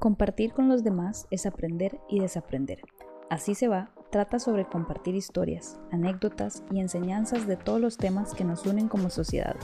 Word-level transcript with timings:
Compartir 0.00 0.54
con 0.54 0.70
los 0.70 0.82
demás 0.82 1.26
es 1.30 1.44
aprender 1.44 2.00
y 2.08 2.20
desaprender. 2.20 2.80
Así 3.28 3.54
se 3.54 3.68
va, 3.68 3.90
trata 4.10 4.38
sobre 4.38 4.64
compartir 4.64 5.14
historias, 5.14 5.78
anécdotas 5.92 6.62
y 6.72 6.80
enseñanzas 6.80 7.46
de 7.46 7.58
todos 7.58 7.82
los 7.82 7.98
temas 7.98 8.32
que 8.32 8.42
nos 8.42 8.64
unen 8.64 8.88
como 8.88 9.10
sociedad. 9.10 9.56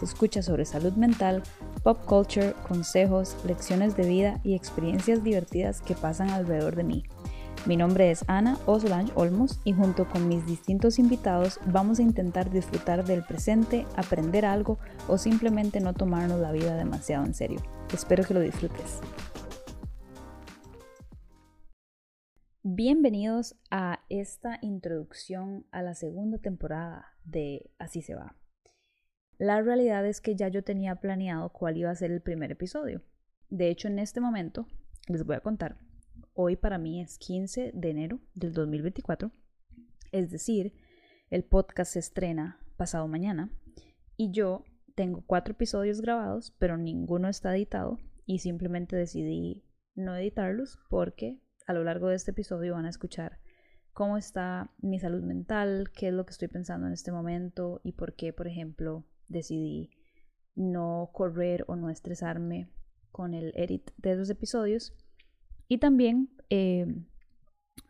Escucha 0.00 0.42
sobre 0.42 0.64
salud 0.64 0.92
mental, 0.92 1.42
pop 1.82 1.98
culture, 2.04 2.54
consejos, 2.68 3.36
lecciones 3.44 3.96
de 3.96 4.06
vida 4.06 4.40
y 4.44 4.54
experiencias 4.54 5.24
divertidas 5.24 5.80
que 5.80 5.96
pasan 5.96 6.30
alrededor 6.30 6.76
de 6.76 6.84
mí. 6.84 7.04
Mi 7.66 7.76
nombre 7.76 8.12
es 8.12 8.24
Ana 8.28 8.58
Osolange 8.66 9.12
Olmos 9.16 9.58
y 9.64 9.72
junto 9.72 10.08
con 10.08 10.28
mis 10.28 10.46
distintos 10.46 11.00
invitados 11.00 11.58
vamos 11.66 11.98
a 11.98 12.02
intentar 12.02 12.48
disfrutar 12.48 13.04
del 13.04 13.24
presente, 13.24 13.86
aprender 13.96 14.46
algo 14.46 14.78
o 15.08 15.18
simplemente 15.18 15.80
no 15.80 15.94
tomarnos 15.94 16.38
la 16.38 16.52
vida 16.52 16.76
demasiado 16.76 17.26
en 17.26 17.34
serio. 17.34 17.60
Espero 17.92 18.22
que 18.22 18.34
lo 18.34 18.40
disfrutes. 18.40 19.00
Bienvenidos 22.62 23.56
a 23.70 24.04
esta 24.10 24.58
introducción 24.60 25.64
a 25.70 25.80
la 25.80 25.94
segunda 25.94 26.36
temporada 26.36 27.06
de 27.24 27.70
Así 27.78 28.02
se 28.02 28.14
va. 28.14 28.36
La 29.38 29.62
realidad 29.62 30.06
es 30.06 30.20
que 30.20 30.36
ya 30.36 30.48
yo 30.48 30.62
tenía 30.62 30.96
planeado 30.96 31.48
cuál 31.54 31.78
iba 31.78 31.88
a 31.88 31.94
ser 31.94 32.10
el 32.10 32.20
primer 32.20 32.52
episodio. 32.52 33.00
De 33.48 33.70
hecho, 33.70 33.88
en 33.88 33.98
este 33.98 34.20
momento 34.20 34.66
les 35.08 35.24
voy 35.24 35.36
a 35.36 35.40
contar 35.40 35.78
Hoy 36.34 36.56
para 36.56 36.76
mí 36.76 37.00
es 37.00 37.16
15 37.16 37.72
de 37.72 37.90
enero 37.90 38.20
del 38.34 38.52
2024, 38.52 39.32
es 40.12 40.30
decir, 40.30 40.74
el 41.30 41.44
podcast 41.44 41.94
se 41.94 42.00
estrena 42.00 42.60
pasado 42.76 43.08
mañana 43.08 43.50
y 44.18 44.32
yo 44.32 44.64
tengo 44.94 45.24
cuatro 45.26 45.52
episodios 45.52 46.02
grabados, 46.02 46.54
pero 46.58 46.76
ninguno 46.76 47.30
está 47.30 47.56
editado 47.56 47.98
y 48.26 48.40
simplemente 48.40 48.96
decidí 48.96 49.64
no 49.94 50.14
editarlos 50.14 50.78
porque 50.90 51.40
a 51.70 51.72
lo 51.72 51.84
largo 51.84 52.08
de 52.08 52.16
este 52.16 52.32
episodio 52.32 52.74
van 52.74 52.84
a 52.84 52.90
escuchar 52.90 53.38
cómo 53.92 54.16
está 54.16 54.70
mi 54.80 54.98
salud 54.98 55.22
mental, 55.22 55.90
qué 55.94 56.08
es 56.08 56.12
lo 56.12 56.26
que 56.26 56.32
estoy 56.32 56.48
pensando 56.48 56.88
en 56.88 56.92
este 56.92 57.12
momento 57.12 57.80
y 57.84 57.92
por 57.92 58.14
qué, 58.16 58.32
por 58.32 58.48
ejemplo, 58.48 59.04
decidí 59.28 59.90
no 60.56 61.10
correr 61.12 61.64
o 61.68 61.76
no 61.76 61.88
estresarme 61.88 62.68
con 63.12 63.34
el 63.34 63.52
edit 63.54 63.92
de 63.98 64.12
esos 64.12 64.30
episodios 64.30 64.94
y 65.68 65.78
también 65.78 66.30
eh, 66.50 66.86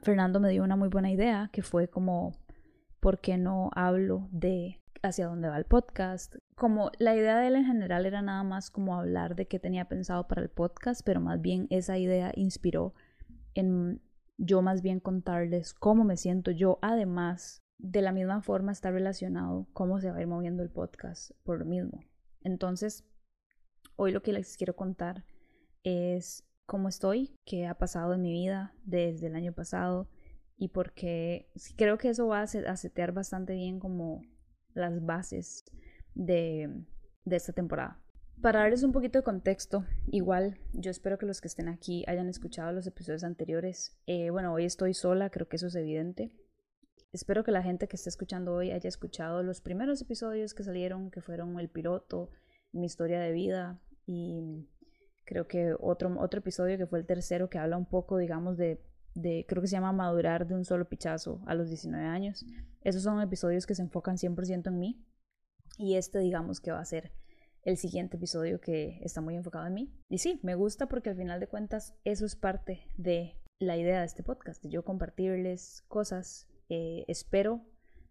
Fernando 0.03 0.41
me 0.41 0.51
dio 0.51 0.63
una 0.63 0.77
muy 0.77 0.89
buena 0.89 1.11
idea, 1.11 1.49
que 1.51 1.63
fue 1.63 1.89
como, 1.89 2.33
¿por 3.01 3.19
qué 3.21 3.39
no 3.39 3.71
hablo 3.75 4.29
de 4.31 4.79
hacia 5.03 5.27
dónde 5.27 5.49
va 5.49 5.57
el 5.57 5.65
podcast? 5.65 6.37
Como 6.55 6.91
la 6.99 7.17
idea 7.17 7.39
de 7.39 7.47
él 7.47 7.57
en 7.57 7.65
general 7.65 8.05
era 8.05 8.21
nada 8.21 8.43
más 8.43 8.71
como 8.71 8.95
hablar 8.95 9.37
de 9.37 9.49
qué 9.49 9.59
tenía 9.59 9.87
pensado 9.87 10.29
para 10.29 10.43
el 10.43 10.51
podcast, 10.51 11.01
pero 11.03 11.23
más 11.23 11.41
bien 11.41 11.67
esa 11.71 11.97
idea 11.97 12.33
inspiró 12.35 12.93
en 13.55 14.01
yo 14.39 14.63
más 14.63 14.81
bien 14.83 15.01
contarles 15.01 15.75
cómo 15.75 16.05
me 16.05 16.17
siento 16.17 16.51
yo, 16.51 16.79
además 16.81 17.63
de 17.79 18.03
la 18.03 18.13
misma 18.13 18.43
forma 18.43 18.73
está 18.73 18.91
relacionado 18.91 19.67
cómo 19.73 20.01
se 20.01 20.11
va 20.11 20.19
a 20.19 20.21
ir 20.23 20.27
moviendo 20.27 20.63
el 20.63 20.71
podcast 20.71 21.33
por 21.43 21.59
lo 21.59 21.65
mismo. 21.65 22.01
Entonces, 22.43 23.05
hoy 23.97 24.13
lo 24.13 24.23
que 24.23 24.33
les 24.33 24.57
quiero 24.57 24.77
contar 24.77 25.25
es 25.83 26.45
cómo 26.67 26.89
estoy, 26.89 27.35
qué 27.45 27.67
ha 27.67 27.75
pasado 27.75 28.15
en 28.15 28.23
mi 28.23 28.33
vida 28.33 28.75
desde 28.85 29.27
el 29.27 29.35
año 29.35 29.53
pasado 29.53 30.09
y 30.57 30.69
porque 30.69 31.51
creo 31.77 31.99
que 31.99 32.11
eso 32.11 32.27
va 32.29 32.43
a 32.43 32.77
setear 32.77 33.13
bastante 33.13 33.55
bien 33.55 33.81
como 33.81 34.23
las 34.75 35.05
bases 35.05 35.65
de, 36.15 36.85
esta 37.25 37.53
temporada. 37.53 38.01
Para 38.43 38.61
darles 38.61 38.85
un 38.85 38.93
poquito 38.93 39.19
de 39.19 39.23
contexto, 39.23 39.85
igual 40.07 40.59
yo 40.73 40.91
espero 40.91 41.19
que 41.19 41.27
los 41.27 41.43
que 41.43 41.49
estén 41.49 41.69
aquí 41.69 42.05
hayan 42.07 42.27
escuchado 42.31 42.73
los 42.73 42.87
episodios 42.87 43.23
anteriores. 43.23 43.99
Eh, 44.07 44.31
bueno, 44.31 44.55
hoy 44.55 44.65
estoy 44.65 44.95
sola, 44.95 45.29
creo 45.29 45.47
que 45.47 45.57
eso 45.57 45.67
es 45.67 45.75
evidente. 45.75 46.35
Espero 47.13 47.45
que 47.45 47.51
la 47.51 47.63
gente 47.63 47.87
que 47.87 47.97
esté 47.97 48.09
escuchando 48.09 48.55
hoy 48.55 48.71
haya 48.71 48.89
escuchado 48.89 49.43
los 49.43 49.61
primeros 49.61 50.01
episodios 50.01 50.55
que 50.55 50.63
salieron, 50.63 51.11
que 51.11 51.21
fueron 51.21 51.61
el 51.61 51.69
piloto, 51.69 52.31
mi 52.73 52.87
historia 52.87 53.21
de 53.21 53.33
vida 53.33 53.79
y 54.07 54.67
creo 55.27 55.47
que 55.47 55.75
otro, 55.79 56.19
otro 56.19 56.41
episodio 56.41 56.79
que 56.79 56.87
fue 56.87 57.01
el 57.01 57.07
tercero 57.07 57.51
que 57.51 57.59
habla 57.59 57.77
un 57.77 57.87
poco, 57.87 58.17
digamos, 58.17 58.57
de, 58.57 58.83
de, 59.15 59.45
creo 59.47 59.61
que 59.61 59.69
se 59.69 59.77
llama 59.77 59.93
Madurar 59.93 60.47
de 60.47 60.55
un 60.55 60.65
solo 60.65 60.89
pichazo 60.89 61.43
a 61.45 61.55
los 61.55 61.69
19 61.69 62.07
años. 62.07 62.47
Esos 62.81 63.03
son 63.03 63.21
episodios 63.21 63.67
que 63.67 63.75
se 63.75 63.83
enfocan 63.83 64.17
100% 64.17 64.69
en 64.69 64.79
mí 64.79 65.05
y 65.77 65.97
este, 65.97 66.21
digamos, 66.21 66.61
que 66.61 66.73
va 66.73 66.81
a 66.81 66.87
ser 66.87 67.13
el 67.63 67.77
siguiente 67.77 68.17
episodio 68.17 68.61
que 68.61 68.99
está 69.03 69.21
muy 69.21 69.37
enfocado 69.37 69.67
en 69.67 69.75
mí. 69.75 69.95
Y 70.09 70.19
sí, 70.19 70.41
me 70.43 70.55
gusta 70.55 70.87
porque 70.87 71.11
al 71.11 71.17
final 71.17 71.41
de 71.41 71.49
cuentas 71.49 71.95
eso 72.05 72.25
es 72.25 72.37
parte 72.37 72.83
de 72.97 73.37
la 73.59 73.77
idea 73.77 74.01
de 74.01 74.07
este 74.07 74.23
podcast, 74.23 74.63
de 74.63 74.71
yo 74.71 74.85
compartirles 74.85 75.85
cosas. 75.89 76.49
Eh, 76.69 77.05
espero, 77.09 77.63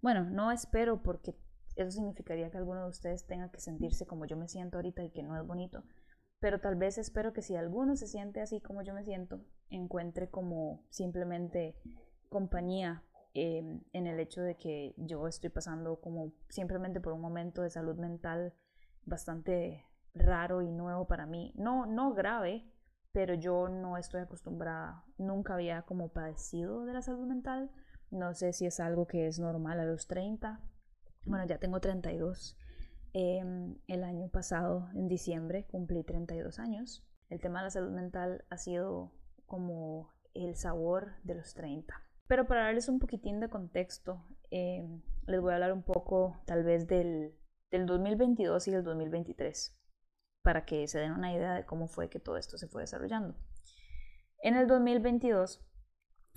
bueno, 0.01 0.29
no 0.29 0.51
espero 0.51 1.01
porque 1.01 1.35
eso 1.75 1.91
significaría 1.91 2.51
que 2.51 2.57
alguno 2.57 2.83
de 2.83 2.89
ustedes 2.89 3.25
tenga 3.25 3.51
que 3.51 3.59
sentirse 3.59 4.05
como 4.05 4.25
yo 4.25 4.37
me 4.37 4.47
siento 4.47 4.77
ahorita 4.77 5.03
y 5.03 5.11
que 5.11 5.23
no 5.23 5.39
es 5.39 5.47
bonito 5.47 5.83
pero 6.39 6.59
tal 6.59 6.75
vez 6.75 6.97
espero 6.97 7.33
que 7.33 7.41
si 7.41 7.55
alguno 7.55 7.95
se 7.95 8.07
siente 8.07 8.41
así 8.41 8.61
como 8.61 8.81
yo 8.81 8.93
me 8.93 9.03
siento, 9.03 9.41
encuentre 9.69 10.29
como 10.29 10.83
simplemente 10.89 11.75
compañía 12.29 13.03
em, 13.33 13.81
en 13.93 14.07
el 14.07 14.19
hecho 14.19 14.41
de 14.41 14.55
que 14.55 14.93
yo 14.97 15.27
estoy 15.27 15.49
pasando 15.49 15.99
como 15.99 16.31
simplemente 16.49 17.01
por 17.01 17.13
un 17.13 17.21
momento 17.21 17.61
de 17.61 17.69
salud 17.69 17.97
mental 17.97 18.53
bastante 19.09 19.86
raro 20.14 20.62
y 20.62 20.72
nuevo 20.72 21.08
para 21.08 21.25
mí. 21.25 21.53
No, 21.56 21.86
no 21.86 22.14
grave, 22.14 22.72
pero 23.12 23.34
yo 23.34 23.68
no 23.68 23.97
estoy 23.97 24.22
acostumbrada, 24.22 25.03
nunca 25.18 25.56
había 25.56 25.81
como 25.84 26.09
padecido 26.09 26.86
de 26.86 26.94
la 26.94 27.02
salud 27.02 27.28
mental. 27.28 27.72
No 28.12 28.34
sé 28.34 28.53
si 28.53 28.66
es 28.66 28.80
algo 28.80 29.08
que 29.08 29.28
es 29.28 29.40
normal 29.40 29.80
a 29.80 29.86
los 29.86 30.08
30. 30.08 30.62
Bueno, 31.25 31.46
ya 31.46 31.59
tengo 31.59 31.80
32 31.80 32.58
Em, 33.14 33.75
el 33.88 34.03
año 34.03 34.30
pasado, 34.30 34.90
en 34.94 35.08
diciembre, 35.08 35.66
cumplí 35.66 36.03
32 36.03 36.59
años. 36.59 37.03
El 37.30 37.41
tema 37.41 37.59
de 37.59 37.66
la 37.66 37.72
salud 37.72 37.91
mental 37.91 38.46
ha 38.50 38.58
sido 38.58 39.12
como 39.46 40.14
el 40.34 40.56
sabor 40.56 41.14
de 41.24 41.36
los 41.36 41.53
30. 41.53 41.96
Pero 42.28 42.46
para 42.46 42.64
darles 42.66 42.88
un 42.88 43.00
poquitín 43.00 43.40
de 43.40 43.50
contexto, 43.50 44.24
em, 44.52 45.02
les 45.26 45.41
voy 45.41 45.52
a 45.52 45.56
hablar 45.56 45.74
un 45.74 45.81
poco 45.81 46.40
tal 46.46 46.64
vez 46.64 46.88
del, 46.88 47.36
del 47.72 47.85
2022 47.85 48.68
y 48.68 48.72
del 48.72 48.84
2023, 48.84 49.78
para 50.41 50.66
que 50.66 50.88
se 50.88 51.00
den 51.00 51.13
una 51.13 51.34
idea 51.34 51.53
de 51.53 51.66
cómo 51.66 51.88
fue 51.88 52.09
que 52.09 52.19
todo 52.19 52.38
esto 52.38 52.57
se 52.57 52.68
fue 52.68 52.81
desarrollando. 52.81 53.35
En 54.41 54.56
el 54.56 54.68
2022 54.68 55.66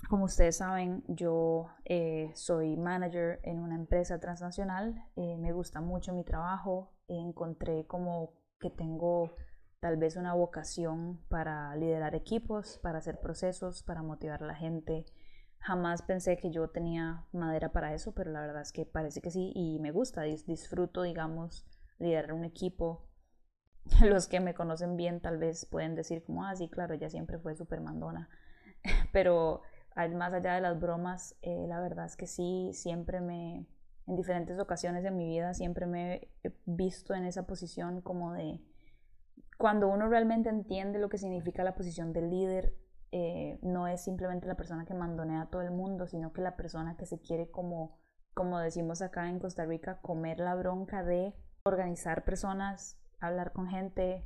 como 0.09 0.25
ustedes 0.25 0.57
saben, 0.57 1.03
yo 1.07 1.69
eh, 1.85 2.31
soy 2.35 2.75
manager 2.75 3.39
en 3.43 3.59
una 3.59 3.75
empresa 3.75 4.19
transnacional, 4.19 5.01
eh, 5.15 5.37
me 5.37 5.53
gusta 5.53 5.79
mucho 5.81 6.13
mi 6.13 6.23
trabajo, 6.23 6.93
encontré 7.07 7.85
como 7.87 8.33
que 8.59 8.69
tengo 8.69 9.35
tal 9.79 9.97
vez 9.97 10.15
una 10.15 10.33
vocación 10.33 11.21
para 11.29 11.75
liderar 11.75 12.15
equipos, 12.15 12.79
para 12.81 12.99
hacer 12.99 13.19
procesos, 13.19 13.83
para 13.83 14.01
motivar 14.01 14.43
a 14.43 14.47
la 14.47 14.55
gente. 14.55 15.05
Jamás 15.63 16.01
pensé 16.01 16.35
que 16.35 16.51
yo 16.51 16.69
tenía 16.69 17.25
madera 17.31 17.71
para 17.71 17.93
eso, 17.93 18.13
pero 18.13 18.31
la 18.31 18.41
verdad 18.41 18.61
es 18.61 18.73
que 18.73 18.85
parece 18.85 19.21
que 19.21 19.31
sí 19.31 19.53
y 19.55 19.79
me 19.79 19.91
gusta, 19.91 20.23
disfruto, 20.23 21.03
digamos, 21.03 21.65
liderar 21.99 22.33
un 22.33 22.43
equipo. 22.43 23.07
Los 24.03 24.27
que 24.27 24.41
me 24.41 24.53
conocen 24.53 24.97
bien 24.97 25.21
tal 25.21 25.37
vez 25.37 25.65
pueden 25.65 25.95
decir 25.95 26.21
como, 26.25 26.45
ah, 26.45 26.53
sí, 26.57 26.69
claro, 26.69 26.93
ella 26.93 27.09
siempre 27.09 27.39
fue 27.39 27.55
súper 27.55 27.79
mandona, 27.79 28.27
pero 29.13 29.61
más 30.13 30.33
allá 30.33 30.55
de 30.55 30.61
las 30.61 30.77
bromas, 30.81 31.37
eh, 31.41 31.65
la 31.69 31.79
verdad 31.79 32.07
es 32.07 32.17
que 32.17 32.27
sí, 32.27 32.71
siempre 32.73 33.21
me, 33.21 33.65
en 34.05 34.15
diferentes 34.17 34.59
ocasiones 34.59 35.01
de 35.03 35.11
mi 35.11 35.25
vida, 35.29 35.53
siempre 35.53 35.85
me 35.85 36.29
he 36.43 36.53
visto 36.65 37.13
en 37.13 37.23
esa 37.23 37.47
posición 37.47 38.01
como 38.01 38.33
de, 38.33 38.59
cuando 39.57 39.87
uno 39.87 40.09
realmente 40.09 40.49
entiende 40.49 40.99
lo 40.99 41.07
que 41.07 41.17
significa 41.17 41.63
la 41.63 41.75
posición 41.75 42.11
del 42.11 42.29
líder, 42.29 42.73
eh, 43.15 43.59
no 43.61 43.87
es 43.87 44.01
simplemente 44.01 44.47
la 44.47 44.55
persona 44.55 44.85
que 44.85 44.95
mandonea 44.95 45.43
a 45.43 45.49
todo 45.49 45.61
el 45.61 45.69
mundo, 45.69 46.07
sino 46.07 46.33
que 46.33 46.41
la 46.41 46.55
persona 46.55 46.97
que 46.97 47.05
se 47.05 47.19
quiere 47.19 47.51
como, 47.51 47.99
como 48.33 48.57
decimos 48.57 49.03
acá 49.03 49.29
en 49.29 49.37
Costa 49.37 49.65
Rica, 49.65 50.01
comer 50.01 50.39
la 50.39 50.55
bronca 50.55 51.03
de 51.03 51.35
organizar 51.63 52.25
personas, 52.25 52.99
hablar 53.19 53.53
con 53.53 53.67
gente, 53.67 54.25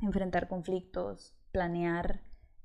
enfrentar 0.00 0.46
conflictos, 0.46 1.36
planear 1.50 2.20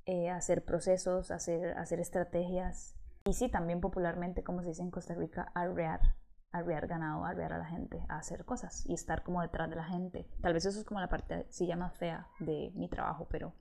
eh, 0.05 0.29
hacer 0.29 0.63
procesos, 0.63 1.31
hacer, 1.31 1.77
hacer 1.77 1.99
estrategias 1.99 2.95
y 3.25 3.33
sí, 3.33 3.49
también 3.49 3.81
popularmente, 3.81 4.43
como 4.43 4.61
se 4.61 4.69
dice 4.69 4.83
en 4.83 4.91
Costa 4.91 5.13
Rica, 5.13 5.51
arrear, 5.55 6.15
arrear 6.51 6.87
ganado, 6.87 7.25
arrear 7.25 7.53
a 7.53 7.57
la 7.57 7.65
gente, 7.65 8.05
hacer 8.07 8.45
cosas 8.45 8.85
y 8.85 8.93
estar 8.93 9.23
como 9.23 9.41
detrás 9.41 9.69
de 9.69 9.75
la 9.75 9.83
gente. 9.83 10.27
Tal 10.41 10.53
vez 10.53 10.65
eso 10.65 10.79
es 10.79 10.85
como 10.85 10.99
la 10.99 11.09
parte, 11.09 11.47
sí, 11.49 11.67
más 11.75 11.97
fea 11.97 12.27
de 12.39 12.71
mi 12.75 12.87
trabajo, 12.87 13.27
pero, 13.29 13.53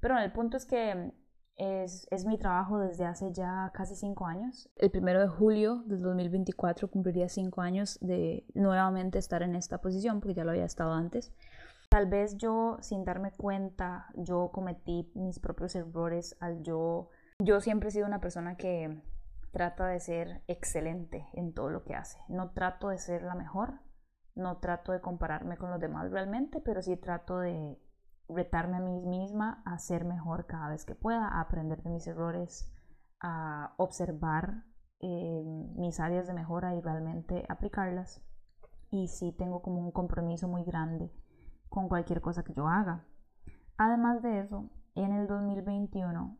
pero 0.00 0.18
el 0.18 0.32
punto 0.32 0.56
es 0.56 0.66
que 0.66 1.12
es, 1.56 2.06
es, 2.10 2.26
mi 2.26 2.36
trabajo 2.38 2.78
desde 2.78 3.06
hace 3.06 3.32
ya 3.32 3.70
casi 3.72 3.94
cinco 3.94 4.26
años. 4.26 4.68
El 4.76 4.90
primero 4.90 5.20
de 5.20 5.28
julio 5.28 5.82
del 5.86 6.02
2024 6.02 6.88
cumpliría 6.88 7.28
cinco 7.28 7.62
años 7.62 7.98
de 8.00 8.46
nuevamente 8.54 9.18
estar 9.18 9.42
en 9.42 9.56
esta 9.56 9.80
posición, 9.80 10.20
porque 10.20 10.34
ya 10.34 10.44
lo 10.44 10.50
había 10.50 10.66
estado 10.66 10.92
antes. 10.92 11.32
Tal 11.88 12.06
vez 12.06 12.36
yo, 12.36 12.76
sin 12.80 13.04
darme 13.04 13.32
cuenta, 13.32 14.06
yo 14.16 14.50
cometí 14.52 15.10
mis 15.14 15.38
propios 15.38 15.74
errores 15.74 16.36
al 16.40 16.62
yo... 16.62 17.10
Yo 17.38 17.60
siempre 17.60 17.88
he 17.88 17.92
sido 17.92 18.06
una 18.06 18.20
persona 18.20 18.56
que 18.56 19.02
trata 19.52 19.86
de 19.86 20.00
ser 20.00 20.42
excelente 20.48 21.26
en 21.32 21.54
todo 21.54 21.70
lo 21.70 21.84
que 21.84 21.94
hace. 21.94 22.18
No 22.28 22.50
trato 22.50 22.88
de 22.88 22.98
ser 22.98 23.22
la 23.22 23.34
mejor, 23.34 23.80
no 24.34 24.58
trato 24.58 24.92
de 24.92 25.00
compararme 25.00 25.56
con 25.56 25.70
los 25.70 25.80
demás 25.80 26.10
realmente, 26.10 26.60
pero 26.60 26.82
sí 26.82 26.96
trato 26.96 27.38
de 27.38 27.78
retarme 28.28 28.76
a 28.76 28.80
mí 28.80 29.00
misma 29.00 29.62
a 29.64 29.78
ser 29.78 30.04
mejor 30.04 30.46
cada 30.46 30.68
vez 30.68 30.84
que 30.84 30.94
pueda, 30.94 31.28
a 31.28 31.40
aprender 31.40 31.82
de 31.82 31.90
mis 31.90 32.06
errores, 32.06 32.72
a 33.20 33.74
observar 33.76 34.64
eh, 35.00 35.42
mis 35.76 36.00
áreas 36.00 36.26
de 36.26 36.34
mejora 36.34 36.74
y 36.74 36.80
realmente 36.80 37.44
aplicarlas. 37.48 38.22
Y 38.90 39.08
sí 39.08 39.32
tengo 39.32 39.62
como 39.62 39.80
un 39.80 39.92
compromiso 39.92 40.48
muy 40.48 40.64
grande 40.64 41.10
con 41.68 41.88
cualquier 41.88 42.20
cosa 42.20 42.42
que 42.44 42.54
yo 42.54 42.68
haga. 42.68 43.04
Además 43.76 44.22
de 44.22 44.40
eso, 44.40 44.70
en 44.94 45.12
el 45.12 45.26
2021, 45.26 46.38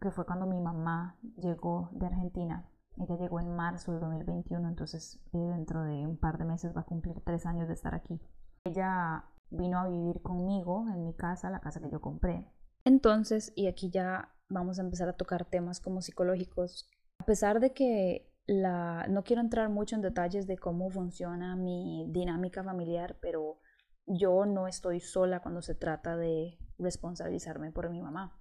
que 0.00 0.10
fue 0.10 0.26
cuando 0.26 0.46
mi 0.46 0.60
mamá 0.60 1.16
llegó 1.36 1.90
de 1.92 2.06
Argentina, 2.06 2.68
ella 2.98 3.16
llegó 3.16 3.40
en 3.40 3.54
marzo 3.54 3.92
del 3.92 4.00
2021, 4.00 4.68
entonces 4.68 5.20
eh, 5.32 5.38
dentro 5.38 5.82
de 5.84 6.06
un 6.06 6.18
par 6.18 6.38
de 6.38 6.44
meses 6.44 6.76
va 6.76 6.82
a 6.82 6.86
cumplir 6.86 7.20
tres 7.24 7.46
años 7.46 7.68
de 7.68 7.74
estar 7.74 7.94
aquí. 7.94 8.20
Ella 8.64 9.24
vino 9.52 9.78
a 9.78 9.88
vivir 9.88 10.22
conmigo 10.22 10.86
en 10.92 11.04
mi 11.04 11.14
casa, 11.14 11.50
la 11.50 11.60
casa 11.60 11.80
que 11.80 11.90
yo 11.90 12.00
compré. 12.00 12.46
Entonces, 12.84 13.52
y 13.54 13.68
aquí 13.68 13.90
ya 13.90 14.34
vamos 14.48 14.78
a 14.78 14.82
empezar 14.82 15.08
a 15.08 15.16
tocar 15.16 15.44
temas 15.44 15.80
como 15.80 16.02
psicológicos. 16.02 16.88
A 17.18 17.24
pesar 17.24 17.60
de 17.60 17.72
que 17.72 18.32
la, 18.46 19.06
no 19.08 19.22
quiero 19.22 19.40
entrar 19.40 19.68
mucho 19.68 19.94
en 19.94 20.02
detalles 20.02 20.46
de 20.46 20.58
cómo 20.58 20.90
funciona 20.90 21.56
mi 21.56 22.06
dinámica 22.08 22.64
familiar, 22.64 23.18
pero 23.20 23.58
yo 24.06 24.46
no 24.46 24.66
estoy 24.66 25.00
sola 25.00 25.40
cuando 25.40 25.62
se 25.62 25.74
trata 25.74 26.16
de 26.16 26.58
responsabilizarme 26.78 27.70
por 27.70 27.88
mi 27.90 28.02
mamá. 28.02 28.38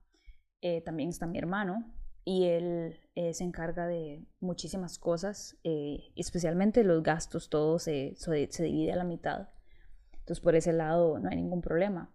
Eh, 0.62 0.82
también 0.82 1.10
está 1.10 1.28
mi 1.28 1.38
hermano 1.38 1.94
y 2.24 2.46
él 2.46 3.00
eh, 3.16 3.34
se 3.34 3.44
encarga 3.44 3.88
de 3.88 4.28
muchísimas 4.40 5.00
cosas, 5.00 5.58
eh, 5.64 6.12
especialmente 6.16 6.84
los 6.84 7.02
gastos, 7.02 7.50
todo 7.50 7.80
se, 7.80 8.16
se 8.16 8.64
divide 8.64 8.94
a 8.94 8.98
la 8.98 9.04
mitad. 9.04 9.50
Entonces 10.22 10.42
por 10.42 10.56
ese 10.56 10.74
lado 10.74 11.20
no 11.20 11.30
hay 11.30 11.36
ningún 11.36 11.62
problema. 11.62 12.14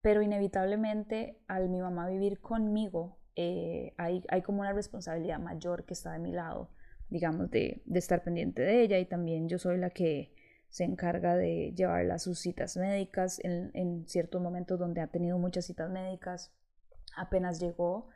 Pero 0.00 0.20
inevitablemente 0.20 1.40
al 1.46 1.68
mi 1.68 1.80
mamá 1.80 2.08
vivir 2.08 2.40
conmigo, 2.40 3.18
hay, 3.36 4.24
hay 4.28 4.42
como 4.42 4.60
una 4.60 4.72
responsabilidad 4.72 5.38
mayor 5.38 5.84
que 5.84 5.94
está 5.94 6.12
de 6.12 6.18
mi 6.18 6.32
lado, 6.32 6.70
digamos, 7.08 7.50
de, 7.50 7.82
de 7.86 7.98
estar 7.98 8.22
pendiente 8.22 8.62
de 8.62 8.82
ella 8.82 8.98
y 8.98 9.06
también 9.06 9.48
yo 9.48 9.58
soy 9.58 9.78
la 9.78 9.90
que 9.90 10.34
se 10.68 10.84
encarga 10.84 11.36
de 11.36 11.72
llevarla 11.76 12.14
a 12.14 12.18
sus 12.18 12.38
citas 12.38 12.76
médicas 12.76 13.38
en, 13.44 13.70
en 13.74 14.08
ciertos 14.08 14.40
momentos 14.40 14.78
donde 14.78 15.02
ha 15.02 15.06
tenido 15.06 15.38
muchas 15.38 15.66
citas 15.66 15.90
médicas. 15.90 16.54
Apenas 17.14 17.60
llegó, 17.60 18.08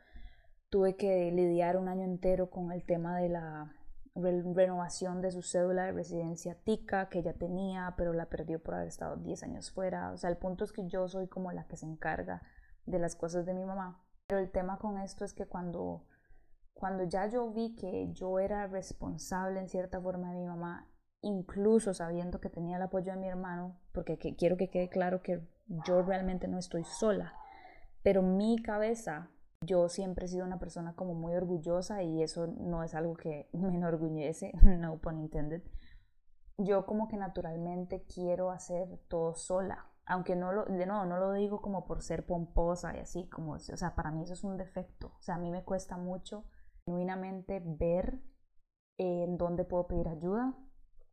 tuve 0.71 0.97
que 0.97 1.31
lidiar 1.33 1.77
un 1.77 1.89
año 1.89 2.05
entero 2.05 2.49
con 2.49 2.73
el 2.73 2.85
tema 2.85 3.19
de 3.19 3.29
la 3.29 3.75
renovación 4.17 5.21
de 5.21 5.31
su 5.31 5.43
cédula 5.43 5.85
de 5.85 5.93
residencia 5.93 6.55
TICA 6.55 7.09
que 7.09 7.19
ella 7.21 7.35
tenía, 7.35 7.95
pero 7.97 8.13
la 8.13 8.27
perdió 8.27 8.63
por 8.63 8.75
haber 8.75 8.89
estado 8.89 9.17
10 9.17 9.43
años 9.45 9.71
fuera. 9.71 10.13
O 10.13 10.17
sea, 10.17 10.31
el 10.31 10.37
punto 10.37 10.65
es 10.65 10.73
que 10.73 10.87
yo 10.87 11.07
soy 11.09 11.29
como 11.29 11.53
la 11.53 11.67
que 11.67 11.77
se 11.77 11.87
encarga 11.87 12.43
de 12.87 12.99
las 12.99 13.17
cosas 13.17 13.45
de 13.47 13.55
mi 13.55 13.65
mamá. 13.65 14.03
Pero 14.27 14.41
el 14.41 14.51
tema 14.51 14.79
con 14.79 14.99
esto 14.99 15.25
es 15.25 15.35
que 15.35 15.47
cuando, 15.47 16.07
cuando 16.75 17.05
ya 17.05 17.27
yo 17.27 17.51
vi 17.53 17.75
que 17.77 18.13
yo 18.13 18.39
era 18.39 18.67
responsable 18.67 19.61
en 19.61 19.69
cierta 19.69 20.01
forma 20.01 20.33
de 20.33 20.41
mi 20.41 20.47
mamá, 20.47 20.89
incluso 21.21 21.95
sabiendo 21.95 22.41
que 22.41 22.51
tenía 22.51 22.77
el 22.77 22.83
apoyo 22.83 23.13
de 23.13 23.19
mi 23.19 23.29
hermano, 23.29 23.79
porque 23.93 24.19
quiero 24.19 24.57
que 24.57 24.71
quede 24.71 24.89
claro 24.89 25.23
que 25.23 25.47
yo 25.87 26.03
realmente 26.03 26.49
no 26.49 26.59
estoy 26.59 26.85
sola, 26.85 27.35
pero 28.03 28.23
mi 28.23 28.63
cabeza, 28.63 29.31
yo 29.61 29.89
siempre 29.89 30.27
he 30.27 30.29
sido 30.29 30.45
una 30.45 30.59
persona 30.59 30.95
como 30.95 31.15
muy 31.15 31.35
orgullosa 31.35 32.03
y 32.03 32.23
eso 32.23 32.47
no 32.47 32.83
es 32.83 32.95
algo 32.95 33.15
que 33.15 33.49
me 33.53 33.75
enorgullece, 33.75 34.53
no 34.63 34.99
pun 34.99 35.19
intended. 35.19 35.63
Yo 36.59 36.87
como 36.87 37.09
que 37.09 37.17
naturalmente 37.17 38.05
quiero 38.05 38.51
hacer 38.51 38.99
todo 39.09 39.35
sola, 39.35 39.91
aunque 40.07 40.37
no 40.37 40.53
lo, 40.53 40.65
de 40.65 40.87
nuevo, 40.87 41.05
no 41.05 41.19
lo 41.19 41.33
digo 41.33 41.61
como 41.61 41.85
por 41.85 42.03
ser 42.03 42.25
pomposa 42.25 42.97
y 42.97 43.01
así, 43.01 43.29
como, 43.29 43.53
o 43.53 43.59
sea, 43.59 43.95
para 43.95 44.11
mí 44.11 44.23
eso 44.23 44.33
es 44.33 44.45
un 44.45 44.57
defecto, 44.57 45.09
o 45.19 45.21
sea, 45.21 45.35
a 45.35 45.39
mí 45.39 45.51
me 45.51 45.65
cuesta 45.65 45.99
mucho 45.99 46.45
genuinamente 46.87 47.63
ver 47.63 48.21
en 48.97 49.37
dónde 49.37 49.65
puedo 49.65 49.87
pedir 49.87 50.09
ayuda, 50.09 50.55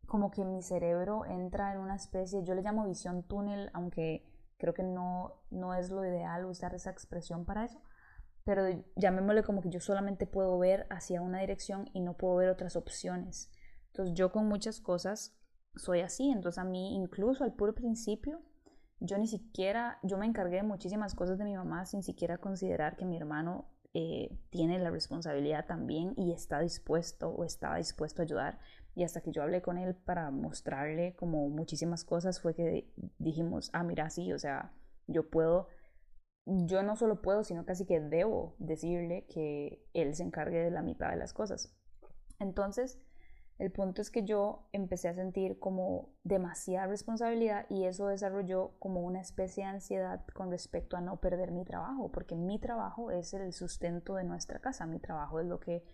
como 0.07 0.31
que 0.31 0.45
mi 0.45 0.61
cerebro 0.61 1.25
entra 1.25 1.73
en 1.73 1.79
una 1.79 1.95
especie, 1.95 2.43
yo 2.43 2.55
le 2.55 2.61
llamo 2.61 2.85
visión 2.85 3.23
túnel, 3.23 3.69
aunque 3.73 4.25
creo 4.57 4.73
que 4.73 4.83
no, 4.83 5.41
no 5.49 5.73
es 5.73 5.89
lo 5.89 6.05
ideal 6.05 6.45
usar 6.45 6.73
esa 6.73 6.91
expresión 6.91 7.43
para 7.43 7.65
eso, 7.65 7.81
pero 8.43 8.63
llamémosle 8.95 9.43
como 9.43 9.61
que 9.61 9.69
yo 9.69 9.79
solamente 9.79 10.25
puedo 10.25 10.57
ver 10.59 10.85
hacia 10.89 11.21
una 11.21 11.39
dirección 11.39 11.89
y 11.93 12.01
no 12.01 12.15
puedo 12.15 12.35
ver 12.35 12.49
otras 12.49 12.75
opciones. 12.75 13.51
Entonces 13.87 14.15
yo 14.15 14.31
con 14.31 14.47
muchas 14.47 14.79
cosas 14.79 15.35
soy 15.75 16.01
así, 16.01 16.29
entonces 16.29 16.59
a 16.59 16.63
mí 16.63 16.95
incluso 16.95 17.43
al 17.43 17.53
puro 17.53 17.73
principio, 17.73 18.41
yo 18.99 19.17
ni 19.17 19.27
siquiera, 19.27 19.99
yo 20.03 20.17
me 20.17 20.25
encargué 20.25 20.57
de 20.57 20.63
muchísimas 20.63 21.15
cosas 21.15 21.37
de 21.37 21.43
mi 21.45 21.55
mamá 21.55 21.85
sin 21.85 22.03
siquiera 22.03 22.37
considerar 22.37 22.95
que 22.95 23.05
mi 23.05 23.17
hermano 23.17 23.69
eh, 23.95 24.35
tiene 24.49 24.79
la 24.79 24.89
responsabilidad 24.89 25.67
también 25.67 26.13
y 26.17 26.31
está 26.31 26.59
dispuesto 26.59 27.29
o 27.29 27.43
estaba 27.43 27.77
dispuesto 27.77 28.21
a 28.21 28.25
ayudar. 28.25 28.59
Y 28.95 29.03
hasta 29.03 29.21
que 29.21 29.31
yo 29.31 29.43
hablé 29.43 29.61
con 29.61 29.77
él 29.77 29.95
para 29.95 30.31
mostrarle 30.31 31.15
como 31.15 31.47
muchísimas 31.49 32.03
cosas 32.03 32.41
fue 32.41 32.55
que 32.55 32.91
dijimos, 33.19 33.69
ah, 33.73 33.83
mira, 33.83 34.09
sí, 34.09 34.33
o 34.33 34.39
sea, 34.39 34.73
yo 35.07 35.29
puedo, 35.29 35.67
yo 36.45 36.83
no 36.83 36.95
solo 36.95 37.21
puedo, 37.21 37.43
sino 37.43 37.65
casi 37.65 37.85
que 37.85 37.99
debo 37.99 38.55
decirle 38.59 39.25
que 39.27 39.85
él 39.93 40.15
se 40.15 40.23
encargue 40.23 40.59
de 40.59 40.71
la 40.71 40.81
mitad 40.81 41.09
de 41.09 41.15
las 41.15 41.33
cosas. 41.33 41.75
Entonces, 42.39 42.99
el 43.59 43.71
punto 43.71 44.01
es 44.01 44.09
que 44.09 44.23
yo 44.23 44.67
empecé 44.71 45.07
a 45.07 45.13
sentir 45.13 45.59
como 45.59 46.09
demasiada 46.23 46.87
responsabilidad 46.87 47.65
y 47.69 47.85
eso 47.85 48.07
desarrolló 48.07 48.77
como 48.79 49.01
una 49.01 49.21
especie 49.21 49.63
de 49.63 49.69
ansiedad 49.69 50.25
con 50.33 50.49
respecto 50.49 50.97
a 50.97 51.01
no 51.01 51.21
perder 51.21 51.51
mi 51.51 51.63
trabajo, 51.63 52.11
porque 52.11 52.35
mi 52.35 52.59
trabajo 52.59 53.11
es 53.11 53.33
el 53.33 53.53
sustento 53.53 54.15
de 54.15 54.23
nuestra 54.23 54.59
casa, 54.59 54.87
mi 54.87 54.99
trabajo 54.99 55.39
es 55.39 55.45
lo 55.45 55.59
que 55.59 55.85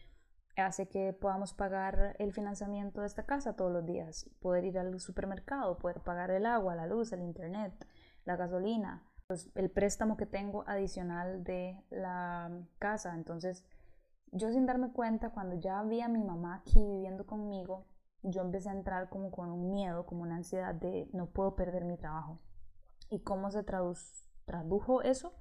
hace 0.56 0.88
que 0.88 1.13
podamos 1.13 1.54
pagar 1.54 2.16
el 2.19 2.34
financiamiento 2.34 3.02
de 3.02 3.07
esta 3.07 3.25
casa 3.25 3.56
todos 3.56 3.72
los 3.72 3.86
días, 3.86 4.30
poder 4.40 4.66
ir 4.66 4.80
al 4.80 5.00
supermercado, 5.00 5.78
poder 5.78 6.02
pagar 6.02 6.31
el 6.31 6.45
agua, 6.45 6.75
la 6.75 6.88
luz, 6.88 7.12
el 7.12 7.22
internet, 7.22 7.74
la 8.25 8.36
gasolina, 8.36 9.08
pues 9.30 9.48
el 9.54 9.70
préstamo 9.70 10.18
que 10.18 10.26
tengo 10.26 10.64
adicional 10.68 11.44
de 11.44 11.80
la 11.92 12.50
casa. 12.80 13.14
Entonces, 13.14 13.64
yo 14.31 14.50
sin 14.50 14.66
darme 14.66 14.92
cuenta, 14.92 15.30
cuando 15.30 15.59
ya 15.59 15.83
vi 15.83 16.02
a 16.02 16.07
mi 16.07 16.24
mamá 16.24 16.56
aquí 16.56 16.83
viviendo 16.83 17.28
conmigo, 17.28 17.86
yo 18.24 18.42
empecé 18.42 18.69
a 18.69 18.74
entrar 18.74 19.07
como 19.09 19.30
con 19.30 19.52
un 19.52 19.69
miedo, 19.69 20.07
como 20.07 20.24
una 20.24 20.38
ansiedad 20.38 20.74
de 20.74 21.07
no 21.14 21.28
puedo 21.28 21.56
perder 21.56 21.86
mi 21.86 21.95
trabajo. 21.95 22.40
¿Y 23.12 23.19
cómo 23.19 23.52
se 23.52 23.64
tradujo 23.64 25.04
eso? 25.04 25.36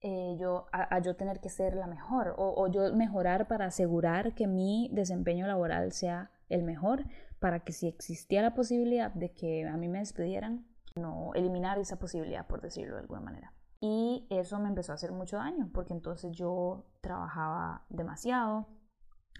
Eh, 0.00 0.36
yo, 0.38 0.66
a, 0.70 1.00
yo 1.00 1.16
tener 1.16 1.40
que 1.40 1.48
ser 1.48 1.74
la 1.74 1.88
mejor 1.88 2.36
o, 2.38 2.54
o, 2.56 2.68
yo 2.68 2.94
mejorar 2.94 3.48
para 3.48 3.66
asegurar 3.66 4.34
que 4.36 4.46
mi 4.46 4.88
desempeño 4.92 5.48
laboral 5.48 5.90
sea 5.90 6.30
el 6.48 6.62
mejor, 6.62 7.04
para 7.40 7.60
que 7.64 7.72
si 7.72 7.88
existía 7.88 8.42
la 8.42 8.54
posibilidad 8.54 9.12
de 9.12 9.32
que 9.32 9.66
a 9.66 9.76
mí 9.76 9.88
me 9.88 9.98
despidieran, 9.98 10.71
no 10.96 11.32
eliminar 11.34 11.78
esa 11.78 11.98
posibilidad, 11.98 12.46
por 12.46 12.60
decirlo 12.60 12.94
de 12.94 13.02
alguna 13.02 13.20
manera. 13.20 13.52
Y 13.80 14.26
eso 14.30 14.58
me 14.60 14.68
empezó 14.68 14.92
a 14.92 14.94
hacer 14.94 15.12
mucho 15.12 15.36
daño, 15.36 15.68
porque 15.72 15.92
entonces 15.92 16.36
yo 16.36 16.84
trabajaba 17.00 17.84
demasiado, 17.88 18.68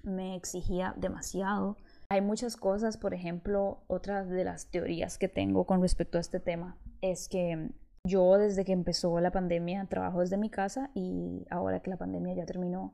me 0.02 0.34
exigía 0.34 0.94
demasiado. 0.96 1.76
Hay 2.08 2.20
muchas 2.20 2.56
cosas, 2.56 2.96
por 2.96 3.14
ejemplo, 3.14 3.84
otra 3.86 4.24
de 4.24 4.44
las 4.44 4.66
teorías 4.70 5.16
que 5.16 5.28
tengo 5.28 5.64
con 5.64 5.80
respecto 5.80 6.18
a 6.18 6.20
este 6.20 6.40
tema 6.40 6.76
es 7.00 7.28
que 7.28 7.70
yo 8.04 8.36
desde 8.36 8.64
que 8.64 8.72
empezó 8.72 9.20
la 9.20 9.30
pandemia 9.30 9.86
trabajo 9.86 10.20
desde 10.20 10.36
mi 10.36 10.50
casa 10.50 10.90
y 10.94 11.46
ahora 11.50 11.80
que 11.80 11.90
la 11.90 11.96
pandemia 11.96 12.34
ya 12.34 12.46
terminó, 12.46 12.92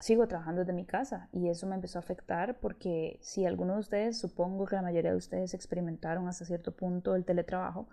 sigo 0.00 0.26
trabajando 0.26 0.60
desde 0.62 0.72
mi 0.72 0.86
casa 0.86 1.28
y 1.30 1.48
eso 1.48 1.66
me 1.66 1.74
empezó 1.74 1.98
a 1.98 2.00
afectar 2.00 2.58
porque 2.58 3.18
si 3.20 3.44
alguno 3.44 3.74
de 3.74 3.80
ustedes, 3.80 4.18
supongo 4.18 4.64
que 4.64 4.76
la 4.76 4.82
mayoría 4.82 5.10
de 5.10 5.18
ustedes 5.18 5.52
experimentaron 5.52 6.26
hasta 6.26 6.46
cierto 6.46 6.74
punto 6.74 7.14
el 7.14 7.26
teletrabajo, 7.26 7.86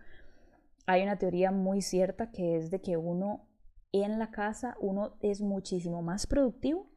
hay 0.85 1.03
una 1.03 1.17
teoría 1.17 1.51
muy 1.51 1.81
cierta 1.81 2.31
que 2.31 2.55
es 2.55 2.71
de 2.71 2.79
que 2.79 2.95
uno 2.95 3.45
en 3.91 4.19
la 4.19 4.31
casa, 4.31 4.77
uno 4.79 5.17
es 5.19 5.41
muchísimo 5.41 6.01
más 6.01 6.27
productivo, 6.27 6.87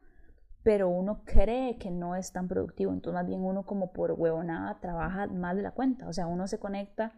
pero 0.63 0.87
uno 0.87 1.23
cree 1.25 1.77
que 1.77 1.91
no 1.91 2.15
es 2.15 2.31
tan 2.31 2.47
productivo, 2.47 2.93
entonces 2.93 3.15
más 3.15 3.27
bien 3.27 3.43
uno 3.43 3.65
como 3.65 3.91
por 3.91 4.13
huevonada 4.13 4.79
trabaja 4.79 5.27
más 5.27 5.57
de 5.57 5.63
la 5.63 5.71
cuenta, 5.71 6.07
o 6.07 6.13
sea, 6.13 6.27
uno 6.27 6.47
se 6.47 6.59
conecta 6.59 7.13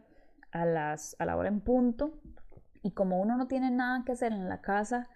a, 0.52 0.66
las, 0.66 1.16
a 1.20 1.26
la 1.26 1.38
hora 1.38 1.50
en 1.50 1.62
punto 1.62 2.20
y 2.82 2.92
como 2.92 3.22
uno 3.22 3.38
no 3.38 3.48
tiene 3.48 3.70
nada 3.70 4.04
que 4.04 4.14
hacer 4.14 4.32
en 4.32 4.50
la 4.50 4.62
casa, 4.62 5.10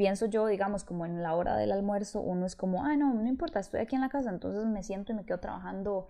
pienso 0.00 0.24
yo, 0.24 0.46
digamos, 0.46 0.82
como 0.82 1.04
en 1.04 1.22
la 1.22 1.34
hora 1.34 1.58
del 1.58 1.72
almuerzo, 1.72 2.22
uno 2.22 2.46
es 2.46 2.56
como, 2.56 2.86
ah, 2.86 2.96
no, 2.96 3.12
no 3.12 3.28
importa, 3.28 3.60
estoy 3.60 3.80
aquí 3.80 3.96
en 3.96 4.00
la 4.00 4.08
casa, 4.08 4.30
entonces 4.30 4.64
me 4.64 4.82
siento 4.82 5.12
y 5.12 5.14
me 5.14 5.26
quedo 5.26 5.40
trabajando 5.40 6.08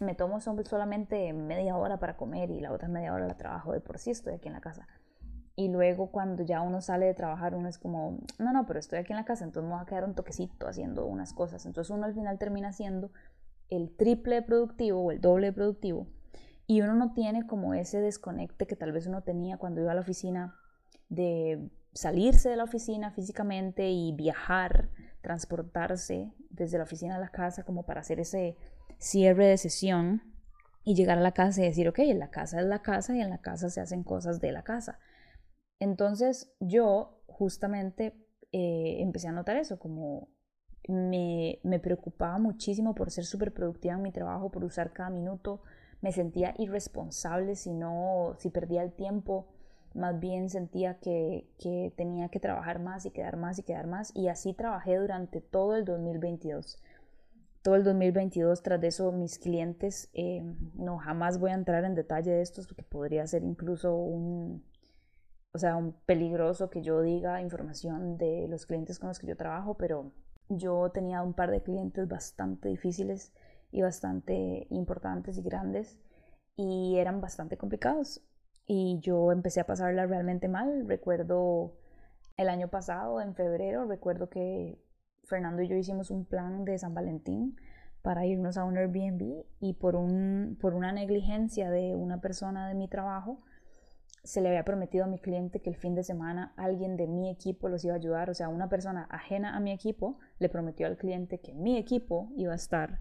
me 0.00 0.16
tomo 0.16 0.40
solamente 0.40 1.32
media 1.32 1.76
hora 1.76 2.00
para 2.00 2.16
comer 2.16 2.50
y 2.50 2.60
la 2.60 2.72
otra 2.72 2.88
media 2.88 3.14
hora 3.14 3.28
la 3.28 3.36
trabajo 3.36 3.72
de 3.72 3.80
por 3.80 3.98
sí, 3.98 4.10
estoy 4.10 4.34
aquí 4.34 4.48
en 4.48 4.54
la 4.54 4.60
casa. 4.60 4.88
Y 5.54 5.68
luego 5.68 6.10
cuando 6.10 6.42
ya 6.42 6.62
uno 6.62 6.80
sale 6.80 7.06
de 7.06 7.14
trabajar, 7.14 7.54
uno 7.54 7.68
es 7.68 7.78
como, 7.78 8.18
no, 8.40 8.52
no, 8.52 8.66
pero 8.66 8.80
estoy 8.80 8.98
aquí 8.98 9.12
en 9.12 9.18
la 9.18 9.24
casa, 9.24 9.44
entonces 9.44 9.68
me 9.68 9.76
voy 9.76 9.82
a 9.84 9.86
quedar 9.86 10.04
un 10.04 10.16
toquecito 10.16 10.66
haciendo 10.66 11.06
unas 11.06 11.32
cosas. 11.32 11.64
Entonces 11.64 11.90
uno 11.90 12.06
al 12.06 12.14
final 12.14 12.38
termina 12.38 12.72
siendo 12.72 13.12
el 13.70 13.96
triple 13.96 14.42
productivo 14.42 15.00
o 15.00 15.12
el 15.12 15.20
doble 15.20 15.52
productivo. 15.52 16.08
Y 16.66 16.80
uno 16.80 16.94
no 16.94 17.12
tiene 17.12 17.46
como 17.46 17.72
ese 17.72 18.00
desconecte 18.00 18.66
que 18.66 18.74
tal 18.74 18.90
vez 18.90 19.06
uno 19.06 19.22
tenía 19.22 19.58
cuando 19.58 19.80
iba 19.80 19.92
a 19.92 19.94
la 19.94 20.00
oficina 20.00 20.56
de 21.08 21.70
salirse 21.98 22.48
de 22.48 22.54
la 22.54 22.62
oficina 22.62 23.10
físicamente 23.10 23.90
y 23.90 24.12
viajar, 24.12 24.88
transportarse 25.20 26.32
desde 26.48 26.78
la 26.78 26.84
oficina 26.84 27.16
a 27.16 27.18
la 27.18 27.30
casa 27.30 27.64
como 27.64 27.86
para 27.86 28.02
hacer 28.02 28.20
ese 28.20 28.56
cierre 28.98 29.46
de 29.46 29.58
sesión 29.58 30.22
y 30.84 30.94
llegar 30.94 31.18
a 31.18 31.22
la 31.22 31.32
casa 31.32 31.60
y 31.60 31.64
decir, 31.64 31.88
ok, 31.88 31.98
la 32.14 32.30
casa 32.30 32.60
es 32.60 32.66
la 32.66 32.82
casa 32.82 33.16
y 33.16 33.20
en 33.20 33.30
la 33.30 33.40
casa 33.40 33.68
se 33.68 33.80
hacen 33.80 34.04
cosas 34.04 34.40
de 34.40 34.52
la 34.52 34.62
casa. 34.62 35.00
Entonces 35.80 36.54
yo 36.60 37.20
justamente 37.26 38.14
eh, 38.52 38.98
empecé 39.00 39.26
a 39.26 39.32
notar 39.32 39.56
eso, 39.56 39.80
como 39.80 40.28
me, 40.86 41.58
me 41.64 41.80
preocupaba 41.80 42.38
muchísimo 42.38 42.94
por 42.94 43.10
ser 43.10 43.24
súper 43.24 43.52
productiva 43.52 43.94
en 43.94 44.02
mi 44.02 44.12
trabajo, 44.12 44.52
por 44.52 44.62
usar 44.62 44.92
cada 44.92 45.10
minuto, 45.10 45.62
me 46.00 46.12
sentía 46.12 46.54
irresponsable 46.58 47.56
si 47.56 47.74
no, 47.74 48.36
si 48.38 48.50
perdía 48.50 48.84
el 48.84 48.92
tiempo, 48.92 49.48
más 49.94 50.18
bien 50.20 50.50
sentía 50.50 50.98
que, 50.98 51.48
que, 51.58 51.92
tenía 51.96 52.28
que 52.28 52.40
trabajar 52.40 52.78
más 52.80 53.06
y 53.06 53.10
quedar 53.10 53.36
más 53.36 53.58
y 53.58 53.62
quedar 53.62 53.86
más 53.86 54.14
y 54.14 54.28
así 54.28 54.54
trabajé 54.54 54.96
durante 54.96 55.40
todo 55.40 55.76
el 55.76 55.84
2022. 55.84 56.78
Todo 57.62 57.74
el 57.74 57.84
2022, 57.84 58.62
tras 58.62 58.80
de 58.80 58.86
eso, 58.88 59.10
mis 59.12 59.38
clientes, 59.38 60.10
eh, 60.14 60.42
no 60.74 60.98
jamás 60.98 61.38
voy 61.38 61.50
a 61.50 61.54
entrar 61.54 61.84
en 61.84 61.94
detalle 61.94 62.30
de 62.30 62.42
estos 62.42 62.66
porque 62.66 62.82
podría 62.82 63.26
ser 63.26 63.42
incluso 63.42 63.94
un, 63.94 64.64
o 65.52 65.58
sea, 65.58 65.76
un 65.76 65.92
peligroso 66.06 66.70
que 66.70 66.82
yo 66.82 67.02
diga 67.02 67.42
información 67.42 68.16
de 68.16 68.46
los 68.48 68.64
clientes 68.66 68.98
con 68.98 69.08
los 69.08 69.18
que 69.18 69.26
yo 69.26 69.36
trabajo, 69.36 69.76
pero 69.76 70.12
yo 70.48 70.90
tenía 70.90 71.22
un 71.22 71.34
par 71.34 71.50
de 71.50 71.62
clientes 71.62 72.08
bastante 72.08 72.68
difíciles 72.68 73.32
y 73.70 73.82
bastante 73.82 74.66
importantes 74.70 75.36
y 75.36 75.42
grandes 75.42 75.98
y 76.56 76.96
eran 76.96 77.20
bastante 77.20 77.56
complicados 77.56 78.22
y 78.68 79.00
yo 79.00 79.32
empecé 79.32 79.60
a 79.60 79.66
pasarla 79.66 80.06
realmente 80.06 80.46
mal. 80.46 80.86
Recuerdo 80.86 81.72
el 82.36 82.48
año 82.50 82.68
pasado, 82.68 83.20
en 83.20 83.34
febrero, 83.34 83.86
recuerdo 83.86 84.28
que 84.28 84.78
Fernando 85.24 85.62
y 85.62 85.68
yo 85.68 85.74
hicimos 85.74 86.10
un 86.10 86.26
plan 86.26 86.64
de 86.66 86.78
San 86.78 86.94
Valentín 86.94 87.56
para 88.02 88.26
irnos 88.26 88.58
a 88.58 88.64
un 88.64 88.76
Airbnb 88.76 89.44
y 89.58 89.72
por, 89.72 89.96
un, 89.96 90.58
por 90.60 90.74
una 90.74 90.92
negligencia 90.92 91.70
de 91.70 91.94
una 91.94 92.20
persona 92.20 92.68
de 92.68 92.74
mi 92.74 92.88
trabajo, 92.88 93.42
se 94.22 94.42
le 94.42 94.48
había 94.48 94.64
prometido 94.64 95.04
a 95.04 95.08
mi 95.08 95.18
cliente 95.18 95.60
que 95.60 95.70
el 95.70 95.76
fin 95.76 95.94
de 95.94 96.04
semana 96.04 96.52
alguien 96.56 96.96
de 96.98 97.06
mi 97.06 97.30
equipo 97.30 97.70
los 97.70 97.84
iba 97.84 97.94
a 97.94 97.96
ayudar, 97.96 98.28
o 98.28 98.34
sea, 98.34 98.50
una 98.50 98.68
persona 98.68 99.08
ajena 99.10 99.56
a 99.56 99.60
mi 99.60 99.72
equipo 99.72 100.18
le 100.38 100.50
prometió 100.50 100.86
al 100.86 100.98
cliente 100.98 101.40
que 101.40 101.54
mi 101.54 101.78
equipo 101.78 102.30
iba 102.36 102.52
a 102.52 102.56
estar 102.56 103.00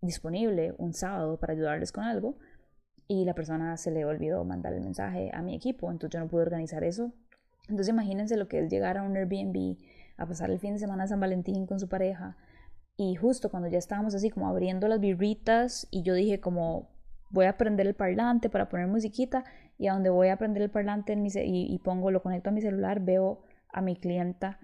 disponible 0.00 0.74
un 0.78 0.92
sábado 0.92 1.38
para 1.38 1.52
ayudarles 1.52 1.92
con 1.92 2.02
algo 2.02 2.38
y 3.08 3.24
la 3.24 3.34
persona 3.34 3.76
se 3.76 3.90
le 3.90 4.04
olvidó 4.04 4.44
mandar 4.44 4.74
el 4.74 4.82
mensaje 4.82 5.30
a 5.34 5.42
mi 5.42 5.54
equipo, 5.54 5.90
entonces 5.90 6.14
yo 6.14 6.20
no 6.20 6.28
pude 6.28 6.42
organizar 6.42 6.84
eso. 6.84 7.12
Entonces 7.62 7.88
imagínense 7.88 8.36
lo 8.36 8.48
que 8.48 8.60
es 8.60 8.70
llegar 8.70 8.98
a 8.98 9.02
un 9.02 9.16
Airbnb 9.16 9.78
a 10.18 10.26
pasar 10.26 10.50
el 10.50 10.58
fin 10.58 10.74
de 10.74 10.78
semana 10.78 11.04
de 11.04 11.08
San 11.08 11.20
Valentín 11.20 11.66
con 11.66 11.80
su 11.80 11.88
pareja 11.88 12.36
y 12.96 13.14
justo 13.14 13.50
cuando 13.50 13.68
ya 13.68 13.78
estábamos 13.78 14.14
así 14.14 14.30
como 14.30 14.48
abriendo 14.48 14.88
las 14.88 15.00
birritas 15.00 15.86
y 15.90 16.02
yo 16.02 16.14
dije 16.14 16.40
como 16.40 16.88
voy 17.30 17.46
a 17.46 17.56
prender 17.56 17.86
el 17.86 17.94
parlante 17.94 18.50
para 18.50 18.68
poner 18.68 18.88
musiquita 18.88 19.44
y 19.78 19.86
a 19.86 19.92
donde 19.92 20.10
voy 20.10 20.28
a 20.28 20.36
prender 20.36 20.62
el 20.64 20.70
parlante 20.70 21.14
y, 21.14 21.72
y 21.72 21.78
pongo, 21.78 22.10
lo 22.10 22.22
conecto 22.22 22.50
a 22.50 22.52
mi 22.52 22.60
celular, 22.60 23.00
veo 23.00 23.42
a 23.70 23.80
mi 23.80 23.96
clienta 23.96 24.58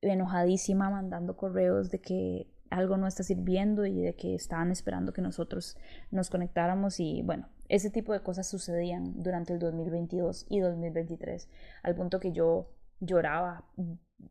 enojadísima 0.00 0.90
mandando 0.90 1.36
correos 1.36 1.90
de 1.90 2.00
que 2.00 2.52
algo 2.72 2.96
no 2.96 3.06
está 3.06 3.22
sirviendo 3.22 3.86
y 3.86 4.00
de 4.00 4.14
que 4.14 4.34
estaban 4.34 4.70
esperando 4.70 5.12
que 5.12 5.22
nosotros 5.22 5.76
nos 6.10 6.30
conectáramos 6.30 6.98
y 7.00 7.22
bueno, 7.22 7.48
ese 7.68 7.90
tipo 7.90 8.12
de 8.12 8.22
cosas 8.22 8.48
sucedían 8.48 9.22
durante 9.22 9.52
el 9.52 9.58
2022 9.58 10.46
y 10.48 10.60
2023, 10.60 11.48
al 11.82 11.94
punto 11.94 12.20
que 12.20 12.32
yo 12.32 12.70
lloraba 13.00 13.64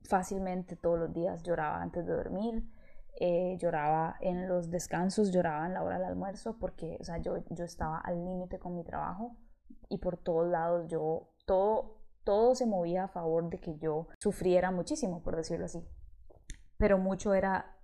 fácilmente 0.03 0.75
todos 0.75 0.99
los 0.99 1.13
días, 1.13 1.43
lloraba 1.43 1.81
antes 1.81 2.05
de 2.05 2.13
dormir, 2.13 2.63
eh, 3.19 3.57
lloraba 3.59 4.15
en 4.21 4.47
los 4.47 4.69
descansos, 4.69 5.31
lloraba 5.31 5.67
en 5.67 5.73
la 5.73 5.83
hora 5.83 5.97
del 5.97 6.07
almuerzo, 6.07 6.57
porque 6.59 6.97
o 6.99 7.03
sea, 7.03 7.17
yo, 7.17 7.37
yo 7.49 7.63
estaba 7.63 7.99
al 7.99 8.23
límite 8.25 8.57
con 8.57 8.75
mi 8.75 8.83
trabajo 8.83 9.35
y 9.89 9.97
por 9.97 10.17
todos 10.17 10.49
lados 10.49 10.87
yo, 10.87 11.33
todo, 11.45 12.01
todo 12.23 12.55
se 12.55 12.65
movía 12.65 13.05
a 13.05 13.09
favor 13.09 13.49
de 13.49 13.59
que 13.59 13.77
yo 13.77 14.07
sufriera 14.19 14.71
muchísimo, 14.71 15.21
por 15.21 15.35
decirlo 15.35 15.65
así. 15.65 15.85
Pero 16.77 16.97
mucho 16.97 17.33
era 17.33 17.77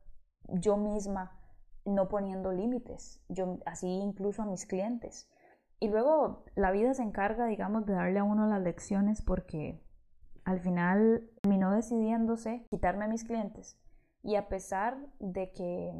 yo 0.47 0.77
misma 0.77 1.39
no 1.85 2.09
poniendo 2.09 2.51
límites, 2.51 3.21
yo 3.29 3.59
así 3.65 3.87
incluso 3.87 4.41
a 4.41 4.45
mis 4.45 4.65
clientes. 4.65 5.29
Y 5.79 5.89
luego 5.89 6.43
la 6.55 6.71
vida 6.71 6.93
se 6.93 7.03
encarga, 7.03 7.45
digamos, 7.45 7.85
de 7.85 7.93
darle 7.93 8.19
a 8.19 8.23
uno 8.23 8.47
las 8.47 8.61
lecciones 8.61 9.21
porque 9.21 9.81
al 10.43 10.59
final 10.59 11.29
terminó 11.41 11.71
decidiéndose 11.71 12.65
quitarme 12.69 13.05
a 13.05 13.09
mis 13.09 13.23
clientes. 13.23 13.79
Y 14.23 14.35
a 14.35 14.49
pesar 14.49 14.97
de 15.19 15.51
que 15.51 15.93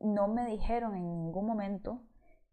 no 0.00 0.28
me 0.28 0.46
dijeron 0.46 0.94
en 0.94 1.08
ningún 1.08 1.46
momento 1.46 2.02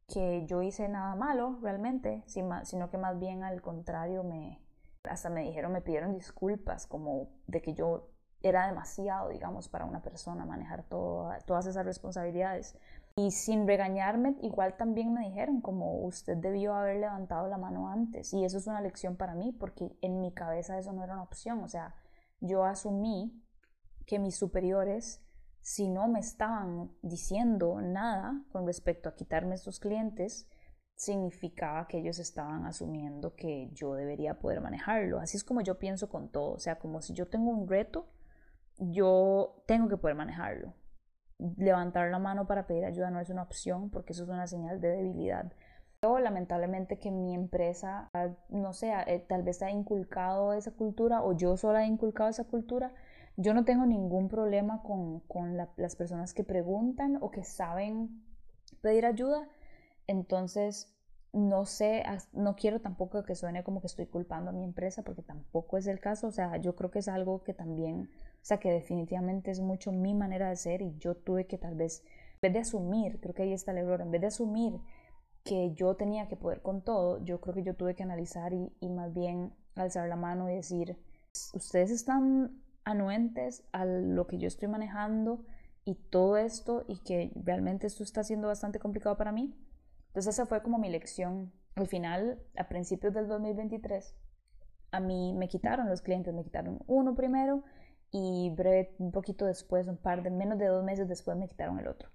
que 0.07 0.45
yo 0.45 0.62
hice 0.62 0.88
nada 0.89 1.15
malo 1.15 1.57
realmente, 1.62 2.24
sino 2.27 2.89
que 2.89 2.97
más 2.97 3.17
bien 3.17 3.43
al 3.43 3.62
contrario 3.62 4.24
me 4.24 4.62
hasta 5.09 5.29
me 5.29 5.43
dijeron, 5.43 5.71
me 5.71 5.81
pidieron 5.81 6.13
disculpas 6.13 6.88
como 6.88 7.29
de 7.47 7.62
que 7.62 7.74
yo 7.74 8.09
era 8.48 8.68
demasiado, 8.68 9.30
digamos, 9.30 9.70
para 9.70 9.86
una 9.86 10.04
persona 10.04 10.46
manejar 10.46 10.84
todas 10.84 11.66
esas 11.66 11.84
responsabilidades. 11.84 12.78
Y 13.16 13.32
sin 13.32 13.66
regañarme, 13.66 14.36
igual 14.42 14.78
también 14.78 15.14
me 15.14 15.25
dijeron 15.25 15.62
como 15.62 16.04
usted 16.04 16.38
debió 16.38 16.75
haber 16.75 16.98
levantado 16.98 17.48
la 17.48 17.58
mano 17.58 17.90
antes. 17.90 18.34
Y 18.34 18.46
eso 18.46 18.60
es 18.60 18.68
una 18.68 18.82
lección 18.82 19.16
para 19.16 19.34
mí 19.34 19.52
porque 19.52 19.98
en 20.02 20.22
mi 20.22 20.32
cabeza 20.32 20.78
eso 20.78 20.94
no 20.94 21.04
era 21.04 21.14
una 21.14 21.24
opción. 21.24 21.64
O 21.64 21.68
sea, 21.68 21.96
yo 22.40 22.66
asumí 22.66 23.42
que 24.06 24.20
mis 24.20 24.36
superiores, 24.36 25.25
si 25.62 25.88
no 25.88 26.08
me 26.08 26.20
estaban 26.20 26.92
diciendo 27.02 27.82
nada 27.82 28.44
con 28.52 28.68
respecto 28.68 29.10
a 29.10 29.16
quitarme 29.16 29.56
estos 29.56 29.80
clientes, 29.80 30.48
significaba 30.94 31.88
que 31.88 31.98
ellos 31.98 32.20
estaban 32.20 32.66
asumiendo 32.66 33.34
que 33.36 33.70
yo 33.74 33.96
debería 33.96 34.40
poder 34.40 34.62
manejarlo. 34.62 35.20
Así 35.20 35.36
es 35.36 35.44
como 35.44 35.62
yo 35.62 35.80
pienso 35.80 36.10
con 36.10 36.30
todo. 36.30 36.52
O 36.52 36.60
sea, 36.60 36.78
como 36.78 37.02
si 37.02 37.14
yo 37.14 37.28
tengo 37.28 37.50
un 37.50 37.68
reto, 37.68 38.08
yo 38.77 39.63
tengo 39.67 39.88
que 39.89 39.98
poder 39.98 40.15
manejarlo. 40.15 40.74
Levantar 41.58 42.10
la 42.12 42.20
mano 42.20 42.48
para 42.48 42.65
pedir 42.65 42.86
ayuda 42.86 43.10
no 43.10 43.20
es 43.20 43.29
una 43.29 43.44
opción 43.44 43.89
porque 43.89 44.13
eso 44.13 44.24
es 44.24 44.29
una 44.29 44.48
señal 44.48 44.79
de 44.79 44.89
debilidad. 44.89 45.51
Yo, 46.01 46.20
lamentablemente 46.20 47.00
que 47.00 47.12
mi 47.12 47.34
empresa, 47.34 48.10
no 48.50 48.74
sé, 48.74 48.94
eh, 49.08 49.25
tal 49.27 49.44
vez 49.44 49.62
ha 49.63 49.72
inculcado 49.72 50.53
esa 50.53 50.72
cultura 50.72 51.24
o 51.24 51.34
yo 51.34 51.58
sola 51.58 51.84
he 51.84 51.88
inculcado 51.88 52.29
esa 52.29 52.44
cultura. 52.44 52.94
Yo 53.38 53.53
no 53.53 53.65
tengo 53.65 53.86
ningún 53.86 54.29
problema 54.29 54.82
con, 54.84 55.22
con 55.22 55.58
las 55.58 55.96
personas 55.96 56.34
que 56.34 56.44
preguntan 56.44 57.17
o 57.22 57.32
que 57.32 57.44
saben 57.44 58.24
pedir 58.82 59.05
ayuda. 59.05 59.50
Entonces, 60.08 60.96
no 61.34 61.65
sé, 61.65 62.03
no 62.32 62.55
quiero 62.55 62.79
tampoco 62.79 63.24
que 63.24 63.36
suene 63.36 63.63
como 63.63 63.82
que 63.82 63.88
estoy 63.88 64.05
culpando 64.05 64.51
a 64.51 64.53
mi 64.53 64.63
empresa 64.63 65.03
porque 65.03 65.22
tampoco 65.22 65.77
es 65.77 65.88
el 65.88 66.00
caso. 66.00 66.27
O 66.27 66.32
sea, 66.32 66.55
yo 66.58 66.75
creo 66.75 66.91
que 66.91 67.00
es 67.00 67.08
algo 67.08 67.44
que 67.44 67.53
también 67.53 68.10
o 68.46 68.48
sea 68.48 68.60
que 68.60 68.70
definitivamente 68.70 69.50
es 69.50 69.60
mucho 69.60 69.92
mi 69.92 70.14
manera 70.14 70.50
de 70.50 70.56
ser 70.56 70.84
y 70.84 70.96
yo 71.00 71.16
tuve 71.16 71.48
que 71.48 71.58
tal 71.58 71.74
vez, 71.74 72.04
en 72.36 72.42
vez 72.42 72.54
de 72.54 72.60
asumir, 72.60 73.20
creo 73.20 73.34
que 73.34 73.42
ahí 73.42 73.54
está 73.54 73.72
el 73.72 73.80
error, 73.80 74.02
en 74.02 74.12
vez 74.12 74.22
de 74.22 74.28
asumir 74.28 74.80
que 75.44 75.74
yo 75.74 75.96
tenía 75.96 76.28
que 76.28 76.36
poder 76.36 76.62
con 76.62 76.84
todo, 76.84 77.18
yo 77.25 77.42
creo 77.42 77.56
que 77.56 77.64
yo 77.64 77.74
tuve 77.74 77.96
que 77.96 78.04
analizar 78.04 78.54
y, 78.54 78.72
y 78.80 78.90
más 78.90 79.16
bien 79.16 79.52
alzar 79.74 80.08
la 80.08 80.16
mano 80.16 80.48
y 80.48 80.54
decir, 80.54 80.96
ustedes 81.56 81.90
están 81.90 82.62
anuentes 82.84 83.64
a 83.72 83.84
lo 83.84 84.28
que 84.28 84.38
yo 84.38 84.48
estoy 84.48 84.68
manejando 84.68 85.44
y 85.84 85.96
todo 85.96 86.38
esto 86.38 86.86
y 86.88 87.00
que 87.00 87.32
realmente 87.34 87.88
esto 87.88 88.04
está 88.04 88.24
siendo 88.24 88.48
bastante 88.48 88.78
complicado 88.78 89.18
para 89.18 89.32
mí. 89.32 89.56
Entonces 90.10 90.36
esa 90.36 90.46
fue 90.46 90.62
como 90.62 90.78
mi 90.78 90.90
lección. 90.92 91.52
Al 91.74 91.88
final, 91.88 92.40
a 92.56 92.68
principios 92.68 93.12
del 93.16 93.28
2023, 93.28 94.16
a 94.92 95.00
mí 95.00 95.34
me 95.34 95.48
quitaron 95.48 95.90
los 95.90 96.04
clientes, 96.04 96.32
me 96.32 96.44
quitaron 96.44 96.84
uno 96.86 97.16
primero 97.16 97.64
y 98.17 98.50
breve, 98.51 98.95
un 98.98 99.12
poquito 99.12 99.45
después, 99.45 99.89
un 99.89 99.98
par 99.98 100.24
de, 100.24 100.29
menos 100.29 100.57
de 100.57 100.67
dos 100.67 100.86
meses 100.86 101.10
después 101.10 101.36
me 101.36 101.50
quitaron 101.50 101.79
el 101.79 101.89
otro. 101.89 102.10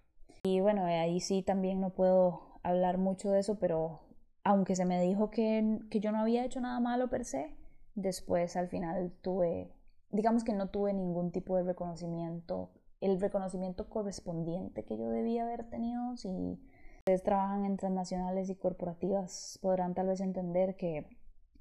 Y 0.44 0.60
bueno, 0.60 0.88
eh, 0.88 0.98
ahí 0.98 1.20
sí 1.20 1.42
también 1.42 1.78
no 1.78 1.90
puedo 1.90 2.58
hablar 2.62 2.96
mucho 2.96 3.30
de 3.30 3.40
eso, 3.40 3.58
pero 3.58 4.00
aunque 4.42 4.76
se 4.76 4.86
me 4.86 4.98
dijo 5.02 5.30
que, 5.30 5.78
que 5.90 6.00
yo 6.00 6.10
no 6.10 6.20
había 6.20 6.46
hecho 6.46 6.58
nada 6.58 6.80
malo 6.80 7.10
per 7.10 7.26
se, 7.26 7.54
después 7.94 8.56
al 8.56 8.68
final 8.68 9.12
tuve, 9.20 9.74
digamos 10.10 10.42
que 10.42 10.54
no 10.54 10.70
tuve 10.70 10.94
ningún 10.94 11.32
tipo 11.32 11.54
de 11.58 11.64
reconocimiento, 11.64 12.70
el 13.02 13.20
reconocimiento 13.20 13.90
correspondiente 13.90 14.86
que 14.86 14.96
yo 14.96 15.10
debía 15.10 15.42
haber 15.42 15.68
tenido, 15.68 16.16
si 16.16 16.58
ustedes 17.00 17.22
trabajan 17.22 17.66
en 17.66 17.76
transnacionales 17.76 18.48
y 18.48 18.54
corporativas 18.54 19.58
podrán 19.60 19.92
tal 19.92 20.06
vez 20.06 20.22
entender 20.22 20.76
que 20.76 21.04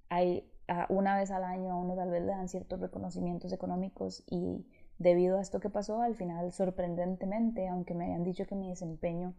hay 0.07 0.49
una 0.89 1.15
vez 1.15 1.31
al 1.31 1.43
año 1.43 1.71
a 1.71 1.75
uno 1.75 1.95
tal 1.95 2.09
vez 2.11 2.21
le 2.21 2.31
dan 2.31 2.47
ciertos 2.47 2.79
reconocimientos 2.79 3.51
económicos 3.53 4.23
y 4.27 4.65
debido 4.97 5.37
a 5.37 5.41
esto 5.41 5.59
que 5.59 5.69
pasó, 5.69 6.01
al 6.01 6.15
final 6.15 6.51
sorprendentemente, 6.51 7.67
aunque 7.67 7.93
me 7.93 8.05
habían 8.05 8.23
dicho 8.23 8.45
que 8.45 8.55
mi 8.55 8.69
desempeño 8.69 9.33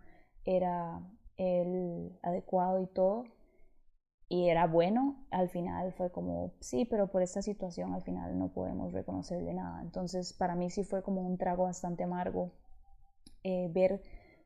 era 0.44 1.00
el 1.36 2.18
adecuado 2.22 2.80
y 2.80 2.86
todo, 2.86 3.24
y 4.28 4.48
era 4.48 4.66
bueno, 4.68 5.26
al 5.30 5.48
final 5.48 5.92
fue 5.92 6.12
como, 6.12 6.52
sí, 6.60 6.84
pero 6.84 7.10
por 7.10 7.20
esta 7.20 7.42
situación 7.42 7.94
al 7.94 8.02
final 8.02 8.38
no 8.38 8.52
podemos 8.52 8.92
reconocerle 8.92 9.52
nada. 9.52 9.82
Entonces, 9.82 10.32
para 10.32 10.54
mí 10.54 10.70
sí 10.70 10.84
fue 10.84 11.02
como 11.02 11.20
un 11.20 11.36
trago 11.36 11.64
bastante 11.64 12.04
amargo 12.04 12.52
eh, 13.42 13.68
ver 13.72 14.02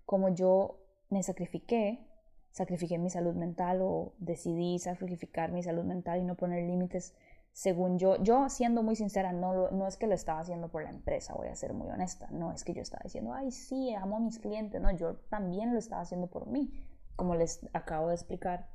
cómo 0.07 0.31
yo 0.31 0.81
me 1.11 1.23
sacrifiqué, 1.23 2.09
sacrifiqué 2.55 2.99
mi 2.99 3.11
salud 3.11 3.35
mental 3.35 3.81
o 3.83 4.15
decidí 4.19 4.79
sacrificar 4.79 5.51
mi 5.51 5.63
salud 5.63 5.83
mental 5.83 6.21
y 6.21 6.25
no 6.25 6.37
poner 6.37 6.63
límites 6.63 7.15
según 7.53 7.99
yo, 7.99 8.23
yo 8.23 8.49
siendo 8.49 8.83
muy 8.83 8.95
sincera, 8.97 9.33
no, 9.33 9.71
no 9.73 9.87
es 9.87 9.97
que 9.97 10.07
lo 10.07 10.15
estaba 10.15 10.41
haciendo 10.41 10.69
por 10.69 10.83
la 10.83 10.91
empresa, 10.91 11.35
voy 11.35 11.49
a 11.49 11.55
ser 11.57 11.73
muy 11.73 11.89
honesta, 11.89 12.29
no 12.31 12.53
es 12.53 12.65
que 12.65 12.75
yo 12.75 12.83
estaba 12.83 13.03
diciendo, 13.05 13.33
ay, 13.33 13.51
sí, 13.51 13.93
amo 13.95 14.17
a 14.17 14.21
mis 14.21 14.39
clientes, 14.39 14.81
no, 14.81 14.91
yo 14.91 15.17
también 15.31 15.73
lo 15.73 15.79
estaba 15.79 16.03
haciendo 16.03 16.29
por 16.29 16.47
mí, 16.47 16.73
como 17.17 17.35
les 17.35 17.61
acabo 17.73 18.09
de 18.09 18.15
explicar 18.15 18.69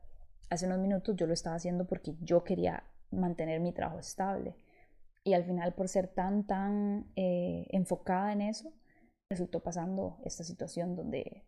hace 0.49 0.65
unos 0.65 0.79
minutos, 0.79 1.15
yo 1.15 1.27
lo 1.27 1.33
estaba 1.33 1.55
haciendo 1.55 1.87
porque 1.87 2.15
yo 2.21 2.43
quería 2.43 2.83
mantener 3.11 3.59
mi 3.59 3.71
trabajo 3.73 3.99
estable. 3.99 4.55
Y 5.25 5.33
al 5.33 5.43
final, 5.43 5.73
por 5.73 5.89
ser 5.89 6.07
tan, 6.07 6.47
tan 6.47 7.11
eh, 7.17 7.67
enfocada 7.71 8.31
en 8.31 8.41
eso, 8.41 8.71
resultó 9.29 9.61
pasando 9.61 10.19
esta 10.23 10.45
situación 10.45 10.95
donde, 10.95 11.45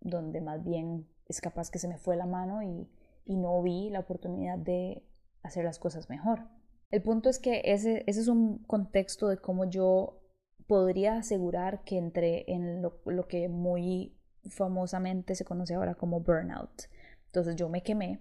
donde 0.00 0.40
más 0.40 0.64
bien 0.64 1.06
es 1.30 1.40
capaz 1.40 1.70
que 1.70 1.78
se 1.78 1.88
me 1.88 1.98
fue 1.98 2.16
la 2.16 2.26
mano 2.26 2.62
y, 2.62 2.88
y 3.24 3.36
no 3.36 3.62
vi 3.62 3.88
la 3.90 4.00
oportunidad 4.00 4.58
de 4.58 5.04
hacer 5.42 5.64
las 5.64 5.78
cosas 5.78 6.10
mejor. 6.10 6.48
El 6.90 7.02
punto 7.02 7.28
es 7.28 7.38
que 7.38 7.62
ese, 7.64 8.04
ese 8.06 8.20
es 8.20 8.28
un 8.28 8.58
contexto 8.64 9.28
de 9.28 9.38
cómo 9.38 9.64
yo 9.64 10.20
podría 10.66 11.16
asegurar 11.16 11.84
que 11.84 11.98
entré 11.98 12.44
en 12.52 12.82
lo, 12.82 13.00
lo 13.06 13.28
que 13.28 13.48
muy 13.48 14.16
famosamente 14.48 15.34
se 15.34 15.44
conoce 15.44 15.74
ahora 15.74 15.94
como 15.94 16.20
burnout. 16.20 16.88
Entonces 17.26 17.56
yo 17.56 17.68
me 17.68 17.82
quemé 17.82 18.20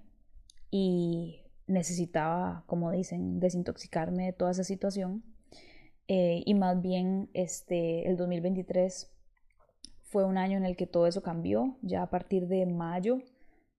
y 0.70 1.42
necesitaba, 1.68 2.64
como 2.68 2.92
dicen, 2.92 3.40
desintoxicarme 3.40 4.26
de 4.26 4.34
toda 4.34 4.52
esa 4.52 4.64
situación. 4.64 5.24
Eh, 6.08 6.42
y 6.46 6.54
más 6.56 6.82
bien 6.82 7.30
este, 7.34 8.08
el 8.08 8.18
2023 8.18 9.12
fue 10.10 10.26
un 10.26 10.38
año 10.38 10.58
en 10.58 10.66
el 10.66 10.76
que 10.76 10.88
todo 10.88 11.08
eso 11.08 11.22
cambió. 11.22 11.78
Ya 11.82 12.04
a 12.04 12.10
partir 12.10 12.48
de 12.48 12.66
mayo 12.66 13.20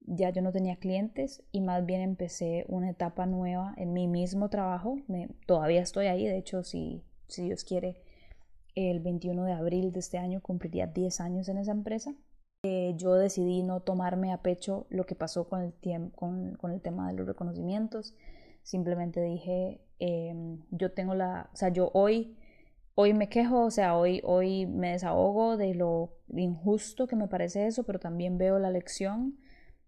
ya 0.06 0.30
yo 0.30 0.42
no 0.42 0.52
tenía 0.52 0.76
clientes 0.76 1.42
y 1.52 1.60
más 1.60 1.84
bien 1.86 2.00
empecé 2.00 2.64
una 2.68 2.90
etapa 2.90 3.26
nueva 3.26 3.74
en 3.76 3.92
mi 3.92 4.08
mismo 4.08 4.48
trabajo. 4.48 4.96
todavía 5.46 5.82
estoy 5.82 6.06
ahí, 6.06 6.26
de 6.26 6.38
hecho, 6.38 6.62
si, 6.62 7.02
si 7.28 7.44
Dios 7.44 7.64
quiere, 7.64 8.02
el 8.74 9.00
21 9.00 9.44
de 9.44 9.52
abril 9.52 9.92
de 9.92 10.00
este 10.00 10.18
año 10.18 10.40
cumpliría 10.40 10.86
10 10.86 11.20
años 11.20 11.48
en 11.48 11.58
esa 11.58 11.72
empresa. 11.72 12.14
Eh, 12.62 12.94
yo 12.96 13.14
decidí 13.14 13.62
no 13.62 13.80
tomarme 13.80 14.32
a 14.32 14.42
pecho 14.42 14.86
lo 14.90 15.04
que 15.04 15.14
pasó 15.14 15.48
con 15.48 15.62
el, 15.62 16.10
con, 16.12 16.56
con 16.56 16.72
el 16.72 16.80
tema 16.80 17.08
de 17.08 17.14
los 17.14 17.26
reconocimientos. 17.26 18.14
Simplemente 18.62 19.22
dije, 19.22 19.80
em, 19.98 20.60
yo 20.70 20.92
tengo 20.92 21.14
la, 21.14 21.50
o 21.52 21.56
sea, 21.56 21.70
yo 21.70 21.90
hoy, 21.94 22.36
hoy 23.00 23.14
me 23.14 23.30
quejo, 23.30 23.64
o 23.64 23.70
sea, 23.70 23.96
hoy, 23.96 24.20
hoy 24.24 24.66
me 24.66 24.92
desahogo 24.92 25.56
de 25.56 25.74
lo 25.74 26.18
injusto 26.28 27.06
que 27.06 27.16
me 27.16 27.28
parece 27.28 27.66
eso, 27.66 27.84
pero 27.84 27.98
también 27.98 28.36
veo 28.36 28.58
la 28.58 28.70
lección 28.70 29.38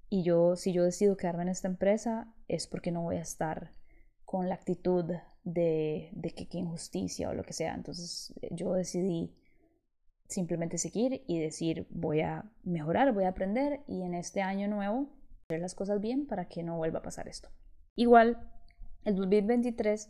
y 0.09 0.23
yo, 0.23 0.57
si 0.57 0.73
yo 0.73 0.83
decido 0.83 1.19
quedarme 1.19 1.42
en 1.42 1.50
esta 1.50 1.69
empresa, 1.69 2.33
es 2.49 2.66
porque 2.66 2.90
no 2.90 3.02
voy 3.02 3.16
a 3.16 3.21
estar 3.21 3.71
con 4.25 4.49
la 4.49 4.54
actitud 4.54 5.04
de, 5.45 6.09
de 6.12 6.31
que 6.31 6.57
injusticia 6.57 7.28
o 7.28 7.35
lo 7.35 7.42
que 7.42 7.52
sea. 7.52 7.75
Entonces 7.75 8.35
yo 8.50 8.73
decidí 8.73 9.35
simplemente 10.26 10.78
seguir 10.78 11.23
y 11.26 11.39
decir 11.39 11.86
voy 11.91 12.23
a 12.23 12.50
mejorar, 12.63 13.13
voy 13.13 13.25
a 13.25 13.28
aprender 13.28 13.80
y 13.86 14.02
en 14.02 14.15
este 14.15 14.41
año 14.41 14.69
nuevo 14.69 15.10
hacer 15.49 15.60
las 15.60 15.75
cosas 15.75 16.00
bien 16.00 16.26
para 16.26 16.49
que 16.49 16.63
no 16.63 16.78
vuelva 16.78 17.00
a 17.00 17.02
pasar 17.02 17.28
esto. 17.28 17.50
Igual, 17.95 18.50
el 19.04 19.17
2023 19.17 20.08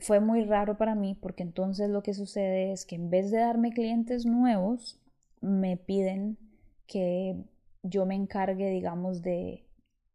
fue 0.00 0.20
muy 0.20 0.44
raro 0.44 0.76
para 0.76 0.94
mí 0.94 1.14
porque 1.14 1.42
entonces 1.42 1.90
lo 1.90 2.02
que 2.02 2.14
sucede 2.14 2.72
es 2.72 2.84
que 2.84 2.96
en 2.96 3.10
vez 3.10 3.30
de 3.30 3.38
darme 3.38 3.72
clientes 3.72 4.26
nuevos, 4.26 5.00
me 5.40 5.76
piden 5.76 6.38
que 6.86 7.44
yo 7.82 8.06
me 8.06 8.14
encargue, 8.14 8.70
digamos, 8.70 9.22
de 9.22 9.64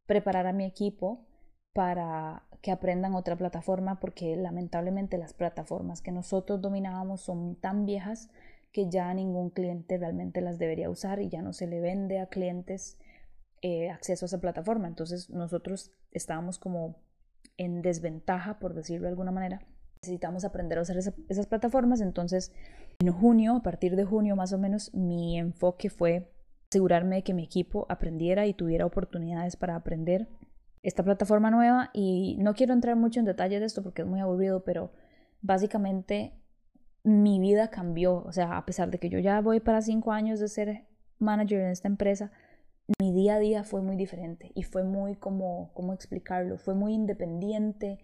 preparar 0.06 0.48
a 0.48 0.54
mi 0.54 0.66
equipo 0.66 1.26
para 1.74 2.44
que 2.62 2.72
aprendan 2.72 3.16
otra 3.16 3.36
plataforma 3.36 4.00
porque 4.00 4.36
lamentablemente 4.36 5.18
las 5.18 5.34
plataformas 5.34 6.02
que 6.02 6.12
nosotros 6.12 6.62
dominábamos 6.62 7.22
son 7.22 7.56
tan 7.56 7.86
viejas 7.86 8.30
que 8.72 8.90
ya 8.90 9.14
ningún 9.14 9.50
cliente 9.50 9.98
realmente 9.98 10.42
las 10.42 10.60
debería 10.60 10.90
usar 10.90 11.20
y 11.20 11.30
ya 11.30 11.42
no 11.42 11.54
se 11.54 11.68
le 11.68 11.80
vende 11.80 12.20
a 12.20 12.28
clientes 12.28 12.98
eh, 13.62 13.90
acceso 13.90 14.26
a 14.26 14.28
esa 14.28 14.42
plataforma. 14.42 14.88
Entonces 14.88 15.30
nosotros 15.30 15.92
estábamos 16.12 16.58
como 16.58 16.96
en 17.58 17.82
desventaja, 17.82 18.60
por 18.60 18.74
decirlo 18.74 19.04
de 19.04 19.12
alguna 19.12 19.32
manera. 19.32 19.62
Necesitamos 20.04 20.44
aprender 20.44 20.78
a 20.78 20.82
usar 20.82 20.98
esas 20.98 21.48
plataformas. 21.48 22.02
Entonces 22.02 22.52
en 23.00 23.12
junio, 23.12 23.56
a 23.56 23.64
partir 23.64 23.96
de 23.96 24.06
junio 24.06 24.36
más 24.36 24.54
o 24.54 24.58
menos, 24.58 24.94
mi 24.94 25.38
enfoque 25.38 25.90
fue 25.90 26.30
asegurarme 26.70 27.18
de 27.18 27.24
que 27.24 27.34
mi 27.34 27.44
equipo 27.44 27.86
aprendiera 27.90 28.46
y 28.46 28.54
tuviera 28.54 28.86
oportunidades 28.86 29.56
para 29.56 29.76
aprender 29.76 30.28
esta 30.82 31.04
plataforma 31.04 31.52
nueva. 31.52 31.90
Y 31.94 32.38
no 32.40 32.54
quiero 32.54 32.74
entrar 32.74 32.96
mucho 32.96 33.20
en 33.20 33.26
detalle 33.26 33.60
de 33.60 33.66
esto 33.66 33.82
porque 33.82 34.02
es 34.02 34.08
muy 34.08 34.20
aburrido, 34.20 34.64
pero 34.64 34.92
básicamente 35.42 36.34
mi 37.04 37.40
vida 37.40 37.70
cambió. 37.70 38.24
O 38.26 38.32
sea, 38.32 38.58
a 38.58 38.66
pesar 38.66 38.92
de 38.92 39.00
que 39.00 39.10
yo 39.10 39.20
ya 39.20 39.40
voy 39.42 39.60
para 39.60 39.82
cinco 39.82 40.12
años 40.12 40.40
de 40.40 40.48
ser 40.48 40.86
manager 41.20 41.62
en 41.62 41.70
esta 41.70 41.88
empresa, 41.88 42.32
mi 43.00 43.14
día 43.14 43.36
a 43.36 43.40
día 43.40 43.64
fue 43.64 43.82
muy 43.82 43.96
diferente 43.96 44.52
y 44.56 44.64
fue 44.64 44.84
muy 44.84 45.16
como, 45.16 45.72
¿cómo 45.74 45.94
explicarlo? 45.94 46.58
Fue 46.58 46.76
muy 46.76 46.94
independiente. 46.94 48.00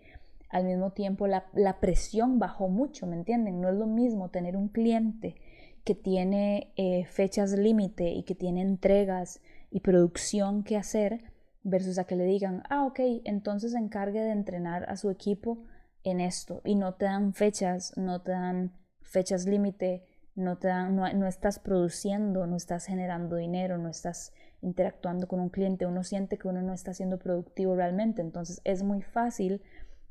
Al 0.49 0.65
mismo 0.65 0.91
tiempo, 0.91 1.27
la, 1.27 1.45
la 1.53 1.79
presión 1.79 2.39
bajó 2.39 2.69
mucho, 2.69 3.07
¿me 3.07 3.15
entienden? 3.15 3.61
No 3.61 3.69
es 3.69 3.75
lo 3.75 3.85
mismo 3.85 4.29
tener 4.29 4.57
un 4.57 4.67
cliente 4.69 5.35
que 5.83 5.95
tiene 5.95 6.71
eh, 6.75 7.05
fechas 7.05 7.51
límite 7.51 8.11
y 8.11 8.23
que 8.23 8.35
tiene 8.35 8.61
entregas 8.61 9.41
y 9.71 9.79
producción 9.79 10.63
que 10.63 10.77
hacer 10.77 11.23
versus 11.63 11.97
a 11.97 12.05
que 12.05 12.15
le 12.15 12.25
digan, 12.25 12.63
ah, 12.69 12.85
ok, 12.85 12.99
entonces 13.25 13.73
encargue 13.73 14.21
de 14.21 14.31
entrenar 14.31 14.89
a 14.89 14.97
su 14.97 15.09
equipo 15.09 15.65
en 16.03 16.19
esto 16.19 16.61
y 16.63 16.75
no 16.75 16.95
te 16.95 17.05
dan 17.05 17.33
fechas, 17.33 17.93
no 17.97 18.21
te 18.21 18.31
dan 18.31 18.73
fechas 19.01 19.45
límite, 19.45 20.05
no, 20.35 20.57
te 20.57 20.69
no, 20.69 21.27
estás 21.27 21.59
produciendo, 21.59 22.47
no 22.47 22.55
estás 22.55 22.85
generando 22.85 23.35
dinero, 23.35 23.77
no 23.77 23.89
estás 23.89 24.33
interactuando 24.61 25.27
con 25.27 25.39
un 25.39 25.49
cliente, 25.49 25.85
uno 25.85 26.03
siente 26.03 26.37
que 26.37 26.47
uno 26.47 26.61
no 26.61 26.73
está 26.73 26.93
siendo 26.93 27.17
productivo 27.17 27.75
realmente, 27.75 28.21
entonces 28.21 28.61
es 28.63 28.83
muy 28.83 29.01
fácil 29.01 29.61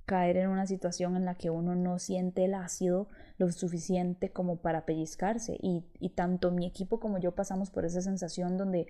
caer 0.09 0.39
en 0.39 0.49
una 0.49 0.67
situación 0.67 1.17
en 1.17 1.27
la 1.27 1.35
que 1.35 1.51
uno 1.51 1.77
no 1.77 1.99
siente 1.99 2.47
el 2.47 2.55
ácido 2.55 3.09
lo 3.37 3.53
suficiente 3.53 4.33
como 4.33 4.57
para 4.57 4.87
pellizcarse 4.87 5.59
y, 5.61 5.85
y 6.01 6.11
tanto 6.11 6.51
mi 6.51 6.67
equipo 6.67 6.99
como 6.99 7.19
yo 7.19 7.35
pasamos 7.35 7.71
por 7.71 7.85
esa 7.85 8.01
sensación 8.01 8.57
donde 8.57 8.87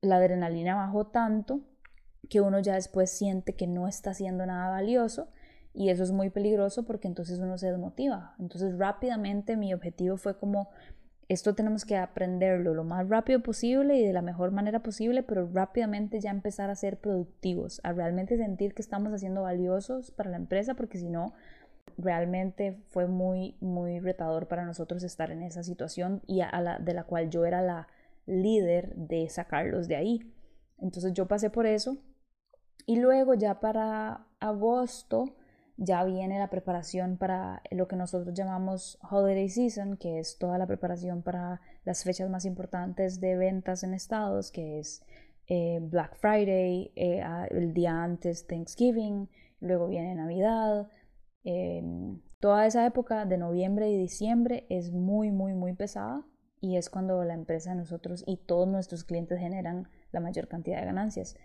la 0.00 0.16
adrenalina 0.16 0.74
bajó 0.74 1.08
tanto 1.08 1.60
que 2.30 2.40
uno 2.40 2.58
ya 2.58 2.74
después 2.74 3.10
siente 3.10 3.54
que 3.54 3.66
no 3.66 3.86
está 3.86 4.10
haciendo 4.10 4.46
nada 4.46 4.70
valioso 4.70 5.28
y 5.76 5.90
eso 5.90 6.02
es 6.02 6.10
muy 6.10 6.30
peligroso 6.30 6.86
porque 6.86 7.06
entonces 7.06 7.38
uno 7.38 7.58
se 7.58 7.70
desmotiva. 7.70 8.34
Entonces 8.38 8.78
rápidamente 8.78 9.58
mi 9.58 9.74
objetivo 9.74 10.16
fue 10.16 10.38
como, 10.38 10.70
esto 11.28 11.54
tenemos 11.54 11.84
que 11.84 11.96
aprenderlo 11.96 12.72
lo 12.74 12.84
más 12.84 13.08
rápido 13.08 13.40
posible 13.40 13.96
y 13.96 14.06
de 14.06 14.12
la 14.12 14.22
mejor 14.22 14.52
manera 14.52 14.80
posible, 14.80 15.22
pero 15.22 15.48
rápidamente 15.52 16.20
ya 16.20 16.30
empezar 16.30 16.70
a 16.70 16.76
ser 16.76 16.98
productivos, 16.98 17.80
a 17.82 17.92
realmente 17.92 18.36
sentir 18.36 18.74
que 18.74 18.82
estamos 18.82 19.12
haciendo 19.12 19.42
valiosos 19.42 20.12
para 20.12 20.30
la 20.30 20.36
empresa, 20.36 20.74
porque 20.74 20.98
si 20.98 21.08
no, 21.08 21.32
realmente 21.98 22.78
fue 22.88 23.06
muy, 23.08 23.56
muy 23.60 23.98
retador 23.98 24.46
para 24.46 24.64
nosotros 24.64 25.02
estar 25.02 25.30
en 25.30 25.42
esa 25.42 25.64
situación 25.64 26.22
y 26.26 26.42
a 26.42 26.60
la, 26.60 26.78
de 26.78 26.94
la 26.94 27.04
cual 27.04 27.30
yo 27.30 27.44
era 27.44 27.60
la 27.60 27.88
líder 28.26 28.94
de 28.94 29.28
sacarlos 29.28 29.88
de 29.88 29.96
ahí. 29.96 30.32
Entonces 30.78 31.12
yo 31.12 31.26
pasé 31.26 31.50
por 31.50 31.66
eso 31.66 31.96
y 32.86 32.96
luego 33.00 33.34
ya 33.34 33.60
para 33.60 34.26
agosto 34.38 35.34
ya 35.76 36.04
viene 36.04 36.38
la 36.38 36.48
preparación 36.48 37.18
para 37.18 37.62
lo 37.70 37.86
que 37.86 37.96
nosotros 37.96 38.34
llamamos 38.34 38.98
Holiday 39.10 39.48
Season, 39.48 39.96
que 39.96 40.18
es 40.18 40.38
toda 40.38 40.58
la 40.58 40.66
preparación 40.66 41.22
para 41.22 41.60
las 41.84 42.02
fechas 42.02 42.30
más 42.30 42.44
importantes 42.44 43.20
de 43.20 43.36
ventas 43.36 43.82
en 43.82 43.92
estados, 43.92 44.50
que 44.50 44.78
es 44.78 45.04
eh, 45.48 45.78
Black 45.82 46.16
Friday, 46.16 46.92
eh, 46.96 47.22
el 47.50 47.74
día 47.74 48.02
antes 48.02 48.46
Thanksgiving, 48.46 49.28
luego 49.60 49.88
viene 49.88 50.14
Navidad. 50.14 50.88
Em, 51.44 52.20
toda 52.40 52.66
esa 52.66 52.86
época 52.86 53.26
de 53.26 53.36
noviembre 53.36 53.90
y 53.90 53.98
diciembre 53.98 54.66
es 54.70 54.92
muy, 54.92 55.30
muy, 55.30 55.52
muy 55.52 55.74
pesada 55.74 56.24
y 56.60 56.76
es 56.76 56.90
cuando 56.90 57.22
la 57.24 57.34
empresa 57.34 57.70
de 57.70 57.76
nosotros 57.76 58.24
y 58.26 58.38
todos 58.38 58.66
nuestros 58.66 59.04
clientes 59.04 59.38
generan 59.38 59.88
la 60.10 60.20
mayor 60.20 60.48
cantidad 60.48 60.80
de 60.80 60.86
ganancias. 60.86 61.36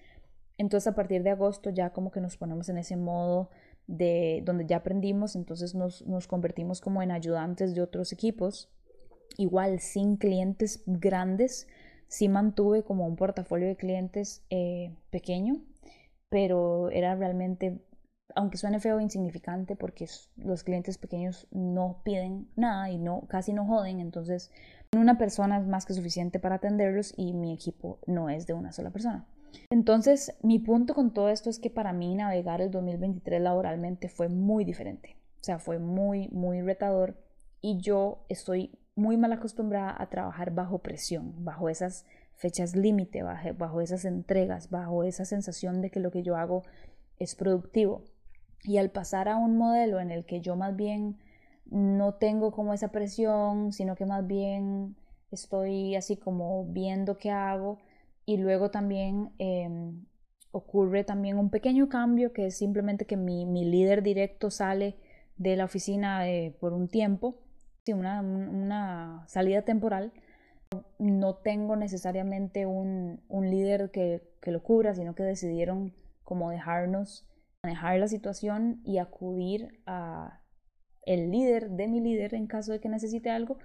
Entonces 0.57 0.87
a 0.87 0.95
partir 0.95 1.23
de 1.23 1.31
agosto 1.31 1.69
ya 1.69 1.91
como 1.91 2.11
que 2.11 2.21
nos 2.21 2.37
ponemos 2.37 2.69
en 2.69 2.77
ese 2.77 2.95
modo 2.95 3.49
de 3.91 4.41
donde 4.45 4.65
ya 4.65 4.77
aprendimos, 4.77 5.35
entonces 5.35 5.75
nos, 5.75 6.05
nos 6.07 6.27
convertimos 6.27 6.81
como 6.81 7.01
en 7.01 7.11
ayudantes 7.11 7.75
de 7.75 7.81
otros 7.81 8.13
equipos, 8.13 8.69
igual 9.37 9.79
sin 9.79 10.17
clientes 10.17 10.83
grandes, 10.85 11.67
sí 12.07 12.29
mantuve 12.29 12.83
como 12.83 13.05
un 13.05 13.15
portafolio 13.15 13.67
de 13.67 13.75
clientes 13.75 14.43
eh, 14.49 14.95
pequeño, 15.09 15.61
pero 16.29 16.89
era 16.89 17.15
realmente, 17.15 17.81
aunque 18.33 18.57
suene 18.57 18.79
feo, 18.79 19.01
insignificante 19.01 19.75
porque 19.75 20.07
los 20.37 20.63
clientes 20.63 20.97
pequeños 20.97 21.47
no 21.51 22.01
piden 22.05 22.49
nada 22.55 22.89
y 22.89 22.97
no, 22.97 23.27
casi 23.27 23.51
no 23.51 23.65
joden, 23.65 23.99
entonces 23.99 24.51
una 24.95 25.17
persona 25.17 25.57
es 25.57 25.67
más 25.67 25.85
que 25.85 25.93
suficiente 25.93 26.39
para 26.39 26.55
atenderlos 26.55 27.13
y 27.17 27.33
mi 27.33 27.53
equipo 27.53 27.99
no 28.07 28.29
es 28.29 28.47
de 28.47 28.53
una 28.53 28.71
sola 28.71 28.89
persona. 28.91 29.25
Entonces, 29.69 30.35
mi 30.41 30.59
punto 30.59 30.93
con 30.93 31.13
todo 31.13 31.29
esto 31.29 31.49
es 31.49 31.59
que 31.59 31.69
para 31.69 31.93
mí 31.93 32.15
navegar 32.15 32.61
el 32.61 32.71
2023 32.71 33.41
laboralmente 33.41 34.09
fue 34.09 34.29
muy 34.29 34.65
diferente. 34.65 35.17
O 35.39 35.43
sea, 35.43 35.59
fue 35.59 35.79
muy, 35.79 36.27
muy 36.29 36.61
retador 36.61 37.17
y 37.61 37.77
yo 37.79 38.25
estoy 38.29 38.77
muy 38.95 39.17
mal 39.17 39.33
acostumbrada 39.33 39.95
a 39.97 40.09
trabajar 40.09 40.53
bajo 40.53 40.79
presión, 40.79 41.43
bajo 41.43 41.69
esas 41.69 42.05
fechas 42.35 42.75
límite, 42.75 43.23
bajo, 43.23 43.81
esas 43.81 44.05
entregas, 44.05 44.69
bajo 44.69 45.03
esa 45.03 45.25
sensación 45.25 45.81
de 45.81 45.91
que 45.91 45.99
lo 45.99 46.11
que 46.11 46.23
yo 46.23 46.35
hago 46.35 46.63
es 47.19 47.35
productivo. 47.35 48.03
Y 48.63 48.77
al 48.77 48.89
pasar 48.89 49.29
a 49.29 49.37
un 49.37 49.57
modelo 49.57 49.99
en 49.99 50.11
el 50.11 50.25
que 50.25 50.41
yo 50.41 50.55
más 50.55 50.75
bien 50.75 51.17
no 51.65 52.15
tengo 52.15 52.51
como 52.51 52.73
esa 52.73 52.89
presión, 52.89 53.71
sino 53.73 53.95
que 53.95 54.05
más 54.05 54.25
bien 54.25 54.95
estoy 55.31 55.95
así 55.95 56.17
como 56.17 56.65
viendo 56.65 57.17
qué 57.17 57.31
hago, 57.31 57.79
y 58.31 58.37
luego 58.37 58.71
también 58.71 59.33
em, 59.39 60.05
ocurre 60.51 61.03
también 61.03 61.37
un 61.37 61.49
pequeño 61.49 61.89
cambio 61.89 62.31
que 62.31 62.45
es 62.45 62.57
simplemente 62.57 63.05
que 63.05 63.17
mi, 63.17 63.45
líder 63.65 64.03
directo 64.03 64.49
sale 64.49 64.95
de 65.35 65.57
la 65.57 65.65
oficina 65.65 66.29
eh, 66.29 66.55
por 66.61 66.71
un 66.71 66.87
tiempo, 66.87 67.41
una, 67.87 68.21
una, 68.21 69.25
salida 69.27 69.63
temporal. 69.63 70.13
No 70.97 71.35
tengo 71.35 71.75
necesariamente 71.75 72.65
un, 72.65 73.21
un 73.27 73.49
líder 73.49 73.91
que, 73.91 74.21
que, 74.41 74.51
lo 74.51 74.63
cubra, 74.63 74.95
sino 74.95 75.13
que 75.13 75.23
decidieron 75.23 75.93
como 76.23 76.51
dejarnos 76.51 77.27
manejar 77.63 77.99
la 77.99 78.07
situación 78.07 78.79
y 78.85 78.99
acudir 78.99 79.81
a 79.85 80.39
el 81.01 81.31
líder 81.31 81.71
de 81.71 81.89
mi 81.89 81.99
líder 81.99 82.33
en 82.33 82.47
caso 82.47 82.71
de 82.71 82.79
que 82.79 82.87
necesite 82.87 83.29
algo 83.29 83.57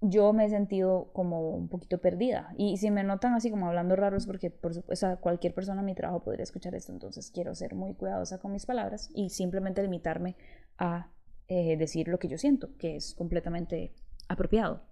yo 0.00 0.32
me 0.32 0.46
he 0.46 0.48
sentido 0.48 1.10
como 1.12 1.50
un 1.50 1.68
poquito 1.68 1.98
perdida. 1.98 2.54
Y 2.56 2.78
si 2.78 2.90
me 2.90 3.04
notan 3.04 3.34
así 3.34 3.50
como 3.50 3.66
hablando 3.66 3.96
raro 3.96 4.16
es 4.16 4.26
porque, 4.26 4.50
por 4.50 4.74
supuesto, 4.74 5.18
cualquier 5.20 5.54
persona 5.54 5.80
en 5.80 5.86
mi 5.86 5.94
trabajo 5.94 6.24
podría 6.24 6.42
escuchar 6.42 6.74
esto. 6.74 6.92
Entonces 6.92 7.30
quiero 7.30 7.54
ser 7.54 7.74
muy 7.74 7.94
cuidadosa 7.94 8.38
con 8.38 8.52
mis 8.52 8.64
palabras 8.64 9.10
y 9.14 9.30
simplemente 9.30 9.82
limitarme 9.82 10.36
a 10.78 11.10
eh, 11.48 11.76
decir 11.76 12.08
lo 12.08 12.18
que 12.18 12.28
yo 12.28 12.38
siento, 12.38 12.76
que 12.78 12.96
es 12.96 13.14
completamente 13.14 13.94
apropiado. 14.28 14.82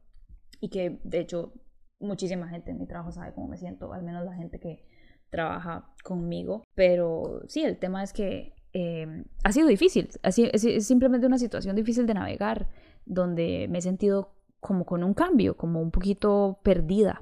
Y 0.60 0.68
que, 0.68 1.00
de 1.04 1.20
hecho, 1.20 1.54
muchísima 2.00 2.48
gente 2.48 2.72
en 2.72 2.78
mi 2.78 2.86
trabajo 2.86 3.12
sabe 3.12 3.32
cómo 3.32 3.48
me 3.48 3.56
siento, 3.56 3.92
al 3.92 4.02
menos 4.02 4.24
la 4.24 4.34
gente 4.34 4.60
que 4.60 4.84
trabaja 5.30 5.94
conmigo. 6.04 6.64
Pero 6.74 7.42
sí, 7.46 7.62
el 7.62 7.78
tema 7.78 8.02
es 8.02 8.12
que 8.12 8.54
eh, 8.74 9.24
ha 9.42 9.52
sido 9.52 9.68
difícil. 9.68 10.10
Así, 10.22 10.50
es 10.52 10.86
simplemente 10.86 11.26
una 11.26 11.38
situación 11.38 11.76
difícil 11.76 12.06
de 12.06 12.14
navegar, 12.14 12.68
donde 13.06 13.68
me 13.70 13.78
he 13.78 13.82
sentido 13.82 14.37
como 14.60 14.84
con 14.84 15.04
un 15.04 15.14
cambio, 15.14 15.56
como 15.56 15.80
un 15.80 15.90
poquito 15.90 16.58
perdida. 16.62 17.20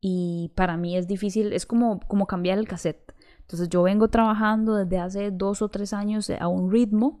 Y 0.00 0.52
para 0.54 0.76
mí 0.76 0.96
es 0.96 1.06
difícil, 1.06 1.52
es 1.52 1.66
como, 1.66 2.00
como 2.00 2.26
cambiar 2.26 2.58
el 2.58 2.66
cassette. 2.66 3.14
Entonces 3.40 3.68
yo 3.68 3.82
vengo 3.82 4.08
trabajando 4.08 4.76
desde 4.76 4.98
hace 4.98 5.30
dos 5.30 5.62
o 5.62 5.68
tres 5.68 5.92
años 5.92 6.30
a 6.30 6.48
un 6.48 6.70
ritmo 6.70 7.20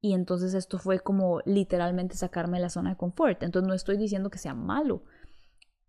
y 0.00 0.14
entonces 0.14 0.54
esto 0.54 0.78
fue 0.78 1.00
como 1.00 1.40
literalmente 1.44 2.16
sacarme 2.16 2.58
de 2.58 2.62
la 2.62 2.70
zona 2.70 2.90
de 2.90 2.96
confort. 2.96 3.42
Entonces 3.42 3.68
no 3.68 3.74
estoy 3.74 3.96
diciendo 3.98 4.30
que 4.30 4.38
sea 4.38 4.54
malo, 4.54 5.04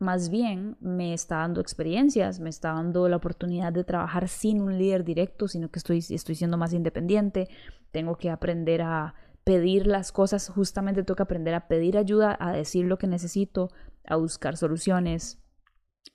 más 0.02 0.30
bien 0.30 0.78
me 0.82 1.14
está 1.14 1.38
dando 1.38 1.62
experiencias, 1.62 2.40
me 2.40 2.50
está 2.50 2.74
dando 2.74 3.08
la 3.08 3.18
oportunidad 3.18 3.72
de 3.72 3.84
trabajar 3.84 4.28
sin 4.28 4.60
un 4.60 4.78
líder 4.78 5.04
directo, 5.04 5.48
sino 5.48 5.70
que 5.70 5.78
estoy, 5.78 6.00
estoy 6.00 6.36
siendo 6.36 6.58
más 6.58 6.74
independiente, 6.74 7.48
tengo 7.92 8.18
que 8.18 8.32
aprender 8.32 8.82
a 8.82 9.14
pedir 9.44 9.88
las 9.88 10.12
cosas, 10.12 10.50
justamente 10.50 11.04
tengo 11.04 11.16
que 11.16 11.24
aprender 11.24 11.54
a 11.54 11.68
pedir 11.68 11.98
ayuda, 11.98 12.38
a 12.40 12.52
decir 12.52 12.86
lo 12.86 12.98
que 12.98 13.08
necesito, 13.08 13.70
a 14.06 14.16
buscar 14.16 14.58
soluciones 14.58 15.42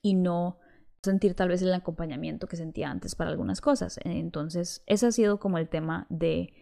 y 0.02 0.14
no 0.14 0.58
sentir 1.02 1.34
tal 1.34 1.48
vez 1.48 1.62
el 1.62 1.72
acompañamiento 1.72 2.48
que 2.48 2.56
sentía 2.56 2.90
antes 2.90 3.14
para 3.14 3.30
algunas 3.30 3.60
cosas. 3.60 3.98
Entonces, 4.04 4.82
ese 4.86 5.06
ha 5.06 5.12
sido 5.12 5.38
como 5.38 5.58
el 5.58 5.68
tema 5.68 6.06
de 6.10 6.52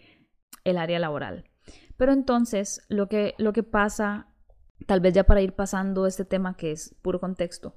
el 0.64 0.78
área 0.78 0.98
laboral. 0.98 1.50
Pero 1.96 2.12
entonces, 2.12 2.82
lo 2.88 3.08
que, 3.08 3.34
lo 3.38 3.52
que 3.52 3.62
pasa, 3.62 4.28
tal 4.86 5.00
vez 5.00 5.14
ya 5.14 5.24
para 5.24 5.40
ir 5.40 5.54
pasando 5.54 6.06
este 6.06 6.24
tema 6.24 6.56
que 6.56 6.72
es 6.72 6.94
puro 7.02 7.20
contexto, 7.20 7.74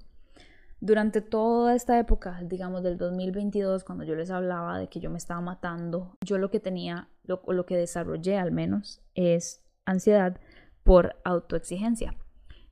durante 0.79 1.21
toda 1.21 1.75
esta 1.75 1.97
época, 1.97 2.39
digamos 2.43 2.83
del 2.83 2.97
2022, 2.97 3.83
cuando 3.83 4.03
yo 4.03 4.15
les 4.15 4.29
hablaba 4.29 4.77
de 4.77 4.89
que 4.89 4.99
yo 4.99 5.09
me 5.09 5.17
estaba 5.17 5.41
matando, 5.41 6.15
yo 6.23 6.37
lo 6.37 6.51
que 6.51 6.59
tenía, 6.59 7.09
lo, 7.23 7.41
lo 7.47 7.65
que 7.65 7.77
desarrollé 7.77 8.37
al 8.37 8.51
menos, 8.51 9.01
es 9.15 9.63
ansiedad 9.85 10.39
por 10.83 11.15
autoexigencia. 11.23 12.15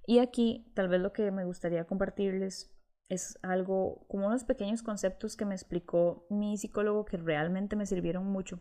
Y 0.05 0.19
aquí 0.19 0.71
tal 0.75 0.87
vez 0.87 1.01
lo 1.01 1.13
que 1.13 1.31
me 1.31 1.45
gustaría 1.45 1.85
compartirles 1.85 2.71
es 3.09 3.39
algo 3.41 4.05
como 4.07 4.27
unos 4.27 4.43
pequeños 4.43 4.83
conceptos 4.83 5.35
que 5.35 5.45
me 5.45 5.55
explicó 5.55 6.25
mi 6.29 6.57
psicólogo 6.57 7.05
que 7.05 7.17
realmente 7.17 7.75
me 7.75 7.85
sirvieron 7.85 8.25
mucho. 8.25 8.59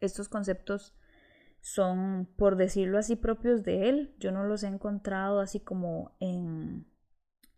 Estos 0.00 0.28
conceptos 0.28 0.94
son, 1.60 2.28
por 2.36 2.56
decirlo 2.56 2.98
así, 2.98 3.16
propios 3.16 3.62
de 3.62 3.88
él. 3.88 4.14
Yo 4.18 4.32
no 4.32 4.44
los 4.44 4.62
he 4.62 4.68
encontrado 4.68 5.40
así 5.40 5.60
como 5.60 6.16
en 6.20 6.86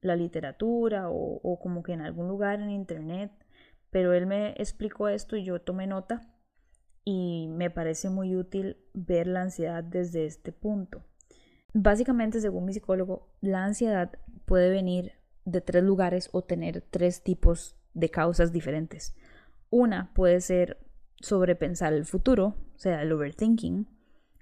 la 0.02 0.16
literatura 0.16 1.08
o, 1.10 1.58
como 1.60 1.82
que 1.82 1.92
en 1.92 2.00
algún 2.00 2.28
lugar 2.28 2.60
en 2.60 2.70
internet, 2.70 3.32
pero 3.90 4.12
él 4.12 4.26
me 4.26 4.50
explicó 4.52 5.08
esto 5.08 5.36
y 5.36 5.44
yo 5.44 5.60
tomé 5.60 5.86
nota 5.86 6.22
y 7.04 7.48
me 7.48 7.70
parece 7.70 8.08
muy 8.08 8.36
útil 8.36 8.78
ver 8.94 9.26
la 9.26 9.42
ansiedad 9.42 9.82
desde 9.82 10.26
este 10.26 10.52
punto. 10.52 11.04
Básicamente, 11.72 12.40
según 12.40 12.64
mi 12.64 12.72
psicólogo, 12.72 13.28
la 13.40 13.64
ansiedad 13.64 14.12
puede 14.44 14.70
venir 14.70 15.12
de 15.44 15.60
tres 15.60 15.82
lugares 15.82 16.28
o 16.32 16.42
tener 16.42 16.82
tres 16.82 17.22
tipos 17.22 17.76
de 17.94 18.10
causas 18.10 18.52
diferentes. 18.52 19.14
Una 19.70 20.12
puede 20.14 20.40
ser 20.40 20.78
sobrepensar 21.20 21.92
el 21.92 22.04
futuro, 22.04 22.56
o 22.74 22.78
sea, 22.78 23.02
el 23.02 23.12
overthinking. 23.12 23.88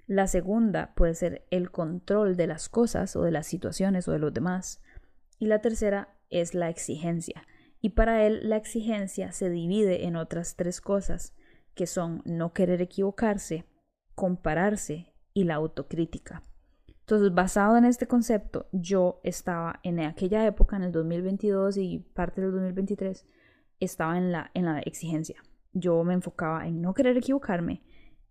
La 0.07 0.27
segunda 0.27 0.95
puede 0.95 1.15
ser 1.15 1.47
el 1.51 1.71
control 1.71 2.37
de 2.37 2.47
las 2.47 2.69
cosas 2.69 3.15
o 3.17 3.23
de 3.23 3.31
las 3.31 3.47
situaciones 3.47 4.09
o 4.09 4.13
de 4.13 4.19
los 4.19 4.33
demás. 4.33 4.81
Y 5.39 5.47
la 5.47 5.61
tercera 5.61 6.17
es 6.31 6.55
la 6.55 6.69
exigencia. 6.69 7.47
Y 7.81 7.91
para 7.91 8.27
él 8.27 8.49
la 8.49 8.57
exigencia 8.57 9.33
se 9.33 9.51
divide 9.51 10.07
en 10.07 10.17
otras 10.17 10.57
tres 10.57 10.81
cosas, 10.81 11.35
que 11.75 11.87
son 11.87 12.23
no 12.25 12.53
querer 12.53 12.83
equivocarse, 12.83 13.65
compararse 14.15 15.15
y 15.33 15.45
la 15.45 15.55
autocrítica. 15.55 16.43
Entonces, 17.09 17.33
basado 17.33 17.77
en 17.77 17.85
este 17.85 18.07
concepto, 18.07 18.69
yo 18.73 19.21
estaba 19.23 19.81
en 19.83 20.01
aquella 20.01 20.45
época, 20.45 20.77
en 20.77 20.83
el 20.83 20.93
2022 20.93 21.79
y 21.79 22.01
parte 22.01 22.41
del 22.41 22.51
2023, 22.51 23.27
estaba 23.81 24.19
en 24.19 24.33
la, 24.33 24.51
en 24.55 24.67
la 24.67 24.81
exigencia. 24.81 25.43
Yo 25.73 26.03
me 26.05 26.15
enfocaba 26.15 26.67
en 26.67 26.83
no 26.83 26.93
querer 26.95 27.17
equivocarme, 27.17 27.83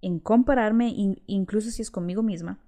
en 0.02 0.20
compararme, 0.20 0.94
incluso 1.26 1.72
si 1.72 1.82
es 1.82 1.90
conmigo 1.90 2.22
misma, 2.22 2.60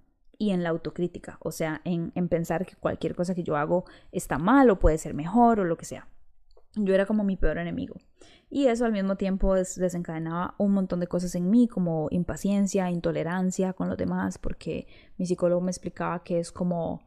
y 0.41 0.51
en 0.51 0.63
la 0.63 0.69
autocrítica, 0.69 1.37
o 1.41 1.51
sea, 1.51 1.81
en, 1.83 2.11
pensar 2.29 2.65
que 2.65 2.77
cualquier 2.77 3.13
cosa 3.13 3.35
que 3.35 3.43
yo 3.43 3.57
hago 3.57 3.83
está 4.13 4.39
mal 4.39 4.69
o 4.69 4.79
puede 4.79 4.97
ser 4.97 5.13
mejor 5.13 5.59
o 5.59 5.65
lo 5.65 5.75
que 5.77 5.83
sea. 5.83 6.07
Yo 6.75 6.95
era 6.95 7.05
como 7.05 7.25
mi 7.25 7.35
peor 7.35 7.57
enemigo. 7.57 7.95
Y 8.49 8.67
eso 8.67 8.85
al 8.85 8.93
mismo 8.93 9.17
tiempo 9.17 9.53
desencadenaba 9.53 10.55
un 10.57 10.71
montón 10.71 11.01
de 11.01 11.07
cosas 11.07 11.35
en 11.35 11.49
mí, 11.49 11.67
como 11.67 12.07
impaciencia, 12.09 12.89
intolerancia 12.89 13.73
con 13.73 13.89
los 13.89 13.97
demás, 13.97 14.37
porque 14.37 14.87
mi 15.17 15.25
psicólogo 15.25 15.59
me 15.59 15.71
explicaba 15.71 16.23
que 16.23 16.39
es 16.39 16.53
como 16.53 17.01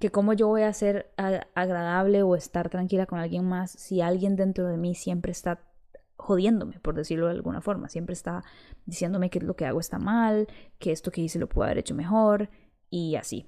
que 0.00 0.10
cómo 0.10 0.32
yo 0.32 0.48
voy 0.48 0.62
a 0.62 0.72
ser 0.72 1.12
agradable 1.54 2.22
o 2.22 2.34
estar 2.34 2.68
tranquila 2.68 3.06
con 3.06 3.18
alguien 3.18 3.44
más 3.44 3.72
si 3.72 4.00
alguien 4.00 4.36
dentro 4.36 4.66
de 4.66 4.76
mí 4.76 4.94
siempre 4.94 5.32
está 5.32 5.60
jodiéndome, 6.20 6.78
por 6.80 6.94
decirlo 6.94 7.26
de 7.26 7.32
alguna 7.32 7.60
forma. 7.60 7.88
Siempre 7.88 8.12
está 8.12 8.44
diciéndome 8.86 9.30
que 9.30 9.40
lo 9.40 9.56
que 9.56 9.66
hago 9.66 9.80
está 9.80 9.98
mal, 9.98 10.46
que 10.78 10.92
esto 10.92 11.10
que 11.10 11.22
hice 11.22 11.38
lo 11.38 11.48
puedo 11.48 11.64
haber 11.64 11.78
hecho 11.78 11.94
mejor 11.94 12.50
y 12.90 13.16
así. 13.16 13.46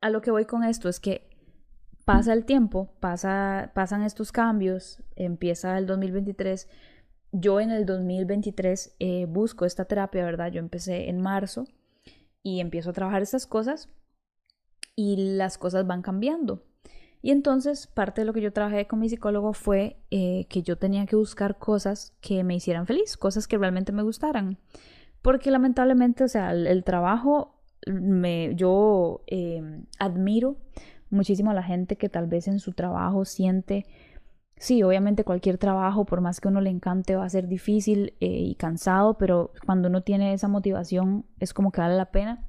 A 0.00 0.10
lo 0.10 0.20
que 0.20 0.30
voy 0.30 0.44
con 0.44 0.64
esto 0.64 0.88
es 0.88 1.00
que 1.00 1.28
pasa 2.04 2.32
el 2.32 2.44
tiempo, 2.44 2.94
pasa, 3.00 3.72
pasan 3.74 4.02
estos 4.02 4.32
cambios, 4.32 5.02
empieza 5.16 5.76
el 5.76 5.86
2023. 5.86 6.68
Yo 7.32 7.60
en 7.60 7.70
el 7.70 7.84
2023 7.84 8.96
eh, 8.98 9.26
busco 9.26 9.64
esta 9.64 9.84
terapia, 9.84 10.24
¿verdad? 10.24 10.52
Yo 10.52 10.60
empecé 10.60 11.08
en 11.08 11.20
marzo 11.20 11.64
y 12.42 12.60
empiezo 12.60 12.90
a 12.90 12.94
trabajar 12.94 13.22
estas 13.22 13.46
cosas 13.46 13.90
y 14.94 15.36
las 15.36 15.58
cosas 15.58 15.86
van 15.86 16.02
cambiando. 16.02 16.67
Y 17.20 17.30
entonces 17.30 17.86
parte 17.86 18.20
de 18.20 18.24
lo 18.26 18.32
que 18.32 18.40
yo 18.40 18.52
trabajé 18.52 18.86
con 18.86 19.00
mi 19.00 19.08
psicólogo 19.08 19.52
fue 19.52 19.96
eh, 20.10 20.46
que 20.48 20.62
yo 20.62 20.78
tenía 20.78 21.06
que 21.06 21.16
buscar 21.16 21.58
cosas 21.58 22.14
que 22.20 22.44
me 22.44 22.54
hicieran 22.54 22.86
feliz, 22.86 23.16
cosas 23.16 23.48
que 23.48 23.58
realmente 23.58 23.92
me 23.92 24.02
gustaran. 24.02 24.58
Porque 25.20 25.50
lamentablemente, 25.50 26.24
o 26.24 26.28
sea, 26.28 26.52
el, 26.52 26.84
trabajo, 26.84 27.60
me, 27.86 28.54
yo 28.54 29.22
em, 29.26 29.86
admiro 29.98 30.56
muchísimo 31.10 31.50
a 31.50 31.54
la 31.54 31.62
gente 31.62 31.96
que 31.96 32.08
tal 32.08 32.28
vez 32.28 32.46
en 32.46 32.60
su 32.60 32.72
trabajo 32.72 33.24
siente, 33.24 33.86
sí, 34.56 34.82
obviamente 34.84 35.24
cualquier 35.24 35.58
trabajo, 35.58 36.04
por 36.04 36.20
más 36.20 36.40
que 36.40 36.48
uno 36.48 36.60
le 36.60 36.70
encante, 36.70 37.16
va 37.16 37.24
a 37.24 37.28
ser 37.30 37.48
difícil 37.48 38.14
eh, 38.20 38.26
y 38.26 38.54
cansado, 38.54 39.18
pero 39.18 39.52
cuando 39.66 39.88
uno 39.88 40.02
tiene 40.02 40.32
esa 40.34 40.46
motivación 40.46 41.24
es 41.40 41.52
como 41.52 41.72
que 41.72 41.80
vale 41.80 41.96
la 41.96 42.12
pena 42.12 42.47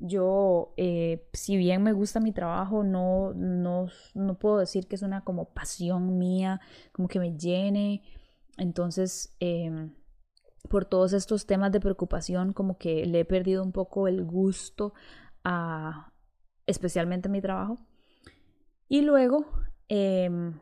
yo, 0.00 0.72
eh, 0.78 1.28
si 1.34 1.56
bien 1.56 1.82
me 1.82 1.92
gusta 1.92 2.20
mi 2.20 2.32
trabajo, 2.32 2.82
no, 2.82 3.34
no, 3.34 3.88
no, 4.14 4.38
puedo 4.38 4.58
decir 4.58 4.88
que 4.88 4.96
es 4.96 5.02
una 5.02 5.24
como 5.24 5.52
pasión 5.52 6.18
mía, 6.18 6.60
como 6.92 7.06
que 7.06 7.20
me 7.20 7.36
llene. 7.36 8.02
Entonces, 8.56 9.36
em, 9.40 9.94
por 10.68 10.86
todos 10.86 11.12
estos 11.12 11.46
temas 11.46 11.72
de 11.72 11.80
preocupación, 11.80 12.52
como 12.52 12.78
que 12.78 13.04
le 13.06 13.20
he 13.20 13.24
perdido 13.26 13.62
un 13.62 13.72
poco 13.72 14.08
el 14.08 14.24
gusto 14.24 14.94
a 15.44 16.12
especialmente 16.66 17.28
mi 17.28 17.42
trabajo. 17.42 17.78
Y 18.88 19.02
luego, 19.02 19.46
em, 19.88 20.60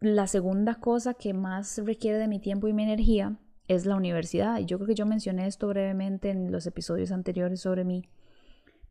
la 0.00 0.26
segunda 0.26 0.76
cosa 0.76 1.14
que 1.14 1.34
más 1.34 1.78
requiere 1.84 2.18
de 2.18 2.28
mi 2.28 2.40
tiempo 2.40 2.68
y 2.68 2.72
mi 2.72 2.84
energía 2.84 3.38
es 3.68 3.86
la 3.86 3.96
universidad. 3.96 4.58
Y 4.58 4.66
yo 4.66 4.78
creo 4.78 4.88
que 4.88 4.94
yo 4.94 5.06
mencioné 5.06 5.46
esto 5.46 5.68
brevemente 5.68 6.30
en 6.30 6.50
los 6.50 6.66
episodios 6.66 7.12
anteriores 7.12 7.60
sobre 7.60 7.84
mí 7.84 8.08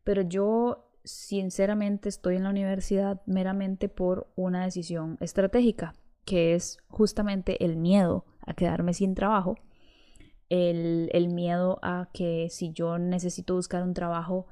pero 0.04 0.22
yo 0.22 0.90
sinceramente 1.04 2.08
estoy 2.08 2.36
en 2.36 2.44
la 2.44 2.50
universidad 2.50 3.22
meramente 3.26 3.88
por 3.88 4.28
una 4.36 4.64
decisión 4.64 5.16
estratégica, 5.20 5.94
que 6.24 6.54
es 6.54 6.78
justamente 6.88 7.64
el 7.64 7.76
miedo 7.76 8.24
a 8.46 8.54
quedarme 8.54 8.94
sin 8.94 9.14
trabajo, 9.14 9.56
el, 10.48 11.28
miedo 11.28 11.78
a 11.82 12.08
que 12.12 12.48
si 12.50 12.72
yo 12.72 12.98
necesito 12.98 13.54
buscar 13.54 13.82
un 13.82 13.94
trabajo, 13.94 14.46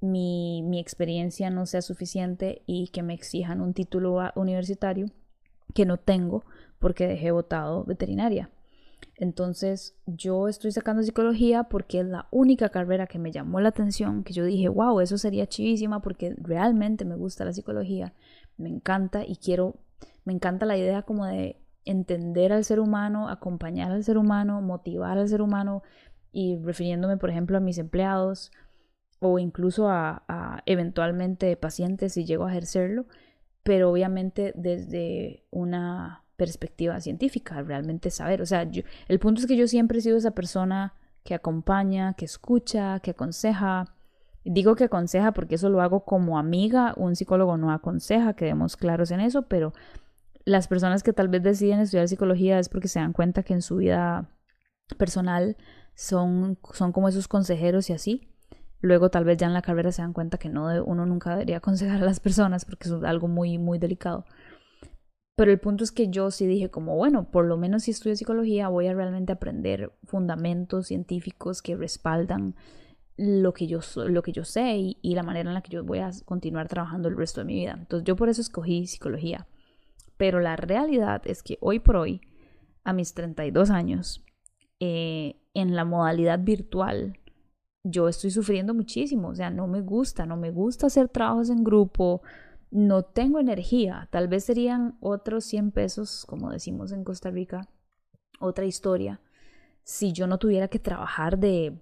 mi, 0.00 0.62
mi, 0.62 0.78
experiencia 0.78 1.50
no 1.50 1.66
sea 1.66 1.82
suficiente 1.82 2.62
y 2.66 2.88
que 2.88 3.02
me 3.02 3.14
exijan 3.14 3.60
un 3.60 3.74
título 3.74 4.18
universitario 4.36 5.06
que 5.74 5.86
no 5.86 5.96
tengo 5.96 6.44
porque 6.78 7.08
dejé 7.08 7.30
votado 7.30 7.84
veterinaria. 7.84 8.50
Entonces 9.16 9.96
yo 10.06 10.46
estoy 10.46 10.70
sacando 10.70 11.02
psicología 11.02 11.64
porque 11.64 12.00
es 12.00 12.06
la 12.06 12.28
única 12.30 12.68
carrera 12.68 13.08
que 13.08 13.18
me 13.18 13.32
llamó 13.32 13.60
la 13.60 13.70
atención, 13.70 14.22
que 14.22 14.32
yo 14.32 14.44
dije, 14.44 14.68
wow, 14.68 15.00
eso 15.00 15.18
sería 15.18 15.48
chivísima 15.48 16.00
porque 16.00 16.34
realmente 16.38 17.04
me 17.04 17.16
gusta 17.16 17.44
la 17.44 17.52
psicología, 17.52 18.14
me 18.56 18.68
encanta 18.68 19.24
y 19.26 19.36
quiero, 19.36 19.76
me 20.24 20.32
encanta 20.32 20.66
la 20.66 20.76
idea 20.76 21.02
como 21.02 21.26
de 21.26 21.60
entender 21.84 22.52
al 22.52 22.64
ser 22.64 22.78
humano, 22.78 23.28
acompañar 23.28 23.90
al 23.90 24.04
ser 24.04 24.18
humano, 24.18 24.60
motivar 24.60 25.18
al 25.18 25.28
ser 25.28 25.42
humano 25.42 25.82
y 26.30 26.56
refiriéndome 26.58 27.16
por 27.16 27.30
ejemplo 27.30 27.56
a 27.56 27.60
mis 27.60 27.78
empleados 27.78 28.52
o 29.18 29.40
incluso 29.40 29.88
a, 29.88 30.22
a 30.28 30.62
eventualmente 30.66 31.56
pacientes 31.56 32.12
si 32.12 32.24
llego 32.24 32.44
a 32.44 32.50
ejercerlo, 32.50 33.06
pero 33.64 33.90
obviamente 33.90 34.52
desde 34.54 35.44
una 35.50 36.24
perspectiva 36.38 37.00
científica, 37.00 37.60
realmente 37.62 38.10
saber. 38.10 38.40
O 38.40 38.46
sea, 38.46 38.62
el 39.08 39.18
punto 39.18 39.40
es 39.40 39.46
que 39.46 39.56
yo 39.56 39.66
siempre 39.66 39.98
he 39.98 40.00
sido 40.00 40.16
esa 40.16 40.30
persona 40.30 40.94
que 41.24 41.34
acompaña, 41.34 42.14
que 42.14 42.24
escucha, 42.24 43.00
que 43.00 43.10
aconseja. 43.10 43.86
Digo 44.44 44.76
que 44.76 44.84
aconseja 44.84 45.32
porque 45.32 45.56
eso 45.56 45.68
lo 45.68 45.82
hago 45.82 46.04
como 46.04 46.38
amiga, 46.38 46.94
un 46.96 47.16
psicólogo 47.16 47.58
no 47.58 47.72
aconseja, 47.72 48.34
quedemos 48.34 48.76
claros 48.76 49.10
en 49.10 49.20
eso, 49.20 49.42
pero 49.42 49.74
las 50.44 50.68
personas 50.68 51.02
que 51.02 51.12
tal 51.12 51.28
vez 51.28 51.42
deciden 51.42 51.80
estudiar 51.80 52.08
psicología 52.08 52.58
es 52.60 52.68
porque 52.68 52.88
se 52.88 53.00
dan 53.00 53.12
cuenta 53.12 53.42
que 53.42 53.52
en 53.52 53.60
su 53.60 53.76
vida 53.76 54.30
personal 54.96 55.56
son, 55.94 56.56
son 56.72 56.92
como 56.92 57.08
esos 57.08 57.26
consejeros 57.26 57.90
y 57.90 57.94
así. 57.94 58.28
Luego 58.80 59.10
tal 59.10 59.24
vez 59.24 59.38
ya 59.38 59.48
en 59.48 59.54
la 59.54 59.62
carrera 59.62 59.90
se 59.90 60.02
dan 60.02 60.12
cuenta 60.12 60.38
que 60.38 60.48
no 60.48 60.84
uno 60.84 61.04
nunca 61.04 61.30
debería 61.30 61.56
aconsejar 61.56 62.00
a 62.00 62.06
las 62.06 62.20
personas 62.20 62.64
porque 62.64 62.88
es 62.88 62.94
algo 63.02 63.26
muy 63.26 63.58
muy 63.58 63.80
delicado. 63.80 64.24
Pero 65.38 65.52
el 65.52 65.60
punto 65.60 65.84
es 65.84 65.92
que 65.92 66.08
yo 66.08 66.32
sí 66.32 66.48
dije 66.48 66.68
como, 66.68 66.96
bueno, 66.96 67.30
por 67.30 67.44
lo 67.44 67.56
menos 67.56 67.84
si 67.84 67.92
estudio 67.92 68.16
psicología 68.16 68.66
voy 68.66 68.88
a 68.88 68.92
realmente 68.92 69.32
aprender 69.32 69.92
fundamentos 70.02 70.88
científicos 70.88 71.62
que 71.62 71.76
respaldan 71.76 72.56
lo 73.16 73.54
que 73.54 73.68
yo, 73.68 73.78
lo 74.08 74.22
que 74.22 74.32
yo 74.32 74.44
sé 74.44 74.96
y, 75.00 75.14
la 75.14 75.22
manera 75.22 75.48
en 75.48 75.54
la 75.54 75.62
que 75.62 75.70
yo 75.70 75.84
voy 75.84 76.00
a 76.00 76.10
continuar 76.24 76.66
trabajando 76.66 77.08
el 77.08 77.16
resto 77.16 77.40
de 77.40 77.44
mi 77.44 77.54
vida. 77.54 77.76
Entonces 77.78 78.04
yo 78.04 78.16
por 78.16 78.28
eso 78.28 78.40
escogí 78.40 78.88
psicología. 78.88 79.46
Pero 80.16 80.40
la 80.40 80.56
realidad 80.56 81.22
es 81.24 81.44
que 81.44 81.56
hoy 81.60 81.78
por 81.78 81.94
hoy, 81.94 82.20
a 82.82 82.92
mis 82.92 83.14
32 83.14 83.70
años, 83.70 84.24
eh, 84.80 85.36
en 85.54 85.76
la 85.76 85.84
modalidad 85.84 86.40
virtual, 86.40 87.16
yo 87.84 88.08
estoy 88.08 88.32
sufriendo 88.32 88.74
muchísimo. 88.74 89.28
O 89.28 89.34
sea, 89.36 89.50
no 89.50 89.68
me 89.68 89.82
gusta, 89.82 90.26
no 90.26 90.36
me 90.36 90.50
gusta 90.50 90.88
hacer 90.88 91.08
trabajos 91.08 91.48
en 91.48 91.62
grupo, 91.62 92.22
no 92.70 93.02
tengo 93.02 93.40
energía, 93.40 94.08
tal 94.10 94.28
vez 94.28 94.44
serían 94.44 94.96
otros 95.00 95.44
100 95.44 95.70
pesos, 95.72 96.24
como 96.26 96.50
decimos 96.50 96.92
en 96.92 97.04
Costa 97.04 97.30
Rica, 97.30 97.68
otra 98.40 98.64
historia, 98.64 99.20
si 99.82 100.12
yo 100.12 100.26
no 100.26 100.38
tuviera 100.38 100.68
que 100.68 100.78
trabajar 100.78 101.38
de 101.38 101.80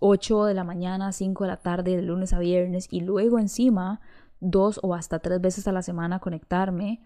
8 0.00 0.44
de 0.44 0.54
la 0.54 0.64
mañana 0.64 1.08
a 1.08 1.12
5 1.12 1.44
de 1.44 1.48
la 1.48 1.56
tarde, 1.56 1.96
de 1.96 2.02
lunes 2.02 2.32
a 2.32 2.38
viernes, 2.38 2.86
y 2.90 3.00
luego 3.00 3.38
encima 3.38 4.00
dos 4.40 4.78
o 4.82 4.94
hasta 4.94 5.20
tres 5.20 5.40
veces 5.40 5.66
a 5.66 5.72
la 5.72 5.82
semana 5.82 6.20
conectarme 6.20 7.02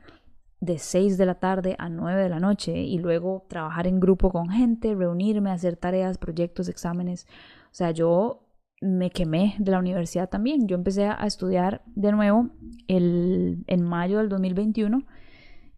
de 0.61 0.79
6 0.79 1.19
de 1.19 1.27
la 1.27 1.37
tarde 1.37 1.77
a 1.79 1.89
9 1.89 2.21
de 2.21 2.29
la 2.29 2.41
noche 2.41 2.77
y 2.77 2.99
luego 2.99 3.47
trabajar 3.49 3.87
en 3.87 4.01
grupo 4.01 4.31
con 4.31 4.49
gente, 4.49 4.95
reunirme, 4.95 5.51
hacer 5.51 5.77
tareas, 5.77 6.19
proyectos, 6.19 6.69
exámenes. 6.69 7.27
O 7.71 7.75
sea, 7.75 7.93
yo 7.93 8.48
me 8.81 9.11
quemé 9.11 9.55
de 9.59 9.71
la 9.71 9.79
universidad 9.79 10.29
también. 10.29 10.69
Yo 10.69 10.77
empecé 10.77 11.07
a 11.07 11.27
estudiar 11.27 11.83
de 11.87 12.13
nuevo 12.13 12.51
el, 12.87 13.65
en 13.67 13.83
mayo 13.83 14.19
del 14.19 14.29
2021 14.29 15.05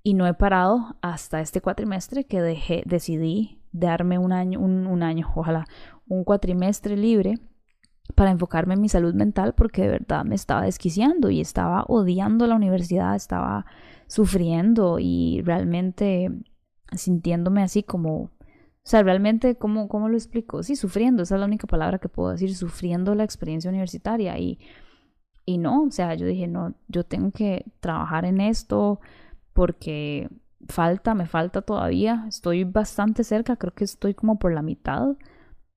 y 0.03 0.15
no 0.15 0.27
he 0.27 0.35
parado 0.35 0.97
hasta 1.03 1.41
este 1.41 1.61
cuatrimestre 1.61 2.25
que 2.25 2.41
dejé, 2.41 2.83
decidí 2.87 3.61
darme 3.73 4.19
un 4.19 4.33
año, 4.33 4.61
un, 4.61 5.03
año, 5.03 5.31
ojalá, 5.35 5.67
un 6.09 6.25
cuatrimestre 6.25 6.97
libre 6.97 7.39
para 8.15 8.31
enfocarme 8.31 8.75
en 8.75 8.81
mi 8.81 8.89
salud 8.89 9.15
mental 9.15 9.55
porque 9.55 9.83
de 9.83 9.89
verdad 9.89 10.25
me 10.25 10.35
estaba 10.35 10.63
desquiciando 10.63 11.31
y 11.31 11.41
estaba 11.41 11.85
odiando 11.87 12.47
la 12.47 12.57
universidad, 12.57 13.15
estaba 13.15 13.67
sufriendo 14.09 14.99
y 14.99 15.43
realmente 15.45 16.31
sintiéndome 16.93 17.63
así 17.63 17.85
como 17.85 18.31
o 18.83 18.89
sea, 18.89 19.03
realmente, 19.03 19.57
¿cómo, 19.57 19.89
¿cómo 19.89 20.09
lo 20.09 20.17
explico? 20.17 20.63
Sí, 20.63 20.75
sufriendo, 20.75 21.23
esa 21.23 21.35
es 21.35 21.41
la 21.41 21.47
única 21.47 21.67
palabra 21.67 21.99
que 21.99 22.09
puedo 22.09 22.31
decir, 22.31 22.55
sufriendo 22.57 23.15
la 23.15 23.25
experiencia 23.25 23.71
universitaria. 23.71 24.39
Y, 24.39 24.59
y 25.45 25.59
no, 25.59 25.85
o 25.85 25.91
sea, 25.91 26.15
yo 26.15 26.27
dije, 26.27 26.47
no, 26.49 26.75
yo 26.89 27.05
tengo 27.05 27.31
que 27.31 27.67
trabajar 27.81 28.25
en 28.25 28.41
esto 28.41 29.01
porque 29.53 30.31
falta, 30.69 31.15
me 31.15 31.27
falta 31.27 31.63
todavía. 31.63 32.25
Estoy 32.29 32.65
bastante 32.65 33.23
cerca, 33.23 33.57
creo 33.57 33.75
que 33.75 33.85
estoy 33.85 34.15
como 34.15 34.39
por 34.39 34.53
la 34.53 34.63
mitad, 34.63 35.17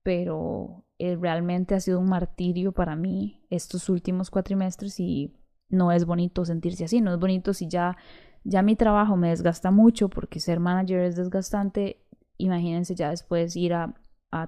pero 0.02 0.86
eh, 0.98 1.18
realmente 1.18 1.76
ha 1.76 1.80
sido 1.82 2.00
un 2.00 2.08
martirio 2.08 2.72
para 2.72 2.96
mí 2.96 3.46
estos 3.50 3.90
últimos 3.90 4.30
cuatrimestres 4.32 5.00
y 5.00 5.36
no 5.70 5.92
es 5.92 6.06
bonito 6.06 6.46
sentirse 6.46 6.86
así, 6.86 7.02
no 7.02 7.14
es 7.14 7.20
bonito 7.20 7.54
si 7.54 7.68
ya, 7.68 7.98
ya 8.44 8.62
mi 8.62 8.76
trabajo 8.76 9.18
me 9.18 9.30
desgasta 9.30 9.72
mucho 9.72 10.10
porque 10.10 10.40
ser 10.40 10.60
manager 10.60 11.02
es 11.02 11.16
desgastante 11.16 12.03
imagínense 12.44 12.96
ya 12.96 13.10
después 13.10 13.56
ir 13.56 13.74
a, 13.74 13.96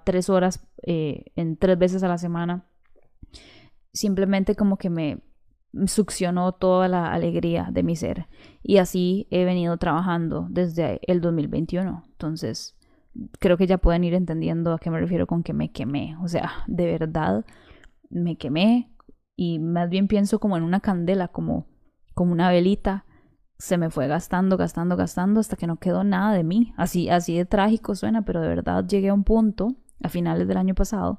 tres 0.03 0.29
horas 0.31 0.67
eh, 0.81 1.25
en 1.36 1.58
tres 1.58 1.77
veces 1.77 2.01
a 2.01 2.08
la 2.08 2.17
semana, 2.17 2.67
simplemente 3.93 4.55
como 4.55 4.77
que 4.77 4.89
me 4.89 5.19
succionó 5.86 6.53
toda 6.53 6.88
la 6.88 7.13
alegría 7.13 7.69
de 7.71 7.84
mi 7.84 7.95
ser. 7.95 8.27
Y 8.63 8.77
así 8.77 9.27
he 9.29 9.45
venido 9.45 9.77
trabajando 9.77 10.47
desde 10.49 10.99
el 11.03 11.21
2021. 11.21 12.03
Entonces, 12.08 12.75
creo 13.39 13.58
que 13.58 13.67
ya 13.67 13.77
pueden 13.77 14.03
ir 14.03 14.13
entendiendo 14.13 14.73
a 14.73 14.79
qué 14.79 14.89
me 14.89 14.99
refiero 14.99 15.27
con 15.27 15.43
que 15.43 15.53
me 15.53 15.71
quemé. 15.71 16.15
O 16.23 16.27
sea, 16.27 16.51
de 16.67 16.86
verdad, 16.86 17.45
me 18.10 18.38
quemé 18.38 18.91
y 19.36 19.60
más 19.60 19.89
bien 19.89 20.08
pienso 20.08 20.39
como 20.39 20.58
en 20.58 20.63
una 20.63 20.79
candela, 20.79 21.27
como, 21.27 21.67
como 22.13 22.31
una 22.31 22.49
velita 22.49 23.05
se 23.65 23.80
me 23.80 23.89
fue 23.89 24.08
gastando, 24.08 24.58
gastando, 24.58 24.95
gastando 24.95 25.39
hasta 25.39 25.56
que 25.56 25.65
no 25.65 25.78
quedó 25.78 26.04
nada 26.04 26.34
de 26.34 26.43
mí. 26.43 26.73
Así, 26.78 27.10
así 27.10 27.36
de 27.36 27.45
trágico 27.45 27.95
suena, 27.95 28.21
pero 28.21 28.39
de 28.41 28.47
verdad 28.47 28.86
llegué 28.86 29.10
a 29.10 29.13
un 29.13 29.23
punto 29.23 29.75
a 30.04 30.10
finales 30.10 30.47
del 30.47 30.58
año 30.58 30.75
pasado. 30.75 31.17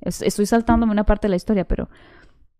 Estoy 0.00 0.46
saltándome 0.46 0.92
una 0.92 1.04
parte 1.04 1.26
de 1.26 1.30
la 1.30 1.36
historia, 1.36 1.66
pero 1.66 1.88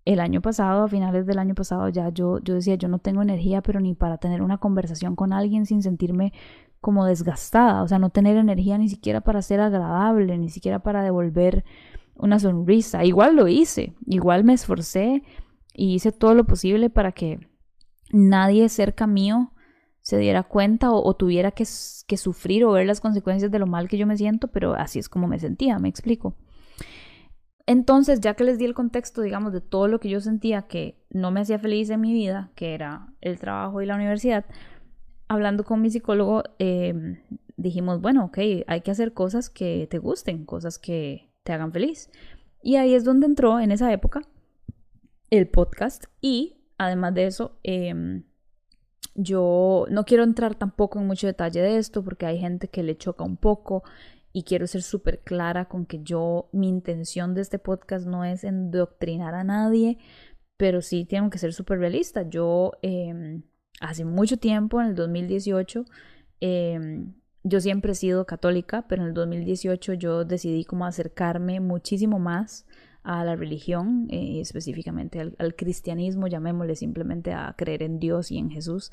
el 0.05 0.19
año 0.19 0.40
pasado, 0.40 0.83
a 0.83 0.88
finales 0.88 1.27
del 1.27 1.38
año 1.38 1.55
pasado, 1.55 1.88
ya 1.88 2.09
yo, 2.09 2.40
yo 2.40 2.55
decía, 2.55 2.75
yo 2.75 2.88
no 2.88 2.99
tengo 2.99 3.23
energía, 3.23 3.62
pero 3.62 3.79
ni 3.79 3.95
para 3.95 4.19
tener 4.19 4.43
una 4.43 4.59
conversación 4.59 5.14
con 5.14 5.33
alguien 5.33 5.64
sin 5.64 5.81
sentirme 5.81 6.33
como 6.81 7.05
desgastada, 7.05 7.83
o 7.85 7.88
sea, 7.88 8.01
no 8.01 8.11
tener 8.11 8.37
energía 8.37 8.79
ni 8.79 8.88
siquiera 8.88 9.21
para 9.21 9.43
ser 9.43 9.61
agradable, 9.61 10.38
ni 10.38 10.49
siquiera 10.49 10.81
para 10.81 11.05
devolver 11.05 11.64
una 12.16 12.40
sonrisa. 12.40 13.05
Igual 13.05 13.37
lo 13.37 13.47
hice, 13.47 13.95
igual 14.07 14.43
me 14.43 14.55
esforcé 14.55 15.23
y 15.73 15.95
hice 15.95 16.11
todo 16.11 16.35
lo 16.35 16.45
posible 16.45 16.90
para 16.90 17.12
que 17.12 17.50
nadie 18.12 18.68
cerca 18.68 19.07
mío 19.07 19.53
se 20.01 20.18
diera 20.18 20.42
cuenta 20.42 20.90
o, 20.90 21.14
tuviera 21.14 21.53
que, 21.53 21.64
sufrir 21.64 22.64
o 22.64 22.73
ver 22.73 22.87
las 22.87 23.01
consecuencias 23.01 23.51
de 23.51 23.59
lo 23.59 23.66
mal 23.66 23.88
que 23.88 23.99
yo 23.99 24.07
me 24.07 24.16
siento, 24.16 24.49
pero 24.49 24.75
así 24.75 24.99
es 24.99 25.09
como 25.09 25.29
me 25.29 25.38
sentía, 25.38 25.79
me 25.79 25.88
explico. 25.88 26.37
Entonces, 27.66 28.20
ya 28.20 28.35
que 28.35 28.44
les 28.44 28.59
di 28.59 28.64
el 28.64 28.75
contexto, 28.75 29.23
digamos, 29.23 29.53
de 29.53 29.61
todo 29.61 29.87
lo 29.87 30.01
que 30.01 30.09
yo 30.09 30.20
sentía 30.20 30.62
que 30.62 31.05
no 31.11 31.31
me 31.31 31.40
hacía 31.40 31.59
feliz 31.59 31.90
en 31.90 32.01
mi 32.01 32.12
vida, 32.12 32.51
que 32.57 32.75
era 32.75 33.12
el 33.20 33.38
trabajo 33.38 33.81
y 33.83 33.87
la 33.87 33.94
universidad, 33.94 34.46
hablando 35.29 35.64
con 35.64 35.81
mi 35.81 35.90
psicólogo, 35.90 36.42
em, 36.59 37.20
dijimos, 37.57 38.01
bueno, 38.01 38.25
ok, 38.25 38.38
hay 38.66 38.81
que 38.81 38.90
hacer 38.90 39.12
cosas 39.12 39.51
que 39.51 39.87
te 39.88 39.99
gusten, 39.99 40.44
cosas 40.46 40.79
que 40.79 41.31
te 41.44 41.53
hagan 41.53 41.73
feliz. 41.73 42.11
Y 42.62 42.77
ahí 42.77 42.94
es 42.94 43.05
donde 43.05 43.27
entró 43.27 43.61
en 43.61 43.70
esa 43.70 43.92
época 43.92 44.23
el 45.31 45.49
podcast 45.49 46.07
y 46.20 46.60
además 46.81 47.12
de 47.12 47.27
eso, 47.27 47.59
em, 47.62 48.25
yo 49.14 49.85
no 49.90 50.05
quiero 50.07 50.25
entrar 50.25 50.55
tampoco 50.55 50.99
en 50.99 51.07
mucho 51.07 51.27
detalle 51.27 51.61
de 51.61 51.77
esto 51.77 52.03
porque 52.03 52.25
hay 52.25 52.38
gente 52.38 52.69
que 52.69 52.83
le 52.83 52.97
choca 52.97 53.23
un 53.23 53.37
poco 53.37 53.83
y 54.33 54.45
quiero 54.45 54.66
ser 54.66 54.83
súper 54.83 55.21
clara 55.21 55.66
con 55.66 55.85
que 55.85 56.03
yo, 56.03 56.49
mi 56.53 56.71
intención 56.71 57.35
de 57.35 57.43
este 57.43 57.59
podcast 57.59 58.07
no 58.07 58.25
es 58.25 58.45
endoctrinar 58.45 59.35
a 59.35 59.45
nadie, 59.45 59.99
pero 60.57 60.81
sí 60.81 61.05
tengo 61.05 61.29
que 61.29 61.37
ser 61.37 61.53
súper 61.53 61.81
realista. 61.81 62.23
Yo 62.23 62.73
em, 62.81 63.43
hace 63.81 64.07
mucho 64.07 64.38
tiempo, 64.38 64.81
en 64.81 64.87
el 64.88 64.95
2018, 64.95 65.85
em, 66.40 67.12
yo 67.43 67.61
siempre 67.61 67.93
he 67.93 67.95
sido 67.95 68.25
católica, 68.25 68.87
pero 68.88 69.03
en 69.03 69.09
el 69.09 69.14
2018 69.14 69.95
yo 69.95 70.25
decidí 70.25 70.64
como 70.64 70.87
acercarme 70.87 71.61
muchísimo 71.61 72.19
más 72.19 72.66
a 73.03 73.25
la 73.25 73.37
religión, 73.37 74.09
eh, 74.11 74.41
específicamente 74.41 75.21
al, 75.21 75.55
cristianismo, 75.55 76.27
llamémosle 76.27 76.77
simplemente 76.77 77.33
a 77.33 77.55
creer 77.57 77.83
en 77.83 77.99
Dios 77.99 78.31
y 78.31 78.39
en 78.39 78.51
Jesús. 78.51 78.91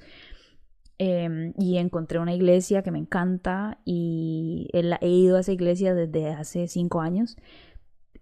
Em, 0.99 1.53
y 1.59 1.77
encontré 1.77 2.17
una 2.17 2.33
iglesia 2.33 2.81
que 2.81 2.89
me 2.89 2.97
encanta 2.97 3.79
y 3.85 4.67
he 4.73 5.07
ido 5.09 5.37
a 5.37 5.41
esa 5.41 5.51
iglesia 5.51 5.93
desde 5.93 6.29
hace 6.29 6.67
cinco 6.67 7.01
años 7.01 7.37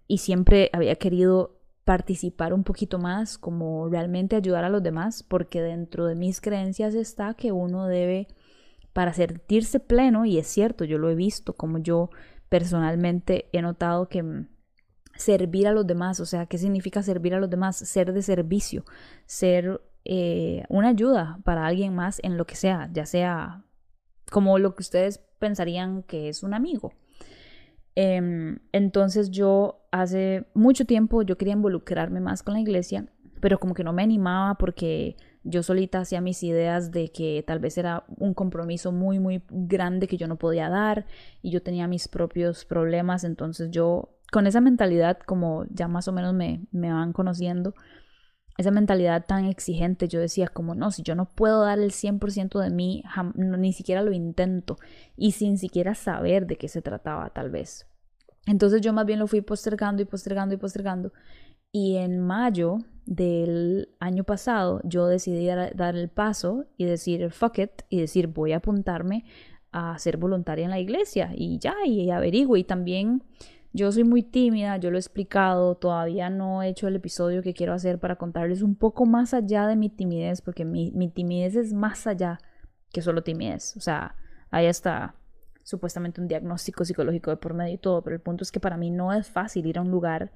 y 0.07 0.17
siempre 0.17 0.69
había 0.73 0.95
querido 0.95 1.55
participar 1.85 2.53
un 2.53 2.63
poquito 2.63 2.99
más, 2.99 3.37
como 3.37 3.87
realmente 3.87 4.35
ayudar 4.35 4.63
a 4.65 4.69
los 4.69 4.83
demás, 4.83 5.23
porque 5.23 5.61
dentro 5.61 6.05
de 6.05 6.15
mis 6.15 6.41
creencias 6.41 6.95
está 6.95 7.35
que 7.35 7.51
uno 7.51 7.85
debe, 7.85 8.27
para 8.91 9.13
sentirse 9.13 9.79
pleno, 9.79 10.25
y 10.25 10.37
es 10.37 10.47
cierto, 10.47 10.83
yo 10.83 10.97
lo 10.97 11.09
he 11.09 11.15
visto, 11.15 11.53
como 11.53 11.77
yo 11.77 12.09
personalmente 12.49 13.49
he 13.51 13.61
notado 13.61 14.09
que 14.09 14.45
servir 15.15 15.67
a 15.67 15.71
los 15.71 15.87
demás, 15.87 16.19
o 16.19 16.25
sea, 16.25 16.45
¿qué 16.45 16.57
significa 16.57 17.01
servir 17.03 17.33
a 17.33 17.39
los 17.39 17.49
demás? 17.49 17.77
Ser 17.77 18.13
de 18.13 18.21
servicio, 18.21 18.85
ser 19.25 19.81
eh, 20.03 20.63
una 20.69 20.89
ayuda 20.89 21.39
para 21.43 21.65
alguien 21.65 21.95
más 21.95 22.19
en 22.23 22.37
lo 22.37 22.45
que 22.45 22.55
sea, 22.55 22.89
ya 22.93 23.05
sea 23.05 23.63
como 24.31 24.59
lo 24.59 24.75
que 24.75 24.81
ustedes 24.81 25.19
pensarían 25.39 26.03
que 26.03 26.29
es 26.29 26.43
un 26.43 26.53
amigo. 26.53 26.93
Em, 27.95 28.59
entonces 28.73 29.31
yo 29.31 29.87
hace 29.91 30.45
mucho 30.53 30.85
tiempo 30.85 31.21
yo 31.21 31.37
quería 31.37 31.53
involucrarme 31.53 32.19
más 32.19 32.43
con 32.43 32.55
la 32.55 32.59
iglesia, 32.59 33.07
pero 33.39 33.59
como 33.59 33.73
que 33.73 33.83
no 33.83 33.93
me 33.93 34.03
animaba 34.03 34.55
porque 34.55 35.15
yo 35.43 35.63
solita 35.63 35.99
hacía 35.99 36.21
mis 36.21 36.43
ideas 36.43 36.91
de 36.91 37.11
que 37.11 37.43
tal 37.45 37.59
vez 37.59 37.77
era 37.77 38.03
un 38.17 38.33
compromiso 38.33 38.91
muy, 38.91 39.19
muy 39.19 39.43
grande 39.49 40.07
que 40.07 40.17
yo 40.17 40.27
no 40.27 40.37
podía 40.37 40.69
dar 40.69 41.05
y 41.41 41.51
yo 41.51 41.61
tenía 41.61 41.87
mis 41.87 42.07
propios 42.07 42.65
problemas, 42.65 43.23
entonces 43.23 43.69
yo 43.71 44.14
con 44.35 44.47
esa 44.47 44.59
mentalidad, 44.59 45.17
como 45.25 45.63
ya 45.69 45.87
más 45.87 46.09
o 46.09 46.11
menos 46.11 46.33
me, 46.33 46.67
me 46.73 46.91
van 46.91 47.13
conociendo, 47.13 47.73
esa 48.57 48.69
mentalidad 48.69 49.25
tan 49.25 49.45
exigente, 49.45 50.09
yo 50.09 50.19
decía 50.19 50.49
como, 50.49 50.75
no, 50.75 50.91
si 50.91 51.03
yo 51.03 51.15
no 51.15 51.29
puedo 51.29 51.61
dar 51.61 51.79
el 51.79 51.91
100% 51.91 52.59
de 52.59 52.69
mí, 52.69 53.01
ni 53.35 53.71
siquiera 53.71 54.01
lo 54.01 54.11
intento 54.11 54.75
y 55.15 55.31
sin 55.31 55.57
siquiera 55.57 55.95
saber 55.95 56.47
de 56.47 56.57
qué 56.57 56.67
se 56.67 56.81
trataba 56.81 57.29
tal 57.29 57.49
vez. 57.49 57.87
Entonces 58.45 58.81
yo 58.81 58.91
más 58.91 59.05
bien 59.05 59.19
lo 59.19 59.27
fui 59.27 59.39
postergando 59.39 60.01
y 60.01 60.05
postergando 60.05 60.53
y 60.53 60.57
postergando. 60.57 61.13
Y 61.71 61.95
en 61.95 62.19
mayo 62.19 62.79
del 63.05 63.95
año 64.01 64.25
pasado 64.25 64.81
yo 64.83 65.07
decidí 65.07 65.45
dar 65.47 65.95
el 65.95 66.09
paso 66.09 66.65
y 66.75 66.83
decir 66.83 67.31
fuck 67.31 67.59
it 67.59 67.71
y 67.87 68.01
decir 68.01 68.27
voy 68.27 68.51
a 68.51 68.57
apuntarme 68.57 69.23
a 69.71 69.97
ser 69.97 70.17
voluntaria 70.17 70.65
en 70.65 70.71
la 70.71 70.79
iglesia 70.79 71.31
y 71.33 71.57
ya, 71.57 71.73
y 71.85 72.11
averiguo 72.11 72.57
y 72.57 72.65
también 72.65 73.23
yo 73.75 73.91
soy 73.91 74.05
muy 74.05 74.23
tímida, 74.23 74.77
yo 74.77 74.89
lo 74.89 74.97
he 74.97 75.01
explicado, 75.01 75.75
todavía 75.75 76.29
no 76.29 76.63
he 76.63 76.69
hecho 76.69 76.87
el 76.87 76.95
episodio 76.95 77.41
que 77.43 77.53
quiero 77.53 77.73
hacer 77.73 77.99
para 77.99 78.15
contarles 78.15 78.61
un 78.61 78.77
poco 78.77 79.05
más 79.05 79.33
allá 79.33 79.67
de 79.67 79.75
mi 79.75 79.89
timidez, 79.89 80.41
porque 80.41 80.63
mi, 80.63 81.09
timidez 81.09 81.57
es 81.57 81.73
más 81.73 82.07
allá 82.07 82.39
que 82.93 83.01
solo 83.01 83.21
timidez. 83.21 83.75
O 83.75 83.81
sea, 83.81 84.15
hay 84.49 84.67
hasta 84.67 85.15
supuestamente 85.63 86.21
un 86.21 86.29
diagnóstico 86.29 86.85
psicológico 86.85 87.31
de 87.31 87.37
por 87.37 87.53
medio 87.53 87.73
y 87.73 87.77
todo, 87.77 88.01
pero 88.01 88.15
el 88.15 88.21
punto 88.21 88.45
es 88.45 88.51
que 88.53 88.61
para 88.61 88.77
mí 88.77 88.91
no 88.91 89.11
es 89.11 89.29
fácil 89.29 89.65
ir 89.65 89.77
a 89.77 89.81
un 89.81 89.91
lugar 89.91 90.31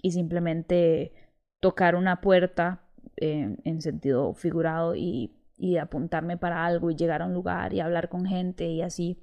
y 0.00 0.12
simplemente 0.12 1.12
tocar 1.60 1.94
una 1.94 2.22
puerta 2.22 2.88
eh, 3.18 3.54
en 3.64 3.82
sentido 3.82 4.32
figurado 4.32 4.94
y, 4.96 5.36
y 5.58 5.76
apuntarme 5.76 6.38
para 6.38 6.64
algo 6.64 6.90
y 6.90 6.96
llegar 6.96 7.20
a 7.20 7.26
un 7.26 7.34
lugar 7.34 7.74
y 7.74 7.80
hablar 7.80 8.08
con 8.08 8.24
gente 8.24 8.66
y 8.66 8.80
así. 8.80 9.20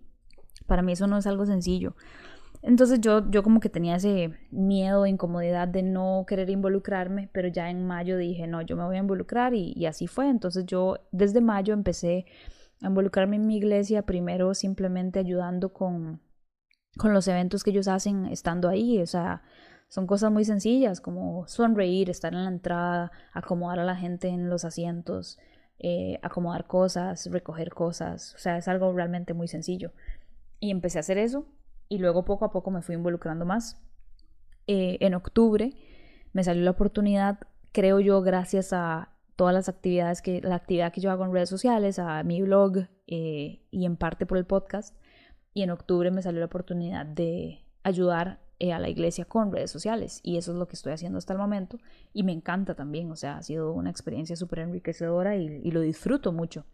Para 0.67 0.83
mí 0.83 0.91
eso 0.91 1.07
no 1.07 1.17
es 1.17 1.25
algo 1.25 1.47
sencillo. 1.47 1.95
Entonces 2.67 2.99
yo, 2.99 3.29
yo 3.29 3.43
como 3.43 3.59
que 3.59 3.69
tenía 3.69 3.97
ese 3.97 4.31
miedo, 4.49 5.05
incomodidad 5.05 5.67
de 5.67 5.83
no 5.83 6.25
querer 6.27 6.49
involucrarme, 6.49 7.29
pero 7.31 7.47
ya 7.47 7.69
en 7.69 7.85
mayo 7.85 8.17
dije, 8.17 8.47
no, 8.47 8.63
yo 8.63 8.75
me 8.75 8.83
voy 8.85 8.95
a 8.95 9.01
involucrar 9.01 9.53
y, 9.53 9.85
así 9.85 10.07
fue. 10.07 10.29
Entonces 10.29 10.65
yo 10.65 10.97
desde 11.11 11.41
mayo 11.41 11.75
empecé 11.75 12.25
a 12.81 12.87
involucrarme 12.87 13.35
en 13.35 13.45
mi 13.45 13.57
iglesia, 13.57 14.01
primero 14.01 14.55
simplemente 14.55 15.19
ayudando 15.19 15.73
con, 15.73 16.21
con 16.97 17.13
los 17.13 17.27
eventos 17.27 17.63
que 17.63 17.69
ellos 17.69 17.87
hacen 17.87 18.25
estando 18.25 18.67
ahí, 18.67 18.99
o 18.99 19.05
sea, 19.05 19.43
son 19.87 20.07
cosas 20.07 20.31
muy 20.31 20.43
sencillas 20.43 21.01
como 21.01 21.47
sonreír, 21.47 22.09
estar 22.09 22.33
en 22.33 22.45
la 22.45 22.49
entrada, 22.49 23.11
acomodar 23.31 23.79
a 23.79 23.85
la 23.85 23.95
gente 23.95 24.29
en 24.29 24.49
los 24.49 24.65
asientos, 24.65 25.37
eh, 25.77 26.17
acomodar 26.23 26.65
cosas, 26.65 27.29
recoger 27.31 27.69
cosas, 27.69 28.33
o 28.33 28.39
sea, 28.39 28.57
es 28.57 28.67
algo 28.67 28.91
realmente 28.91 29.35
muy 29.35 29.47
sencillo. 29.47 29.91
Y 30.59 30.71
empecé 30.71 30.97
a 30.97 31.01
hacer 31.01 31.19
eso 31.19 31.45
y 31.89 31.97
luego 31.97 32.25
poco 32.25 32.45
a 32.45 32.51
poco 32.51 32.71
me 32.71 32.81
fui 32.81 32.95
involucrando 32.95 33.45
más. 33.45 33.81
Eh, 34.67 34.97
en 35.01 35.13
octubre 35.13 35.73
me 36.33 36.43
salió 36.43 36.63
la 36.63 36.71
oportunidad, 36.71 37.39
creo 37.71 37.99
yo, 37.99 38.21
gracias 38.21 38.73
a 38.73 39.09
todas 39.35 39.53
las 39.53 39.69
actividades 39.69 40.21
que, 40.21 40.41
la 40.41 40.55
actividad 40.55 40.91
que 40.91 41.01
yo 41.01 41.11
hago 41.11 41.25
en 41.25 41.33
redes 41.33 41.49
sociales, 41.49 41.99
a 41.99 42.23
mi 42.23 42.41
blog 42.41 42.87
eh, 43.07 43.61
y 43.71 43.85
en 43.85 43.95
parte 43.97 44.25
por 44.25 44.37
el 44.37 44.45
podcast. 44.45 44.95
Y 45.53 45.61
en 45.61 45.69
octubre 45.69 46.11
me 46.11 46.21
salió 46.21 46.39
la 46.39 46.47
oportunidad 46.47 47.05
de 47.05 47.63
ayudar 47.83 48.41
eh, 48.59 48.73
a 48.73 48.79
la 48.79 48.89
iglesia 48.89 49.25
con 49.25 49.51
redes 49.51 49.71
sociales. 49.71 50.19
Y 50.23 50.37
eso 50.37 50.51
es 50.51 50.57
lo 50.57 50.67
que 50.67 50.75
estoy 50.75 50.93
haciendo 50.93 51.17
hasta 51.17 51.33
el 51.33 51.39
momento. 51.39 51.77
Y 52.13 52.23
me 52.23 52.33
encanta 52.33 52.75
también, 52.75 53.09
o 53.11 53.15
sea, 53.15 53.37
ha 53.37 53.43
sido 53.43 53.71
una 53.71 53.89
experiencia 53.89 54.35
súper 54.35 54.59
enriquecedora 54.59 55.35
y 55.37 55.71
lo 55.71 55.79
disfruto 55.81 56.33
mucho. 56.33 56.65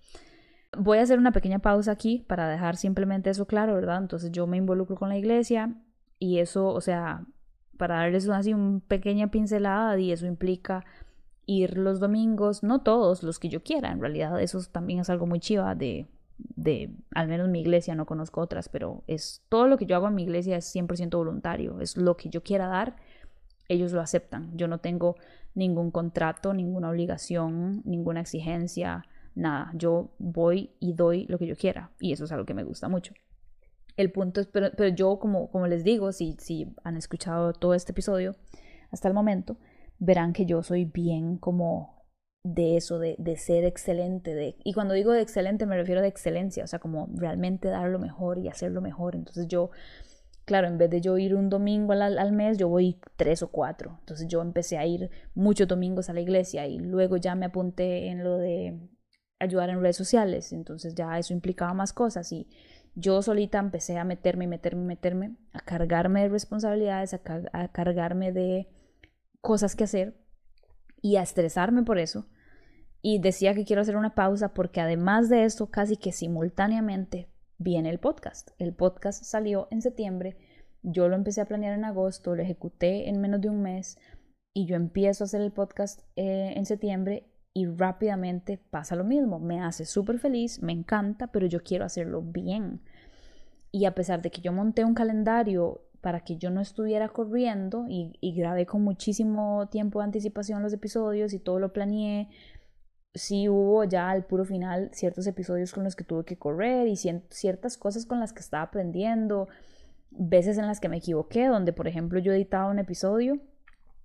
Voy 0.78 1.00
a 1.00 1.02
hacer 1.02 1.20
una 1.20 1.32
pequeña 1.32 1.60
pausa 1.60 1.92
aquí 1.92 2.24
para 2.28 2.48
dejar 2.48 2.78
simplemente 2.78 3.30
eso 3.30 3.46
claro, 3.46 3.76
¿verdad? 3.76 3.98
Entonces 3.98 4.32
yo 4.32 4.48
me 4.48 4.58
involucro 4.58 4.96
con 4.96 5.10
la 5.10 5.18
iglesia 5.18 5.76
y 6.18 6.40
eso, 6.40 6.68
o 6.68 6.82
sea, 6.82 7.26
para 7.78 7.96
darles 7.96 8.30
así 8.30 8.54
una 8.54 8.80
pequeña 8.88 9.32
pincelada 9.32 10.00
y 10.00 10.12
eso 10.12 10.26
implica 10.26 10.86
ir 11.46 11.78
los 11.78 12.00
domingos, 12.00 12.64
no 12.64 12.82
todos 12.82 13.24
los 13.24 13.40
que 13.40 13.50
yo 13.50 13.64
quiera, 13.64 13.92
en 13.92 14.00
realidad 14.00 14.40
eso 14.40 14.62
también 14.72 15.00
es 15.00 15.10
algo 15.10 15.26
muy 15.26 15.40
chiva 15.40 15.76
de, 15.76 16.08
de, 16.38 16.92
al 17.14 17.28
menos 17.28 17.50
mi 17.50 17.62
iglesia, 17.62 17.96
no 17.96 18.06
conozco 18.06 18.42
otras, 18.42 18.70
pero 18.70 19.04
es 19.08 19.42
todo 19.50 19.68
lo 19.68 19.78
que 19.78 19.86
yo 19.86 19.96
hago 19.96 20.08
en 20.08 20.16
mi 20.16 20.24
iglesia 20.24 20.58
es 20.58 20.74
100% 20.74 21.18
voluntario, 21.18 21.82
es 21.82 21.98
lo 21.98 22.16
que 22.18 22.30
yo 22.30 22.44
quiera 22.44 22.68
dar, 22.68 22.96
ellos 23.68 23.92
lo 23.92 24.02
aceptan, 24.02 24.56
yo 24.58 24.68
no 24.68 24.80
tengo 24.80 25.16
ningún 25.56 25.92
contrato, 25.92 26.54
ninguna 26.54 26.90
obligación, 26.90 27.82
ninguna 27.86 28.22
exigencia, 28.22 29.06
nada, 29.36 29.72
yo 29.76 30.14
voy 30.20 30.72
y 30.80 30.94
doy 30.94 31.26
lo 31.28 31.38
que 31.38 31.48
yo 31.48 31.56
quiera 31.56 31.92
y 32.00 32.14
eso 32.14 32.26
es 32.26 32.32
algo 32.32 32.46
que 32.46 32.54
me 32.54 32.64
gusta 32.64 32.90
mucho. 32.90 33.14
El 33.98 34.12
punto 34.12 34.42
es, 34.42 34.48
pero, 34.48 34.88
yo 34.88 35.20
como, 35.20 35.52
como 35.52 35.68
les 35.68 35.84
digo, 35.84 36.12
si, 36.12 36.36
si 36.40 36.74
han 36.84 36.98
escuchado 36.98 37.54
todo 37.54 37.74
este 37.74 37.92
episodio 37.92 38.36
hasta 38.90 39.08
el 39.08 39.14
momento, 39.14 39.58
verán 40.00 40.34
que 40.34 40.46
yo 40.46 40.64
soy 40.64 40.86
bien 40.86 41.38
como 41.38 42.02
de 42.44 42.78
eso, 42.78 43.00
de, 43.00 43.16
de, 43.20 43.38
ser 43.38 43.66
excelente. 43.66 44.34
De, 44.34 44.56
y 44.64 44.74
cuando 44.74 44.94
digo 44.94 45.12
de 45.12 45.22
excelente 45.22 45.66
me 45.66 45.78
refiero 45.78 46.00
a 46.00 46.04
de 46.04 46.10
excelencia, 46.10 46.64
o 46.64 46.68
sea, 46.68 46.80
como 46.80 47.10
realmente 47.14 47.68
dar 47.68 47.90
lo 47.90 48.00
mejor 48.00 48.40
y 48.40 48.48
hacer 48.48 48.72
lo 48.72 48.82
mejor. 48.82 49.16
Entonces 49.16 49.48
yo, 49.48 49.72
claro, 50.46 50.68
en 50.68 50.78
vez 50.78 50.90
de 50.90 51.02
yo 51.02 51.18
ir 51.18 51.36
un 51.36 51.50
domingo 51.50 51.94
al, 51.94 52.18
al, 52.18 52.32
mes, 52.32 52.58
yo 52.58 52.70
voy 52.70 53.00
tres 53.18 53.44
o 53.44 53.52
cuatro. 53.52 53.98
Entonces 54.00 54.28
yo 54.28 54.42
empecé 54.42 54.78
a 54.78 54.86
ir 54.86 55.12
muchos 55.36 55.68
domingos 55.68 56.10
a 56.10 56.14
la 56.14 56.22
iglesia 56.22 56.66
y 56.66 56.80
luego 56.80 57.18
ya 57.18 57.36
me 57.36 57.46
apunté 57.46 58.08
en 58.08 58.24
lo 58.24 58.38
de 58.38 58.80
ayudar 59.42 59.70
en 59.70 59.82
redes 59.82 59.98
sociales, 59.98 60.54
entonces 60.54 60.96
ya 60.96 61.18
eso 61.18 61.34
implicaba 61.34 61.74
más 61.74 61.94
cosas 61.94 62.32
y 62.32 62.48
yo 62.96 63.22
solita 63.22 63.60
empecé 63.60 63.98
a 63.98 64.04
meterme, 64.04 64.48
meterme, 64.48 64.84
meterme, 64.84 65.36
a 65.54 65.60
cargarme 65.62 66.24
de 66.24 66.30
responsabilidades, 66.30 67.14
a, 67.14 67.68
cargarme 67.70 68.32
de 68.32 68.68
cosas 69.40 69.76
que 69.76 69.86
hacer 69.86 70.16
y 71.02 71.16
a 71.16 71.22
estresarme 71.22 71.84
por 71.84 72.00
eso. 72.00 72.28
Y 73.02 73.20
decía 73.20 73.56
que 73.56 73.66
quiero 73.66 73.82
hacer 73.82 73.96
una 73.96 74.14
pausa 74.14 74.54
porque 74.54 74.82
además 74.82 75.30
de 75.30 75.46
eso, 75.46 75.72
casi 75.72 75.98
que 75.98 76.12
simultáneamente 76.12 77.30
viene 77.58 77.90
el 77.90 78.00
podcast. 78.00 78.52
El 78.60 78.74
podcast 78.74 79.24
salió 79.24 79.68
en 79.72 79.82
septiembre, 79.82 80.38
yo 80.84 81.08
lo 81.08 81.16
empecé 81.16 81.42
a 81.42 81.46
planear 81.46 81.74
en 81.74 81.86
agosto, 81.86 82.36
lo 82.36 82.44
ejecuté 82.44 83.08
en 83.08 83.22
menos 83.22 83.40
de 83.42 83.50
un 83.50 83.62
mes 83.62 83.98
y 84.54 84.66
yo 84.66 84.76
empiezo 84.76 85.24
a 85.24 85.26
hacer 85.26 85.42
el 85.42 85.52
podcast 85.52 86.02
eh, 86.16 86.54
en 86.56 86.66
septiembre 86.66 87.31
y 87.54 87.66
rápidamente 87.66 88.58
pasa 88.58 88.96
lo 88.96 89.04
mismo. 89.04 89.40
Me 89.40 89.62
hace 89.62 89.86
súper 89.86 90.20
feliz, 90.20 90.62
me 90.62 90.72
encanta, 90.72 91.28
pero 91.28 91.48
yo 91.48 91.64
quiero 91.64 91.86
hacerlo 91.86 92.22
bien. 92.22 92.82
Y 93.72 93.86
a 93.86 93.96
pesar 93.96 94.22
de 94.22 94.32
que 94.32 94.42
yo 94.42 94.52
monté 94.54 94.86
un 94.86 94.94
calendario 94.94 95.82
para 96.02 96.22
que 96.22 96.38
yo 96.38 96.50
no 96.50 96.62
estuviera 96.62 97.10
corriendo 97.10 97.86
y, 97.88 98.18
y 98.22 98.34
grabé 98.34 98.66
con 98.66 98.84
muchísimo 98.84 99.68
tiempo 99.70 100.00
de 100.00 100.06
anticipación 100.06 100.64
los 100.64 100.74
episodios 100.74 101.34
y 101.34 101.40
todo 101.40 101.60
lo 101.60 101.74
planeé, 101.74 102.30
sí 103.14 103.50
hubo 103.50 103.84
ya 103.84 104.10
al 104.10 104.26
puro 104.26 104.46
final 104.46 104.90
ciertos 104.94 105.28
episodios 105.28 105.74
con 105.74 105.84
los 105.84 105.96
que 105.96 106.04
tuve 106.04 106.26
que 106.26 106.38
correr 106.38 106.88
y 106.88 106.96
ciertas 106.96 107.78
cosas 107.78 108.06
con 108.06 108.20
las 108.20 108.34
que 108.34 108.40
estaba 108.40 108.64
aprendiendo, 108.64 109.48
veces 110.10 110.58
en 110.58 110.68
las 110.68 110.80
que 110.80 110.90
me 110.90 110.98
equivoqué, 110.98 111.48
donde 111.48 111.74
por 111.74 111.88
ejemplo 111.88 112.20
yo 112.20 112.34
editaba 112.34 112.72
un 112.72 112.80
episodio 112.80 113.40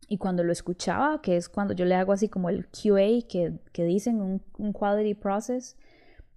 y 0.08 0.18
cuando 0.18 0.44
lo 0.44 0.52
escuchaba, 0.52 1.20
que 1.20 1.36
es 1.36 1.48
cuando 1.48 1.74
yo 1.74 1.84
le 1.84 1.94
hago 1.94 2.12
así 2.12 2.28
como 2.28 2.48
el 2.48 2.66
QA 2.66 3.26
que, 3.28 3.58
que 3.72 3.84
dicen, 3.84 4.20
un, 4.20 4.42
un 4.58 4.72
quality 4.72 5.14
process, 5.14 5.76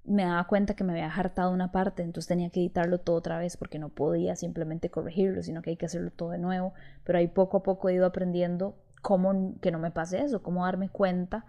me 0.05 0.23
daba 0.23 0.47
cuenta 0.47 0.73
que 0.73 0.83
me 0.83 0.93
había 0.93 1.13
hartado 1.13 1.51
una 1.51 1.71
parte, 1.71 2.01
entonces 2.01 2.27
tenía 2.27 2.49
que 2.49 2.61
editarlo 2.61 2.99
todo 2.99 3.17
otra 3.17 3.37
vez 3.37 3.57
porque 3.57 3.77
no 3.77 3.89
podía 3.89 4.35
simplemente 4.35 4.89
corregirlo, 4.89 5.43
sino 5.43 5.61
que 5.61 5.71
hay 5.71 5.77
que 5.77 5.85
hacerlo 5.85 6.11
todo 6.11 6.31
de 6.31 6.39
nuevo. 6.39 6.73
Pero 7.03 7.19
ahí 7.19 7.27
poco 7.27 7.57
a 7.57 7.63
poco 7.63 7.89
he 7.89 7.93
ido 7.93 8.07
aprendiendo 8.07 8.75
cómo 9.01 9.59
que 9.61 9.71
no 9.71 9.77
me 9.77 9.91
pase 9.91 10.21
eso, 10.21 10.41
cómo 10.41 10.65
darme 10.65 10.89
cuenta 10.89 11.45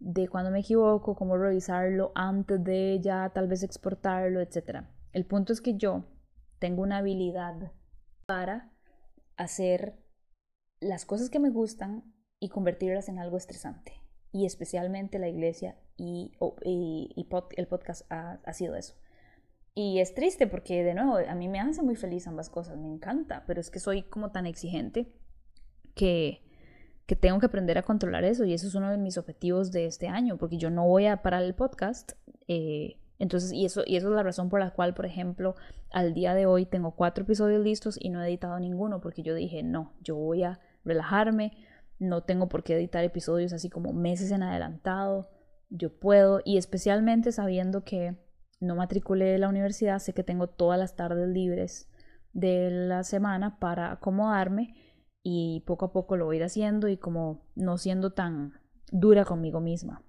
de 0.00 0.28
cuando 0.28 0.50
me 0.50 0.60
equivoco, 0.60 1.14
cómo 1.14 1.36
revisarlo 1.36 2.10
antes 2.14 2.62
de 2.64 2.98
ya 3.00 3.30
tal 3.30 3.46
vez 3.46 3.62
exportarlo, 3.62 4.40
etc. 4.40 4.86
El 5.12 5.26
punto 5.26 5.52
es 5.52 5.60
que 5.60 5.76
yo 5.76 6.04
tengo 6.58 6.82
una 6.82 6.98
habilidad 6.98 7.72
para 8.26 8.70
hacer 9.36 9.94
las 10.80 11.04
cosas 11.04 11.30
que 11.30 11.38
me 11.38 11.50
gustan 11.50 12.04
y 12.38 12.48
convertirlas 12.48 13.08
en 13.08 13.18
algo 13.18 13.36
estresante. 13.36 13.92
Y 14.32 14.46
especialmente 14.46 15.18
la 15.18 15.28
iglesia 15.28 15.76
y, 15.96 16.32
el 16.66 17.66
podcast 17.68 18.10
ha, 18.10 18.52
sido 18.52 18.74
eso. 18.74 18.94
Y 19.74 20.00
es 20.00 20.14
triste 20.14 20.46
porque, 20.46 20.82
de 20.82 20.94
nuevo, 20.94 21.16
a 21.16 21.34
mí 21.34 21.48
me 21.48 21.60
hace 21.60 21.82
muy 21.82 21.96
feliz 21.96 22.26
ambas 22.26 22.48
cosas, 22.48 22.76
me 22.76 22.88
encanta, 22.88 23.44
pero 23.46 23.60
es 23.60 23.70
que 23.70 23.78
soy 23.78 24.02
como 24.02 24.30
tan 24.30 24.46
exigente 24.46 25.12
que, 25.94 26.42
que 27.06 27.16
tengo 27.16 27.38
que 27.38 27.46
aprender 27.46 27.78
a 27.78 27.82
controlar 27.82 28.24
eso 28.24 28.44
y 28.44 28.54
eso 28.54 28.66
es 28.66 28.74
uno 28.74 28.90
de 28.90 28.98
mis 28.98 29.18
objetivos 29.18 29.70
de 29.70 29.86
este 29.86 30.08
año, 30.08 30.38
porque 30.38 30.58
yo 30.58 30.70
no 30.70 30.86
voy 30.86 31.06
a 31.06 31.22
parar 31.22 31.42
el 31.42 31.54
podcast. 31.54 32.12
Eh, 32.48 32.98
entonces, 33.18 33.52
y 33.52 33.64
eso, 33.64 33.82
y 33.86 33.96
eso 33.96 34.08
es 34.08 34.14
la 34.14 34.22
razón 34.22 34.48
por 34.48 34.60
la 34.60 34.72
cual, 34.72 34.94
por 34.94 35.06
ejemplo, 35.06 35.54
al 35.90 36.14
día 36.14 36.34
de 36.34 36.46
hoy 36.46 36.66
tengo 36.66 36.92
cuatro 36.92 37.24
episodios 37.24 37.62
listos 37.62 37.98
y 38.00 38.08
no 38.08 38.22
he 38.22 38.28
editado 38.28 38.58
ninguno, 38.58 39.00
porque 39.00 39.22
yo 39.22 39.34
dije, 39.34 39.62
no, 39.62 39.92
yo 40.00 40.16
voy 40.16 40.44
a 40.44 40.60
relajarme, 40.84 41.52
no 41.98 42.22
tengo 42.22 42.48
por 42.48 42.62
qué 42.62 42.74
editar 42.74 43.04
episodios 43.04 43.52
así 43.52 43.68
como 43.68 43.92
meses 43.92 44.30
en 44.30 44.42
adelantado, 44.42 45.30
yo 45.68 45.98
puedo, 45.98 46.40
y 46.44 46.56
especialmente 46.56 47.32
sabiendo 47.32 47.84
que 47.84 48.16
no 48.60 48.74
matriculé 48.76 49.38
la 49.38 49.48
universidad, 49.48 49.98
sé 49.98 50.12
que 50.12 50.24
tengo 50.24 50.48
todas 50.48 50.78
las 50.78 50.96
tardes 50.96 51.28
libres 51.28 51.88
de 52.32 52.70
la 52.70 53.04
semana 53.04 53.58
para 53.58 53.92
acomodarme 53.92 54.74
y 55.22 55.62
poco 55.66 55.86
a 55.86 55.92
poco 55.92 56.16
lo 56.16 56.26
voy 56.26 56.40
haciendo 56.40 56.88
y 56.88 56.96
como 56.96 57.46
no 57.54 57.78
siendo 57.78 58.12
tan 58.12 58.54
dura 58.90 59.24
conmigo 59.24 59.60
misma. 59.60 60.02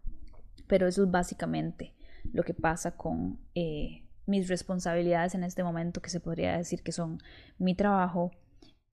Pero 0.68 0.88
eso 0.88 1.04
es 1.04 1.12
básicamente 1.12 1.96
lo 2.32 2.44
que 2.44 2.54
pasa 2.54 2.96
con 2.96 3.40
eh, 3.56 4.08
mis 4.26 4.48
responsabilidades 4.48 5.36
en 5.36 5.44
este 5.44 5.64
momento, 5.64 6.02
que 6.02 6.10
se 6.10 6.20
podría 6.20 6.58
decir 6.58 6.84
que 6.84 6.92
son 6.92 7.20
mi 7.58 7.76
trabajo, 7.76 8.32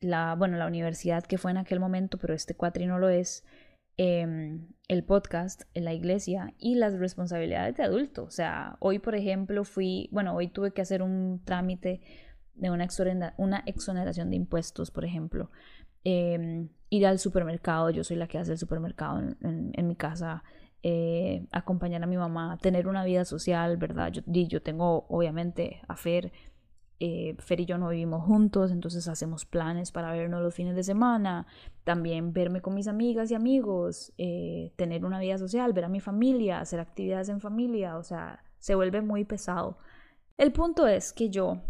la, 0.01 0.35
bueno, 0.37 0.57
la 0.57 0.67
universidad 0.67 1.25
que 1.25 1.39
fue 1.39 1.51
en 1.51 1.59
aquel 1.59 1.81
momento, 1.81 2.19
pero 2.19 2.35
este 2.35 2.55
cuatri 2.55 2.87
no 2.87 2.99
lo 2.99 3.09
es, 3.09 3.45
em, 3.97 4.69
el 4.89 5.05
podcast, 5.05 5.63
la 5.75 5.93
iglesia 5.93 6.55
y 6.59 6.77
las 6.77 6.99
responsabilidades 6.99 7.77
de 7.77 7.83
adulto. 7.83 8.25
O 8.25 8.31
sea, 8.31 8.77
hoy, 8.81 8.99
por 8.99 9.15
ejemplo, 9.15 9.65
fui, 9.65 10.09
bueno, 10.13 10.35
hoy 10.35 10.49
tuve 10.49 10.73
que 10.73 10.83
hacer 10.83 11.03
un 11.03 11.43
trámite 11.45 12.01
de 12.55 12.71
una, 12.71 12.89
una 13.37 13.63
exoneración 13.67 14.31
de 14.31 14.37
impuestos, 14.37 14.91
por 14.91 15.05
ejemplo. 15.05 15.51
Em, 16.05 16.69
ir 16.91 17.07
al 17.07 17.19
supermercado, 17.19 17.91
yo 17.91 18.05
soy 18.05 18.17
la 18.17 18.29
que 18.29 18.39
hace 18.39 18.53
el 18.53 18.59
supermercado 18.59 19.19
en, 19.19 19.73
en, 19.75 19.89
mi 19.89 19.97
casa, 19.97 20.43
eh, 20.83 21.47
acompañar 21.51 22.03
a 22.03 22.07
mi 22.07 22.17
mamá, 22.17 22.57
tener 22.63 22.87
una 22.87 23.05
vida 23.05 23.25
social, 23.25 23.77
¿verdad? 23.77 24.13
Yo, 24.13 24.23
yo 24.25 24.63
tengo 24.63 25.07
obviamente 25.09 25.81
a 25.89 25.97
eh, 27.01 27.37
Fer 27.39 27.61
y 27.61 27.67
yo 27.67 27.79
no 27.79 27.91
vivimos 27.91 28.25
juntos, 28.25 28.73
entonces 28.73 29.07
hacemos 29.07 29.45
planes 29.45 29.93
para 29.93 30.13
vernos 30.13 30.43
los 30.43 30.55
fines 30.55 30.75
de 30.75 30.83
semana, 30.83 31.47
también 31.85 32.33
verme 32.33 32.61
con 32.61 32.75
mis 32.75 32.89
amigas 32.89 33.31
y 33.31 33.35
amigos, 33.35 34.13
eh, 34.19 34.73
tener 34.77 35.05
una 35.05 35.21
vida 35.21 35.39
social, 35.39 35.73
ver 35.73 35.85
a 35.85 35.89
mi 35.89 36.01
familia, 36.01 36.61
hacer 36.61 36.81
actividades 36.81 37.29
en 37.29 37.41
familia, 37.41 37.97
o 37.99 38.03
sea, 38.03 38.45
se 38.59 38.75
vuelve 38.75 39.01
muy 39.01 39.25
pesado. 39.25 39.79
El 40.37 40.53
punto 40.53 40.87
es 40.87 41.13
que 41.13 41.31
yo, 41.31 41.61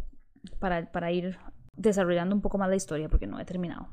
para, 0.58 0.90
para 0.90 1.12
ir 1.12 1.36
desarrollando 1.76 2.34
un 2.34 2.40
poco 2.40 2.56
más 2.56 2.70
la 2.70 2.76
historia, 2.76 3.08
porque 3.08 3.26
no 3.26 3.38
he 3.38 3.44
terminado, 3.44 3.88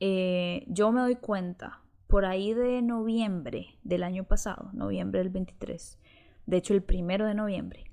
eh, 0.00 0.64
yo 0.68 0.92
me 0.92 1.00
doy 1.00 1.16
cuenta 1.16 1.80
por 2.06 2.24
ahí 2.24 2.52
de 2.52 2.82
noviembre 2.82 3.78
del 3.82 4.02
año 4.02 4.24
pasado, 4.24 4.70
noviembre 4.72 5.20
del 5.20 5.30
23, 5.30 5.98
de 6.46 6.56
hecho 6.56 6.74
el 6.74 6.82
primero 6.82 7.26
de 7.26 7.34
noviembre, 7.34 7.87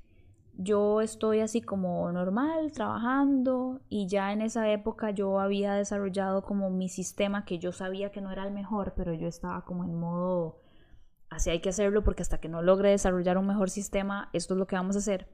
yo 0.57 1.01
estoy 1.01 1.41
así 1.41 1.61
como 1.61 2.11
normal, 2.11 2.71
trabajando 2.71 3.81
y 3.89 4.07
ya 4.07 4.31
en 4.31 4.41
esa 4.41 4.69
época 4.71 5.11
yo 5.11 5.39
había 5.39 5.73
desarrollado 5.73 6.43
como 6.43 6.69
mi 6.69 6.89
sistema 6.89 7.45
que 7.45 7.59
yo 7.59 7.71
sabía 7.71 8.11
que 8.11 8.21
no 8.21 8.31
era 8.31 8.45
el 8.45 8.53
mejor, 8.53 8.93
pero 8.95 9.13
yo 9.13 9.27
estaba 9.27 9.65
como 9.65 9.83
en 9.83 9.95
modo, 9.95 10.61
así 11.29 11.49
hay 11.49 11.59
que 11.59 11.69
hacerlo 11.69 12.03
porque 12.03 12.21
hasta 12.21 12.39
que 12.39 12.49
no 12.49 12.61
logre 12.61 12.89
desarrollar 12.89 13.37
un 13.37 13.47
mejor 13.47 13.69
sistema, 13.69 14.29
esto 14.33 14.53
es 14.53 14.57
lo 14.57 14.67
que 14.67 14.75
vamos 14.75 14.95
a 14.95 14.99
hacer. 14.99 15.29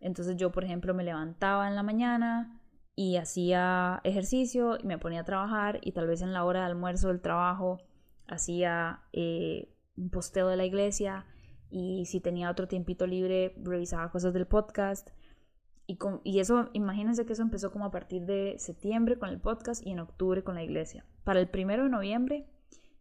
Entonces 0.00 0.36
yo, 0.36 0.52
por 0.52 0.64
ejemplo, 0.64 0.94
me 0.94 1.04
levantaba 1.04 1.68
en 1.68 1.76
la 1.76 1.82
mañana 1.82 2.60
y 2.94 3.16
hacía 3.16 4.00
ejercicio 4.04 4.78
y 4.78 4.86
me 4.86 4.98
ponía 4.98 5.20
a 5.20 5.24
trabajar 5.24 5.80
y 5.82 5.92
tal 5.92 6.06
vez 6.06 6.22
en 6.22 6.32
la 6.32 6.44
hora 6.44 6.60
de 6.60 6.66
almuerzo 6.66 7.08
del 7.08 7.20
trabajo 7.20 7.78
hacía 8.26 9.02
eh, 9.12 9.74
un 9.96 10.10
posteo 10.10 10.48
de 10.48 10.56
la 10.56 10.64
iglesia 10.64 11.26
y 11.70 12.06
si 12.06 12.20
tenía 12.20 12.50
otro 12.50 12.68
tiempito 12.68 13.06
libre 13.06 13.54
revisaba 13.62 14.10
cosas 14.10 14.32
del 14.32 14.46
podcast. 14.46 15.10
Y, 15.86 15.96
con, 15.96 16.20
y 16.24 16.38
eso, 16.38 16.70
imagínense 16.72 17.26
que 17.26 17.34
eso 17.34 17.42
empezó 17.42 17.70
como 17.70 17.84
a 17.84 17.90
partir 17.90 18.22
de 18.24 18.56
septiembre 18.58 19.18
con 19.18 19.28
el 19.28 19.40
podcast 19.40 19.86
y 19.86 19.90
en 19.90 20.00
octubre 20.00 20.42
con 20.42 20.54
la 20.54 20.62
iglesia. 20.62 21.04
Para 21.24 21.40
el 21.40 21.48
primero 21.48 21.84
de 21.84 21.90
noviembre 21.90 22.46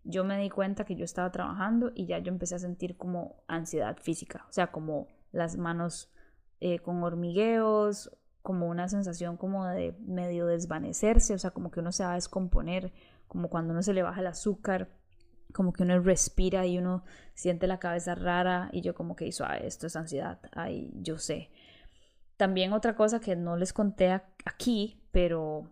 yo 0.03 0.23
me 0.23 0.37
di 0.37 0.49
cuenta 0.49 0.85
que 0.85 0.95
yo 0.95 1.05
estaba 1.05 1.31
trabajando 1.31 1.91
y 1.95 2.07
ya 2.07 2.19
yo 2.19 2.31
empecé 2.31 2.55
a 2.55 2.59
sentir 2.59 2.97
como 2.97 3.43
ansiedad 3.47 3.97
física, 3.97 4.45
o 4.49 4.53
sea, 4.53 4.71
como 4.71 5.07
las 5.31 5.57
manos 5.57 6.11
eh, 6.59 6.79
con 6.79 7.01
hormigueos, 7.03 8.11
como 8.41 8.67
una 8.67 8.89
sensación 8.89 9.37
como 9.37 9.65
de 9.65 9.95
medio 10.01 10.45
desvanecerse, 10.45 11.33
o 11.33 11.39
sea, 11.39 11.51
como 11.51 11.71
que 11.71 11.79
uno 11.79 11.93
se 11.93 12.03
va 12.03 12.11
a 12.11 12.15
descomponer, 12.15 12.91
como 13.27 13.49
cuando 13.49 13.71
uno 13.71 13.81
se 13.81 13.93
le 13.93 14.03
baja 14.03 14.19
el 14.19 14.27
azúcar 14.27 14.89
como 15.53 15.71
que 15.73 15.83
uno 15.83 15.99
respira 15.99 16.65
y 16.65 16.77
uno 16.77 17.03
siente 17.33 17.67
la 17.67 17.79
cabeza 17.79 18.15
rara 18.15 18.69
y 18.71 18.81
yo 18.81 18.93
como 18.93 19.15
que 19.15 19.27
hizo, 19.27 19.45
esto 19.45 19.87
es 19.87 19.95
ansiedad, 19.95 20.39
ay, 20.51 20.91
yo 20.95 21.17
sé. 21.17 21.49
También 22.37 22.73
otra 22.73 22.95
cosa 22.95 23.19
que 23.19 23.35
no 23.35 23.55
les 23.55 23.73
conté 23.73 24.11
aquí, 24.45 24.99
pero 25.11 25.69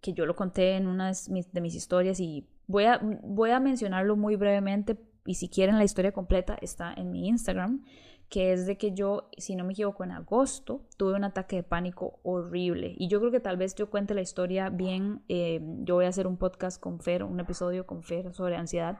que 0.00 0.12
yo 0.12 0.26
lo 0.26 0.36
conté 0.36 0.76
en 0.76 0.86
una 0.86 1.12
de 1.12 1.60
mis, 1.60 1.74
historias 1.74 2.20
y 2.20 2.46
voy 2.66 2.84
a, 2.84 3.00
voy 3.22 3.50
a 3.50 3.60
mencionarlo 3.60 4.16
muy 4.16 4.36
brevemente 4.36 4.98
y 5.24 5.36
si 5.36 5.48
quieren 5.48 5.78
la 5.78 5.84
historia 5.84 6.12
completa 6.12 6.58
está 6.60 6.92
en 6.92 7.10
mi 7.10 7.28
Instagram 7.28 7.84
que 8.28 8.52
es 8.52 8.66
de 8.66 8.76
que 8.76 8.92
yo, 8.92 9.28
si 9.36 9.54
no 9.54 9.64
me 9.64 9.72
equivoco, 9.72 10.04
en 10.04 10.12
agosto 10.12 10.86
tuve 10.96 11.14
un 11.14 11.24
ataque 11.24 11.56
de 11.56 11.62
pánico 11.62 12.20
horrible. 12.22 12.94
Y 12.98 13.08
yo 13.08 13.20
creo 13.20 13.30
que 13.30 13.40
tal 13.40 13.56
vez 13.56 13.74
yo 13.74 13.90
cuente 13.90 14.14
la 14.14 14.22
historia 14.22 14.70
bien. 14.70 15.22
Eh, 15.28 15.60
yo 15.82 15.94
voy 15.94 16.06
a 16.06 16.08
hacer 16.08 16.26
un 16.26 16.36
podcast 16.36 16.80
con 16.80 17.00
Fer, 17.00 17.22
un 17.22 17.38
episodio 17.38 17.86
con 17.86 18.02
Fer 18.02 18.32
sobre 18.34 18.56
ansiedad. 18.56 18.98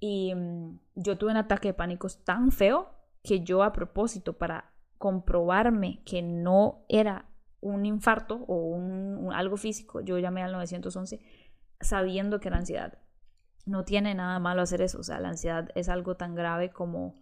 Y 0.00 0.34
mm, 0.34 0.78
yo 0.94 1.18
tuve 1.18 1.32
un 1.32 1.36
ataque 1.36 1.68
de 1.68 1.74
pánico 1.74 2.08
tan 2.24 2.50
feo 2.50 2.94
que 3.22 3.40
yo 3.40 3.62
a 3.62 3.72
propósito, 3.72 4.34
para 4.34 4.72
comprobarme 4.98 6.02
que 6.04 6.22
no 6.22 6.84
era 6.88 7.26
un 7.60 7.86
infarto 7.86 8.44
o 8.46 8.56
un, 8.56 9.32
algo 9.32 9.56
físico, 9.56 10.00
yo 10.00 10.18
llamé 10.18 10.42
al 10.42 10.52
911 10.52 11.20
sabiendo 11.80 12.38
que 12.38 12.48
era 12.48 12.58
ansiedad. 12.58 12.98
No 13.66 13.84
tiene 13.84 14.14
nada 14.14 14.38
malo 14.38 14.60
hacer 14.62 14.82
eso, 14.82 15.00
o 15.00 15.02
sea, 15.02 15.18
la 15.20 15.30
ansiedad 15.30 15.70
es 15.74 15.88
algo 15.88 16.16
tan 16.16 16.34
grave 16.34 16.70
como 16.70 17.18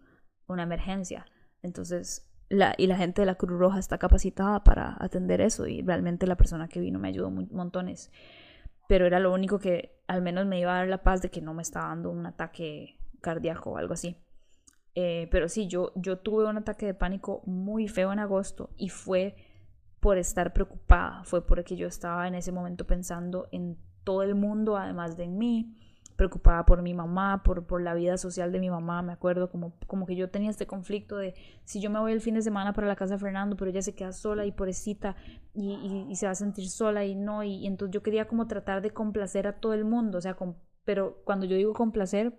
una 0.47 0.63
emergencia. 0.63 1.25
Entonces, 1.61 2.29
la, 2.49 2.75
y 2.77 2.87
la 2.87 2.97
gente 2.97 3.21
de 3.21 3.25
la 3.25 3.35
Cruz 3.35 3.57
Roja 3.57 3.79
está 3.79 3.97
capacitada 3.97 4.63
para 4.63 4.95
atender 4.99 5.41
eso 5.41 5.67
y 5.67 5.81
realmente 5.81 6.27
la 6.27 6.37
persona 6.37 6.67
que 6.67 6.79
vino 6.79 6.99
me 6.99 7.07
ayudó 7.09 7.31
montones. 7.31 8.11
pero 8.87 9.05
era 9.07 9.19
lo 9.19 9.33
único 9.33 9.59
que 9.59 10.01
al 10.07 10.21
menos 10.21 10.45
me 10.45 10.59
iba 10.59 10.73
a 10.73 10.79
dar 10.79 10.87
la 10.87 11.03
paz 11.03 11.21
de 11.21 11.29
que 11.31 11.41
no 11.41 11.53
me 11.53 11.61
estaba 11.61 11.87
dando 11.87 12.11
un 12.11 12.25
ataque 12.25 12.99
cardíaco 13.21 13.71
o 13.71 13.77
algo 13.77 13.93
así. 13.93 14.17
Eh, 14.95 15.27
pero 15.31 15.49
sí, 15.49 15.67
yo, 15.67 15.91
yo 15.95 16.19
tuve 16.19 16.45
un 16.45 16.57
ataque 16.57 16.85
de 16.85 16.93
pánico 16.93 17.41
muy 17.45 17.87
feo 17.87 18.13
en 18.13 18.19
agosto 18.19 18.69
y 18.77 18.89
fue 18.89 19.35
por 19.99 20.17
estar 20.17 20.53
preocupada, 20.53 21.23
fue 21.23 21.47
porque 21.47 21.75
yo 21.75 21.87
estaba 21.87 22.27
en 22.27 22.35
ese 22.35 22.51
momento 22.51 22.85
pensando 22.85 23.47
en 23.51 23.77
todo 24.03 24.21
el 24.21 24.35
mundo, 24.35 24.77
además 24.77 25.17
de 25.17 25.23
en 25.23 25.37
mí, 25.37 25.75
preocupada 26.15 26.65
por 26.65 26.81
mi 26.81 26.93
mamá, 26.93 27.43
por, 27.43 27.65
por 27.65 27.81
la 27.81 27.93
vida 27.93 28.17
social 28.17 28.51
de 28.51 28.59
mi 28.59 28.69
mamá, 28.69 29.01
me 29.01 29.13
acuerdo 29.13 29.49
como, 29.49 29.73
como 29.87 30.05
que 30.05 30.15
yo 30.15 30.29
tenía 30.29 30.49
este 30.49 30.67
conflicto 30.67 31.17
de 31.17 31.33
si 31.65 31.81
yo 31.81 31.89
me 31.89 31.99
voy 31.99 32.11
el 32.11 32.21
fin 32.21 32.35
de 32.35 32.41
semana 32.41 32.73
para 32.73 32.87
la 32.87 32.95
casa 32.95 33.15
de 33.15 33.19
Fernando, 33.19 33.57
pero 33.57 33.71
ella 33.71 33.81
se 33.81 33.95
queda 33.95 34.11
sola 34.11 34.45
y 34.45 34.51
pobrecita 34.51 35.15
y, 35.53 36.05
y, 36.09 36.15
se 36.15 36.25
va 36.25 36.31
a 36.31 36.35
sentir 36.35 36.69
sola 36.69 37.05
y 37.05 37.15
no, 37.15 37.43
y, 37.43 37.65
entonces 37.65 37.93
yo 37.93 38.03
quería 38.03 38.27
como 38.27 38.47
tratar 38.47 38.81
de 38.81 38.91
complacer 38.91 39.47
a 39.47 39.59
todo 39.59 39.73
el 39.73 39.85
mundo, 39.85 40.17
o 40.19 40.21
sea, 40.21 40.37
pero 40.85 41.21
cuando 41.25 41.45
yo 41.45 41.55
digo 41.55 41.73
complacer, 41.73 42.37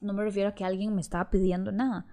no 0.00 0.12
me 0.12 0.24
refiero 0.24 0.50
a 0.50 0.54
que 0.54 0.64
alguien 0.64 0.94
me 0.94 1.00
estaba 1.00 1.30
pidiendo 1.30 1.72
nada, 1.72 2.06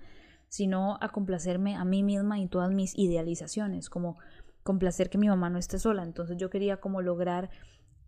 sino 0.48 0.98
a 1.02 1.10
complacerme 1.10 1.76
a 1.76 1.86
mí 1.86 2.04
misma 2.04 2.40
y 2.40 2.48
todas 2.48 2.72
mis 2.72 2.98
idealizaciones, 2.98 3.90
como 3.90 4.18
complacer 4.64 5.10
que 5.10 5.18
mi 5.18 5.28
mamá 5.28 5.50
no 5.50 5.58
esté 5.58 5.80
sola. 5.80 6.04
Entonces 6.04 6.38
yo 6.38 6.50
quería 6.50 6.78
como 6.78 7.02
lograr 7.02 7.50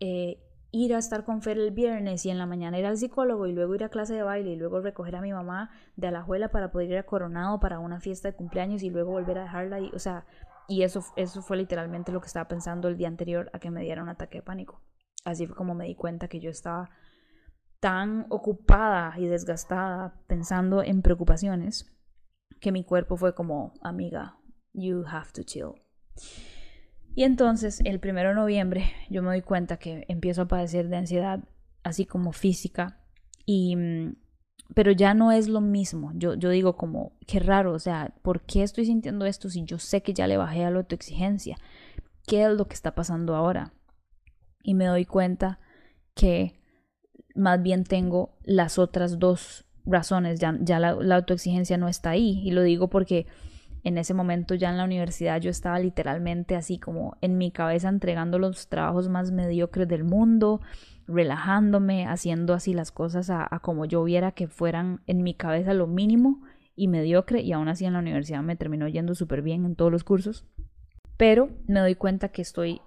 eh, 0.00 0.42
ir 0.74 0.92
a 0.92 0.98
estar 0.98 1.24
con 1.24 1.40
Fer 1.40 1.56
el 1.56 1.70
viernes 1.70 2.26
y 2.26 2.30
en 2.30 2.38
la 2.38 2.46
mañana 2.46 2.76
ir 2.76 2.84
al 2.84 2.98
psicólogo 2.98 3.46
y 3.46 3.52
luego 3.52 3.76
ir 3.76 3.84
a 3.84 3.90
clase 3.90 4.14
de 4.14 4.24
baile 4.24 4.50
y 4.50 4.56
luego 4.56 4.80
recoger 4.80 5.14
a 5.14 5.20
mi 5.20 5.32
mamá 5.32 5.70
de 5.94 6.08
Alajuela 6.08 6.48
para 6.50 6.72
poder 6.72 6.90
ir 6.90 6.98
a 6.98 7.04
Coronado 7.04 7.60
para 7.60 7.78
una 7.78 8.00
fiesta 8.00 8.28
de 8.28 8.36
cumpleaños 8.36 8.82
y 8.82 8.90
luego 8.90 9.12
volver 9.12 9.38
a 9.38 9.42
dejarla 9.42 9.78
y, 9.78 9.90
o 9.94 10.00
sea, 10.00 10.26
y 10.66 10.82
eso, 10.82 11.04
eso 11.14 11.42
fue 11.42 11.58
literalmente 11.58 12.10
lo 12.10 12.20
que 12.20 12.26
estaba 12.26 12.48
pensando 12.48 12.88
el 12.88 12.96
día 12.96 13.06
anterior 13.06 13.50
a 13.52 13.60
que 13.60 13.70
me 13.70 13.82
diera 13.82 14.02
un 14.02 14.08
ataque 14.08 14.38
de 14.38 14.42
pánico. 14.42 14.82
Así 15.24 15.46
fue 15.46 15.54
como 15.54 15.76
me 15.76 15.86
di 15.86 15.94
cuenta 15.94 16.26
que 16.26 16.40
yo 16.40 16.50
estaba 16.50 16.90
tan 17.78 18.26
ocupada 18.30 19.14
y 19.16 19.26
desgastada 19.26 20.24
pensando 20.26 20.82
en 20.82 21.02
preocupaciones 21.02 21.94
que 22.60 22.72
mi 22.72 22.82
cuerpo 22.82 23.16
fue 23.16 23.32
como, 23.34 23.74
amiga, 23.80 24.38
you 24.72 25.04
have 25.06 25.30
to 25.34 25.44
chill. 25.44 25.74
Y 27.14 27.24
entonces, 27.24 27.80
el 27.84 28.00
primero 28.00 28.30
de 28.30 28.34
noviembre, 28.34 28.86
yo 29.10 29.22
me 29.22 29.28
doy 29.28 29.42
cuenta 29.42 29.76
que 29.76 30.04
empiezo 30.08 30.42
a 30.42 30.48
padecer 30.48 30.88
de 30.88 30.96
ansiedad, 30.96 31.40
así 31.82 32.06
como 32.06 32.32
física, 32.32 33.00
y 33.46 33.76
mm, 33.76 34.16
pero 34.74 34.92
ya 34.92 35.14
no 35.14 35.30
es 35.30 35.48
lo 35.48 35.60
mismo. 35.60 36.12
Yo, 36.14 36.34
yo 36.34 36.50
digo 36.50 36.76
como, 36.76 37.12
qué 37.26 37.38
raro, 37.38 37.72
o 37.72 37.78
sea, 37.78 38.14
¿por 38.22 38.42
qué 38.42 38.62
estoy 38.62 38.86
sintiendo 38.86 39.26
esto 39.26 39.50
si 39.50 39.64
yo 39.64 39.78
sé 39.78 40.02
que 40.02 40.14
ya 40.14 40.26
le 40.26 40.36
bajé 40.36 40.64
a 40.64 40.70
la 40.70 40.78
autoexigencia? 40.78 41.58
¿Qué 42.26 42.44
es 42.44 42.50
lo 42.50 42.66
que 42.66 42.74
está 42.74 42.94
pasando 42.94 43.36
ahora? 43.36 43.74
Y 44.62 44.74
me 44.74 44.86
doy 44.86 45.04
cuenta 45.04 45.60
que 46.14 46.60
más 47.34 47.62
bien 47.62 47.84
tengo 47.84 48.38
las 48.44 48.78
otras 48.78 49.18
dos 49.18 49.66
razones, 49.84 50.40
ya, 50.40 50.56
ya 50.60 50.78
la, 50.78 51.16
autoexigencia 51.16 51.76
no 51.76 51.88
está 51.88 52.10
ahí. 52.10 52.40
Y 52.44 52.52
lo 52.52 52.62
digo 52.62 52.88
porque 52.88 53.26
en 53.84 53.98
ese 53.98 54.14
momento 54.14 54.54
ya 54.54 54.70
en 54.70 54.78
la 54.78 54.84
universidad 54.84 55.40
yo 55.40 55.50
estaba 55.50 55.78
literalmente 55.78 56.56
así 56.56 56.78
como 56.78 57.16
en 57.20 57.36
mi 57.38 57.50
cabeza 57.50 57.90
entregando 57.90 58.38
los 58.38 58.68
trabajos 58.68 59.10
más 59.10 59.30
mediocres 59.30 59.86
del 59.86 60.04
mundo, 60.04 60.62
relajándome, 61.06 62.06
haciendo 62.06 62.54
así 62.54 62.72
las 62.72 62.90
cosas 62.90 63.28
a, 63.28 63.46
como 63.62 63.84
yo 63.84 64.02
viera 64.02 64.32
que 64.32 64.48
fueran 64.48 65.02
en 65.06 65.22
mi 65.22 65.34
cabeza 65.34 65.74
lo 65.74 65.86
mínimo 65.86 66.42
y 66.74 66.88
mediocre 66.88 67.42
y 67.42 67.52
aún 67.52 67.68
así 67.68 67.84
en 67.84 67.92
la 67.92 67.98
universidad 67.98 68.42
me 68.42 68.56
terminó 68.56 68.88
yendo 68.88 69.14
súper 69.14 69.42
bien 69.42 69.66
en 69.66 69.76
todos 69.76 69.92
los 69.92 70.02
cursos. 70.02 70.46
Pero 71.18 71.50
me 71.68 71.80
doy 71.80 71.94
cuenta 71.94 72.30
que 72.30 72.42
estoy 72.42 72.80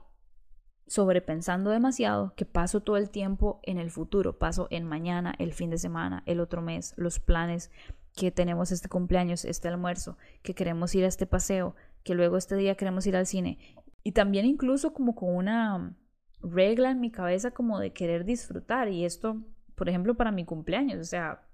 sobrepensando 0.87 1.69
demasiado 1.69 2.33
que 2.35 2.45
paso 2.45 2.81
todo 2.81 2.97
el 2.97 3.09
tiempo 3.09 3.59
en 3.63 3.77
el 3.77 3.91
futuro, 3.91 4.39
paso 4.39 4.67
en 4.71 4.85
mañana, 4.85 5.35
el 5.37 5.53
fin 5.53 5.69
de 5.69 5.77
semana, 5.77 6.23
el 6.25 6.39
otro 6.39 6.61
mes, 6.61 6.93
los 6.97 7.19
planes 7.19 7.71
que 8.17 8.31
tenemos 8.31 8.71
este 8.71 8.89
cumpleaños, 8.89 9.45
este 9.45 9.67
almuerzo, 9.67 10.17
que 10.41 10.55
queremos 10.55 10.93
ir 10.95 11.05
a 11.05 11.07
este 11.07 11.27
paseo, 11.27 11.75
que 12.03 12.15
luego 12.15 12.35
este 12.35 12.55
día 12.55 12.75
queremos 12.75 13.05
ir 13.05 13.15
al 13.15 13.27
cine. 13.27 13.59
Y 14.03 14.13
también 14.13 14.45
incluso 14.45 14.91
como 14.91 15.15
con 15.15 15.35
una 15.35 15.95
regla 16.41 16.89
en 16.89 16.99
mi 16.99 17.11
cabeza 17.11 17.51
como 17.51 17.79
de 17.79 17.93
querer 17.93 18.25
disfrutar. 18.25 18.89
Y 18.89 19.05
esto, 19.05 19.43
por 19.75 19.87
ejemplo, 19.87 20.15
para 20.15 20.31
mi 20.31 20.45
cumpleaños, 20.45 20.99
o 20.99 21.03
sea, 21.03 21.47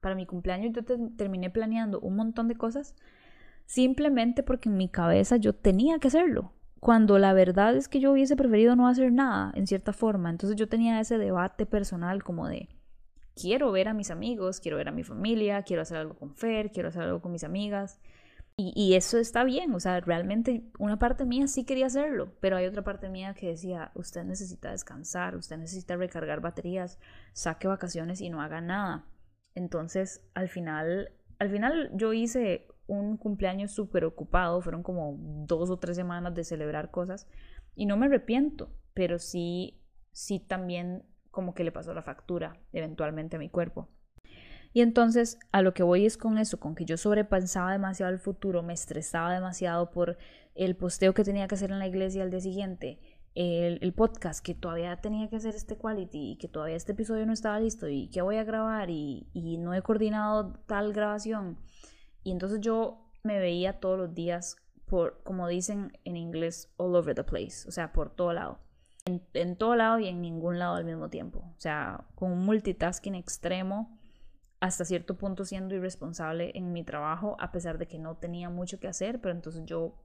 para 0.00 0.14
mi 0.14 0.26
cumpleaños 0.26 0.72
yo 0.72 0.84
terminé 1.16 1.50
planeando 1.50 2.00
un 2.00 2.16
montón 2.16 2.48
de 2.48 2.54
cosas 2.54 2.94
simplemente 3.66 4.42
porque 4.42 4.68
en 4.68 4.76
mi 4.76 4.88
cabeza 4.88 5.36
yo 5.36 5.54
tenía 5.54 5.98
que 5.98 6.08
hacerlo 6.08 6.52
cuando 6.80 7.18
la 7.18 7.34
verdad 7.34 7.76
es 7.76 7.88
que 7.88 8.00
yo 8.00 8.12
hubiese 8.12 8.36
preferido 8.36 8.74
no 8.74 8.88
hacer 8.88 9.12
nada, 9.12 9.52
en 9.54 9.66
cierta 9.66 9.92
forma. 9.92 10.30
Entonces 10.30 10.56
yo 10.56 10.68
tenía 10.68 10.98
ese 10.98 11.18
debate 11.18 11.66
personal 11.66 12.24
como 12.24 12.48
de, 12.48 12.70
quiero 13.40 13.72
ver 13.72 13.88
a 13.88 13.94
mis 13.94 14.10
amigos, 14.10 14.60
quiero 14.60 14.76
ver 14.76 14.88
a 14.88 14.92
mi 14.92 15.04
familia, 15.04 15.62
quiero 15.62 15.82
hacer 15.82 15.98
algo 15.98 16.14
con 16.14 16.34
Fer, 16.34 16.70
quiero 16.70 16.88
hacer 16.88 17.02
algo 17.02 17.20
con 17.20 17.32
mis 17.32 17.44
amigas. 17.44 18.00
Y, 18.62 18.92
eso 18.94 19.16
está 19.16 19.42
bien, 19.42 19.72
o 19.74 19.80
sea, 19.80 20.00
realmente 20.00 20.70
una 20.78 20.98
parte 20.98 21.24
mía 21.24 21.46
sí 21.46 21.64
quería 21.64 21.86
hacerlo, 21.86 22.34
pero 22.40 22.58
hay 22.58 22.66
otra 22.66 22.84
parte 22.84 23.08
mía 23.08 23.32
que 23.32 23.48
decía, 23.48 23.90
usted 23.94 24.22
necesita 24.24 24.70
descansar, 24.70 25.34
usted 25.34 25.56
necesita 25.56 25.96
recargar 25.96 26.42
baterías, 26.42 26.98
saque 27.32 27.68
vacaciones 27.68 28.20
y 28.20 28.28
no 28.28 28.42
haga 28.42 28.60
nada. 28.60 29.06
Entonces, 29.54 30.22
al 30.34 30.50
final, 30.50 31.10
al 31.38 31.48
final 31.48 31.90
yo 31.94 32.12
hice 32.12 32.66
un 32.86 33.16
cumpleaños 33.16 33.72
súper 33.72 34.04
ocupado, 34.04 34.60
fueron 34.60 34.82
como 34.82 35.16
dos 35.46 35.70
o 35.70 35.78
tres 35.78 35.96
semanas 35.96 36.34
de 36.34 36.44
celebrar 36.44 36.90
cosas 36.90 37.26
y 37.74 37.86
no 37.86 37.96
me 37.96 38.06
arrepiento, 38.06 38.74
pero 38.92 39.18
sí, 39.18 39.80
sí 40.12 40.38
también 40.38 41.04
como 41.30 41.54
que 41.54 41.64
le 41.64 41.72
pasó 41.72 41.94
la 41.94 42.02
factura 42.02 42.58
eventualmente 42.72 43.36
a 43.36 43.38
mi 43.38 43.48
cuerpo. 43.48 43.88
Y 44.72 44.82
entonces 44.82 45.38
a 45.52 45.62
lo 45.62 45.74
que 45.74 45.82
voy 45.82 46.06
es 46.06 46.16
con 46.16 46.38
eso, 46.38 46.60
con 46.60 46.74
que 46.74 46.84
yo 46.84 46.96
sobrepensaba 46.96 47.72
demasiado 47.72 48.12
el 48.12 48.20
futuro, 48.20 48.62
me 48.62 48.72
estresaba 48.72 49.32
demasiado 49.34 49.90
por 49.90 50.16
el 50.54 50.76
posteo 50.76 51.14
que 51.14 51.24
tenía 51.24 51.48
que 51.48 51.56
hacer 51.56 51.72
en 51.72 51.80
la 51.80 51.88
iglesia 51.88 52.22
al 52.22 52.30
día 52.30 52.40
siguiente, 52.40 53.00
el, 53.34 53.92
podcast 53.94 54.44
que 54.44 54.54
todavía 54.54 55.00
tenía 55.00 55.28
que 55.28 55.36
hacer 55.36 55.54
este 55.54 55.76
quality 55.76 56.32
y 56.32 56.36
que 56.36 56.48
todavía 56.48 56.76
este 56.76 56.92
episodio 56.92 57.26
no 57.26 57.32
estaba 57.32 57.60
listo 57.60 57.88
y 57.88 58.08
que 58.10 58.22
voy 58.22 58.36
a 58.36 58.44
grabar 58.44 58.90
y, 58.90 59.28
y 59.32 59.56
no 59.56 59.72
he 59.72 59.82
coordinado 59.82 60.54
tal 60.66 60.92
grabación 60.92 61.58
y 62.22 62.32
entonces 62.32 62.60
yo 62.60 63.10
me 63.22 63.38
veía 63.38 63.80
todos 63.80 63.98
los 63.98 64.14
días 64.14 64.56
por, 64.86 65.22
como 65.22 65.48
dicen 65.48 65.92
en 66.04 66.16
inglés, 66.16 66.72
all 66.76 66.96
over 66.96 67.14
the 67.14 67.24
place, 67.24 67.66
o 67.68 67.70
sea, 67.70 67.92
por 67.92 68.10
todo 68.10 68.32
lado. 68.32 68.58
En, 69.06 69.56
todo 69.56 69.76
lado 69.76 69.98
y 69.98 70.08
en 70.08 70.20
ningún 70.20 70.58
lado 70.58 70.76
al 70.76 70.84
mismo 70.84 71.08
tiempo. 71.08 71.40
O 71.56 71.60
sea, 71.60 72.06
con 72.14 72.32
un 72.32 72.44
multitasking 72.44 73.14
extremo, 73.14 73.98
hasta 74.60 74.84
cierto 74.84 75.16
punto 75.16 75.44
siendo 75.44 75.74
irresponsable 75.74 76.52
en 76.54 76.72
mi 76.72 76.84
trabajo, 76.84 77.36
a 77.40 77.50
pesar 77.50 77.78
de 77.78 77.86
que 77.86 77.98
no 77.98 78.16
tenía 78.16 78.50
mucho 78.50 78.78
que 78.78 78.88
hacer, 78.88 79.20
pero 79.20 79.34
entonces 79.34 79.64
yo 79.64 80.02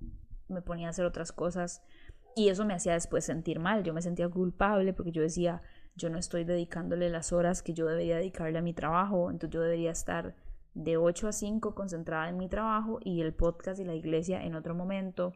me 0.47 0.61
ponía 0.61 0.87
a 0.87 0.89
hacer 0.91 1.05
otras 1.05 1.31
cosas 1.31 1.83
y 2.35 2.49
eso 2.49 2.65
me 2.65 2.73
hacía 2.73 2.93
después 2.93 3.25
sentir 3.25 3.59
mal. 3.59 3.83
Yo 3.83 3.93
me 3.93 4.01
sentía 4.01 4.29
culpable 4.29 4.93
porque 4.93 5.11
yo 5.11 5.21
decía, 5.21 5.61
yo 5.95 6.09
no 6.09 6.17
estoy 6.17 6.43
dedicándole 6.43 7.09
las 7.09 7.33
horas 7.33 7.63
que 7.63 7.73
yo 7.73 7.85
debería 7.85 8.17
dedicarle 8.17 8.59
a 8.59 8.61
mi 8.61 8.73
trabajo, 8.73 9.29
entonces 9.29 9.53
yo 9.53 9.61
debería 9.61 9.91
estar 9.91 10.35
de 10.73 10.97
8 10.97 11.29
a 11.29 11.31
5 11.31 11.73
concentrada 11.73 12.29
en 12.29 12.37
mi 12.37 12.49
trabajo 12.49 12.99
y 13.01 13.21
el 13.21 13.33
podcast 13.33 13.79
y 13.79 13.85
la 13.85 13.95
iglesia 13.95 14.43
en 14.43 14.55
otro 14.55 14.75
momento, 14.75 15.33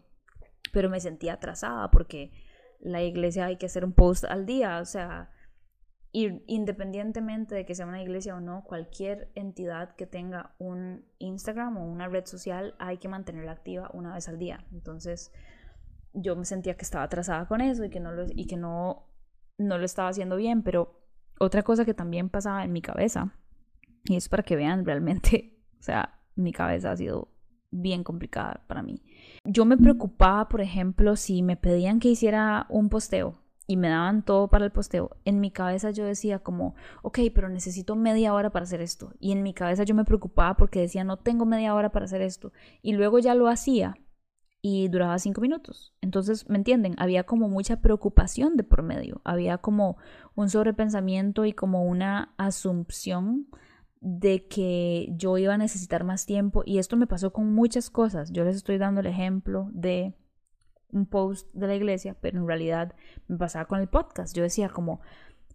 pero 0.74 0.90
me 0.90 1.00
sentía 1.00 1.34
atrasada 1.34 1.90
porque 1.92 2.32
la 2.80 3.02
iglesia 3.04 3.46
hay 3.46 3.58
que 3.58 3.66
hacer 3.66 3.86
un 3.86 3.94
post 3.94 4.26
al 4.26 4.46
día, 4.46 4.80
o 4.80 4.86
sea, 4.86 5.32
independientemente 6.12 7.54
de 7.54 7.66
que 7.66 7.76
sea 7.76 7.86
una 7.86 8.02
iglesia 8.02 8.36
o 8.36 8.40
no, 8.40 8.64
cualquier 8.64 9.32
entidad 9.36 9.96
que 9.96 10.08
tenga 10.08 10.56
un 10.58 11.06
Instagram 11.20 11.78
o 11.78 11.86
una 11.86 12.08
red 12.08 12.26
social 12.26 12.76
hay 12.80 12.98
que 12.98 13.08
mantenerla 13.08 13.52
activa 13.52 13.92
una 13.94 14.14
vez 14.14 14.28
al 14.28 14.40
día. 14.40 14.66
Entonces, 14.72 15.32
yo 16.14 16.36
me 16.36 16.46
sentía 16.46 16.76
que 16.76 16.84
estaba 16.84 17.04
atrasada 17.04 17.48
con 17.48 17.62
eso 17.62 17.84
y 17.84 17.90
que 17.90 18.00
no 18.00 18.12
lo, 18.12 18.26
y 18.28 18.48
que 18.48 18.58
no, 18.58 19.08
no 19.58 19.78
lo 19.78 19.86
estaba 19.86 20.10
haciendo 20.10 20.36
bien, 20.36 20.64
pero 20.64 21.00
otra 21.40 21.64
cosa 21.64 21.86
que 21.86 21.94
también 21.94 22.30
pasaba 22.30 22.64
en 22.64 22.72
mi 22.72 22.82
cabeza 22.82 23.34
y 24.06 24.16
es 24.16 24.30
para 24.30 24.44
que 24.44 24.56
vean 24.56 24.86
realmente, 24.86 25.60
o 25.80 25.84
sea, 25.84 26.20
mi 26.36 26.52
cabeza 26.52 26.92
ha 26.92 26.98
sido 26.98 27.30
bien 27.70 28.04
complicada 28.04 28.64
para 28.68 28.82
mí. 28.82 29.04
Yo 29.46 29.66
me 29.66 29.78
preocupaba, 29.78 30.50
por 30.50 30.62
ejemplo, 30.62 31.16
si 31.16 31.42
me 31.44 31.58
pedían 31.58 32.00
que 32.00 32.10
hiciera 32.10 32.66
un 32.70 32.90
posteo 32.90 33.42
y 33.68 33.78
me 33.78 33.90
daban 33.90 34.24
todo 34.24 34.48
para 34.48 34.66
el 34.66 34.72
posteo, 34.72 35.18
en 35.26 35.40
mi 35.40 35.52
cabeza 35.52 35.92
yo 35.92 36.04
decía 36.04 36.40
como, 36.40 36.76
ok, 37.04 37.20
pero 37.34 37.50
necesito 37.50 37.96
media 37.96 38.34
hora 38.34 38.50
para 38.50 38.64
hacer 38.64 38.82
esto. 38.82 39.14
Y 39.20 39.32
en 39.32 39.44
mi 39.44 39.54
cabeza 39.54 39.84
yo 39.84 39.96
me 39.96 40.06
preocupaba 40.06 40.56
porque 40.56 40.82
decía, 40.82 41.04
no 41.04 41.18
tengo 41.18 41.46
media 41.46 41.76
hora 41.76 41.92
para 41.92 42.06
hacer 42.06 42.22
esto. 42.22 42.52
Y 42.82 42.94
luego 42.94 43.20
ya 43.20 43.36
lo 43.36 43.48
hacía 43.48 43.96
y 44.62 44.88
duraba 44.90 45.20
cinco 45.20 45.42
minutos. 45.42 45.94
Entonces, 46.02 46.50
¿me 46.50 46.58
entienden? 46.58 46.96
Había 46.98 47.24
como 47.24 47.48
mucha 47.48 47.82
preocupación 47.82 48.58
de 48.58 48.64
por 48.64 48.84
medio, 48.84 49.22
había 49.24 49.58
como 49.60 49.98
un 50.36 50.50
sobrepensamiento 50.50 51.46
y 51.46 51.54
como 51.54 51.84
una 51.86 52.34
asunción 52.38 53.48
de 54.02 54.48
que 54.48 55.10
yo 55.12 55.38
iba 55.38 55.54
a 55.54 55.58
necesitar 55.58 56.04
más 56.04 56.26
tiempo 56.26 56.64
y 56.66 56.78
esto 56.78 56.96
me 56.96 57.08
pasó 57.08 57.34
con 57.34 57.54
muchas 57.54 57.90
cosas. 57.90 58.32
Yo 58.32 58.44
les 58.44 58.56
estoy 58.56 58.78
dando 58.78 59.02
el 59.02 59.08
ejemplo 59.08 59.70
de 59.74 60.16
un 60.92 61.06
post 61.06 61.54
de 61.54 61.68
la 61.68 61.76
iglesia, 61.76 62.16
pero 62.20 62.40
en 62.40 62.48
realidad 62.48 62.96
me 63.28 63.38
pasaba 63.38 63.66
con 63.66 63.80
el 63.80 63.88
podcast. 63.88 64.36
Yo 64.36 64.44
decía 64.44 64.70
como, 64.70 65.02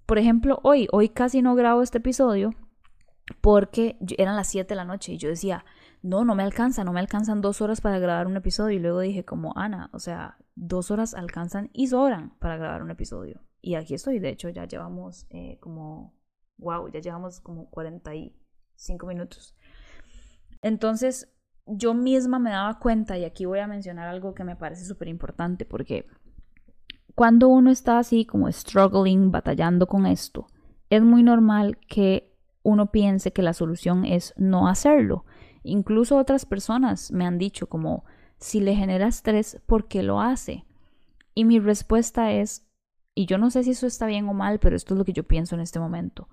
por 0.06 0.18
ejemplo, 0.18 0.60
hoy, 0.62 0.88
hoy 0.92 1.08
casi 1.08 1.42
no 1.42 1.54
grabo 1.54 1.82
este 1.82 1.98
episodio 1.98 2.54
porque 3.40 3.96
eran 4.18 4.36
las 4.36 4.48
7 4.48 4.68
de 4.68 4.76
la 4.76 4.84
noche 4.84 5.12
y 5.12 5.18
yo 5.18 5.28
decía, 5.28 5.64
no, 6.02 6.24
no 6.24 6.34
me 6.34 6.42
alcanza, 6.42 6.84
no 6.84 6.92
me 6.92 7.00
alcanzan 7.00 7.40
dos 7.40 7.62
horas 7.62 7.80
para 7.80 7.98
grabar 7.98 8.26
un 8.26 8.36
episodio. 8.36 8.76
Y 8.76 8.80
luego 8.80 9.00
dije 9.00 9.24
como, 9.24 9.56
Ana, 9.56 9.88
o 9.92 9.98
sea, 9.98 10.36
dos 10.54 10.90
horas 10.90 11.14
alcanzan 11.14 11.70
y 11.72 11.86
sobran 11.86 12.36
para 12.38 12.58
grabar 12.58 12.82
un 12.82 12.90
episodio. 12.90 13.40
Y 13.62 13.76
aquí 13.76 13.94
estoy, 13.94 14.18
de 14.18 14.28
hecho 14.28 14.50
ya 14.50 14.66
llevamos 14.66 15.26
eh, 15.30 15.56
como, 15.60 16.12
wow, 16.58 16.88
ya 16.90 17.00
llevamos 17.00 17.40
como 17.40 17.68
45 17.70 19.06
minutos. 19.06 19.56
Entonces, 20.62 21.32
yo 21.66 21.94
misma 21.94 22.38
me 22.38 22.50
daba 22.50 22.78
cuenta, 22.78 23.18
y 23.18 23.24
aquí 23.24 23.44
voy 23.44 23.58
a 23.58 23.66
mencionar 23.66 24.08
algo 24.08 24.34
que 24.34 24.44
me 24.44 24.56
parece 24.56 24.84
súper 24.84 25.08
importante, 25.08 25.64
porque 25.64 26.06
cuando 27.14 27.48
uno 27.48 27.70
está 27.70 27.98
así 27.98 28.24
como 28.24 28.50
struggling, 28.50 29.30
batallando 29.30 29.86
con 29.86 30.06
esto, 30.06 30.46
es 30.90 31.02
muy 31.02 31.22
normal 31.22 31.78
que 31.88 32.36
uno 32.62 32.90
piense 32.90 33.32
que 33.32 33.42
la 33.42 33.52
solución 33.52 34.04
es 34.04 34.34
no 34.36 34.68
hacerlo. 34.68 35.24
Incluso 35.62 36.16
otras 36.16 36.44
personas 36.46 37.12
me 37.12 37.26
han 37.26 37.38
dicho 37.38 37.68
como, 37.68 38.04
si 38.38 38.60
le 38.60 38.74
genera 38.74 39.06
estrés, 39.06 39.60
¿por 39.66 39.86
qué 39.86 40.02
lo 40.02 40.20
hace? 40.20 40.64
Y 41.34 41.44
mi 41.44 41.58
respuesta 41.58 42.32
es, 42.32 42.68
y 43.14 43.26
yo 43.26 43.38
no 43.38 43.50
sé 43.50 43.64
si 43.64 43.70
eso 43.70 43.86
está 43.86 44.06
bien 44.06 44.28
o 44.28 44.34
mal, 44.34 44.58
pero 44.58 44.76
esto 44.76 44.94
es 44.94 44.98
lo 44.98 45.04
que 45.04 45.12
yo 45.12 45.24
pienso 45.24 45.54
en 45.54 45.60
este 45.60 45.78
momento. 45.78 46.28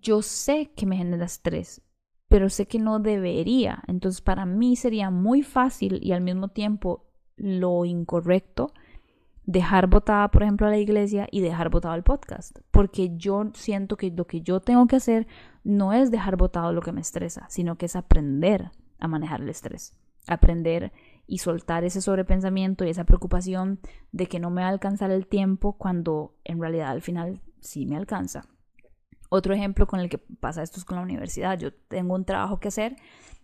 Yo 0.00 0.22
sé 0.22 0.72
que 0.74 0.86
me 0.86 0.96
genera 0.96 1.26
estrés, 1.26 1.82
pero 2.28 2.48
sé 2.48 2.66
que 2.66 2.78
no 2.78 2.98
debería. 2.98 3.82
Entonces 3.86 4.20
para 4.20 4.46
mí 4.46 4.76
sería 4.76 5.10
muy 5.10 5.42
fácil 5.42 6.00
y 6.02 6.12
al 6.12 6.22
mismo 6.22 6.48
tiempo 6.48 7.06
lo 7.36 7.84
incorrecto 7.84 8.72
dejar 9.46 9.86
votada, 9.86 10.28
por 10.30 10.42
ejemplo, 10.42 10.66
a 10.66 10.70
la 10.70 10.78
iglesia 10.78 11.28
y 11.30 11.40
dejar 11.40 11.70
votado 11.70 11.94
el 11.94 12.02
podcast. 12.02 12.58
Porque 12.70 13.16
yo 13.16 13.50
siento 13.54 13.96
que 13.96 14.10
lo 14.10 14.26
que 14.26 14.42
yo 14.42 14.60
tengo 14.60 14.86
que 14.86 14.96
hacer 14.96 15.26
no 15.64 15.92
es 15.92 16.10
dejar 16.10 16.36
votado 16.36 16.72
lo 16.72 16.82
que 16.82 16.92
me 16.92 17.00
estresa, 17.00 17.46
sino 17.48 17.78
que 17.78 17.86
es 17.86 17.96
aprender 17.96 18.72
a 18.98 19.08
manejar 19.08 19.40
el 19.40 19.48
estrés. 19.48 19.96
Aprender 20.26 20.92
y 21.28 21.38
soltar 21.38 21.84
ese 21.84 22.00
sobrepensamiento 22.00 22.84
y 22.84 22.90
esa 22.90 23.04
preocupación 23.04 23.78
de 24.10 24.26
que 24.26 24.40
no 24.40 24.50
me 24.50 24.62
va 24.62 24.68
a 24.68 24.70
alcanzar 24.70 25.12
el 25.12 25.26
tiempo 25.28 25.76
cuando 25.78 26.34
en 26.44 26.60
realidad 26.60 26.90
al 26.90 27.02
final 27.02 27.40
sí 27.60 27.86
me 27.86 27.96
alcanza. 27.96 28.48
Otro 29.28 29.54
ejemplo 29.54 29.86
con 29.86 30.00
el 30.00 30.08
que 30.08 30.18
pasa 30.18 30.62
esto 30.62 30.78
es 30.78 30.84
con 30.84 30.96
la 30.96 31.02
universidad. 31.02 31.58
Yo 31.58 31.72
tengo 31.72 32.14
un 32.14 32.24
trabajo 32.24 32.60
que 32.60 32.68
hacer 32.68 32.96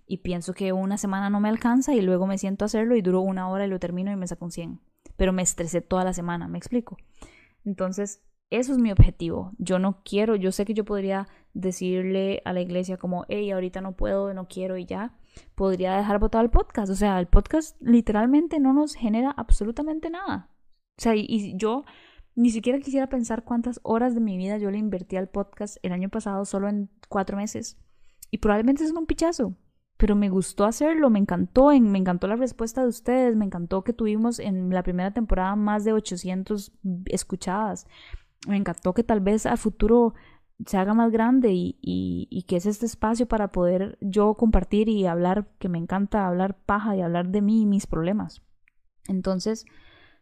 y 0.07 0.19
pienso 0.19 0.55
que 0.55 0.73
una 0.73 0.99
semana 0.99 1.31
no 1.31 1.41
me 1.41 1.49
alcanza 1.49 1.95
y 1.95 2.03
luego 2.03 2.27
me 2.27 2.39
siento 2.39 2.65
a 2.65 2.67
hacerlo 2.67 2.97
y 2.97 3.03
duro 3.03 3.21
una 3.21 3.49
hora 3.49 3.67
y 3.67 3.69
lo 3.69 3.79
termino 3.79 4.11
y 4.13 4.17
me 4.17 4.27
saco 4.27 4.45
un 4.45 4.51
100. 4.53 4.81
Pero 5.17 5.33
me 5.33 5.43
estresé 5.43 5.81
toda 5.81 6.05
la 6.05 6.13
semana, 6.13 6.49
me 6.49 6.59
explico. 6.59 6.97
Entonces, 7.65 8.23
eso 8.51 8.73
es 8.73 8.79
mi 8.79 8.93
objetivo. 8.93 9.53
Yo 9.59 9.79
no 9.79 10.03
quiero, 10.05 10.37
yo 10.37 10.53
sé 10.53 10.65
que 10.65 10.75
yo 10.75 10.85
podría 10.85 11.27
decirle 11.55 12.43
a 12.45 12.53
la 12.53 12.61
iglesia 12.61 12.97
como, 12.99 13.25
hey, 13.29 13.51
ahorita 13.51 13.81
no 13.81 13.93
puedo, 13.97 14.35
no 14.35 14.49
quiero 14.49 14.77
y 14.77 14.85
ya. 14.85 15.17
Podría 15.55 15.97
dejar 15.97 16.19
botado 16.19 16.45
el 16.45 16.51
podcast. 16.51 16.91
O 16.91 16.95
sea, 16.95 17.19
el 17.19 17.27
podcast 17.27 17.81
literalmente 17.81 18.61
no 18.61 18.75
nos 18.75 18.95
genera 18.95 19.31
absolutamente 19.31 20.11
nada. 20.11 20.51
O 20.99 21.03
sea, 21.03 21.15
y 21.17 21.57
yo 21.57 21.85
ni 22.35 22.51
siquiera 22.51 22.79
quisiera 22.79 23.09
pensar 23.09 23.45
cuántas 23.45 23.81
horas 23.83 24.15
de 24.15 24.21
mi 24.21 24.37
vida 24.37 24.59
yo 24.59 24.71
le 24.71 24.79
invertí 24.79 25.17
al 25.17 25.29
podcast 25.29 25.77
el 25.83 25.93
año 25.93 26.09
pasado 26.09 26.45
solo 26.45 26.69
en 26.69 26.91
cuatro 27.09 27.37
meses. 27.37 27.79
Y 28.31 28.39
probablemente 28.39 28.85
es 28.85 28.93
un 28.93 29.07
pichazo. 29.07 29.55
Pero 29.99 30.17
me 30.17 30.31
gustó 30.31 30.65
hacerlo, 30.65 31.11
me 31.11 31.19
encantó, 31.19 31.69
me 31.69 31.99
encantó 31.99 32.27
la 32.27 32.37
respuesta 32.37 32.83
de 32.83 32.89
ustedes, 32.89 33.37
me 33.37 33.45
encantó 33.45 33.85
que 33.85 33.93
tuvimos 33.93 34.39
en 34.39 34.71
la 34.71 34.83
primera 34.83 35.13
temporada 35.13 35.55
más 35.55 35.85
de 35.85 35.93
800 35.93 36.73
escuchadas. 37.07 37.87
Me 38.49 38.57
encantó 38.57 38.95
que 38.95 39.05
tal 39.05 39.21
vez 39.21 39.47
a 39.47 39.57
futuro 39.57 40.15
se 40.67 40.77
haga 40.77 40.95
más 40.95 41.13
grande 41.13 41.53
y, 41.53 41.79
y, 41.81 42.43
que 42.45 42.57
es 42.57 42.67
este 42.67 42.87
espacio 42.87 43.27
para 43.27 43.53
poder 43.53 43.99
yo 44.01 44.35
compartir 44.35 44.89
y 44.89 45.07
hablar, 45.07 45.49
que 45.59 45.69
me 45.69 45.79
encanta 45.79 46.27
hablar 46.27 46.57
paja 46.65 46.97
y 46.97 47.03
hablar 47.03 47.29
de 47.29 47.43
mí 47.43 47.63
y 47.63 47.67
mis 47.67 47.87
problemas. 47.87 48.43
Entonces, 49.07 49.67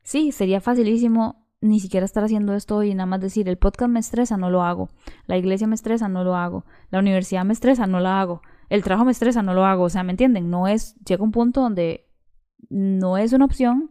sí, 0.03 0.33
sería 0.33 0.61
facilísimo 0.61 1.47
ni 1.61 1.81
siquiera 1.81 2.07
estar 2.07 2.25
haciendo 2.25 2.55
esto 2.55 2.83
y 2.83 2.95
nada 2.95 3.07
más 3.07 3.21
decir, 3.21 3.49
el 3.49 3.59
podcast 3.59 3.91
me 3.91 4.01
estresa, 4.01 4.37
no 4.37 4.51
lo 4.51 4.63
hago, 4.63 4.89
la 5.27 5.37
iglesia 5.37 5.67
me 5.67 5.75
estresa, 5.75 6.09
no 6.09 6.25
lo 6.25 6.35
hago, 6.35 6.65
la 6.91 6.99
universidad 6.99 7.45
me 7.45 7.53
estresa, 7.53 7.87
no 7.87 8.01
la 8.01 8.21
hago, 8.21 8.43
el 8.69 8.83
trabajo 8.83 9.05
me 9.05 9.13
estresa, 9.13 9.43
no 9.43 9.53
lo 9.53 9.65
hago, 9.65 9.85
o 9.85 9.91
sea, 9.91 10.03
¿me 10.03 10.13
entienden? 10.13 10.49
No 10.49 10.69
es, 10.69 10.97
llega 11.05 11.23
un 11.23 11.33
punto 11.33 11.61
donde 11.61 12.07
no 12.69 13.19
es 13.19 13.33
una 13.33 13.45
opción 13.45 13.91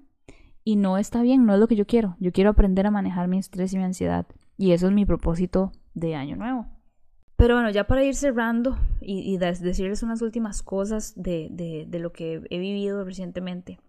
y 0.64 0.78
no 0.78 0.98
está 0.98 1.22
bien, 1.22 1.46
no 1.46 1.54
es 1.54 1.60
lo 1.60 1.68
que 1.68 1.76
yo 1.76 1.86
quiero, 1.86 2.16
yo 2.20 2.32
quiero 2.32 2.50
aprender 2.50 2.88
a 2.88 2.92
manejar 2.92 3.28
mi 3.28 3.38
estrés 3.38 3.74
y 3.74 3.78
mi 3.78 3.84
ansiedad 3.84 4.26
y 4.58 4.72
eso 4.72 4.88
es 4.88 4.94
mi 4.94 5.06
propósito 5.06 5.72
de 5.94 6.16
año 6.16 6.36
nuevo. 6.36 6.66
Pero 7.36 7.56
bueno, 7.56 7.70
ya 7.70 7.88
para 7.88 8.04
ir 8.04 8.16
cerrando 8.16 8.78
y, 9.00 9.38
decirles 9.38 10.04
unas 10.04 10.22
últimas 10.22 10.62
cosas 10.62 11.14
de, 11.16 11.48
de, 11.52 11.86
de 11.88 12.00
lo 12.00 12.12
que 12.12 12.42
he 12.50 12.60
vivido 12.60 13.06
recientemente 13.06 13.80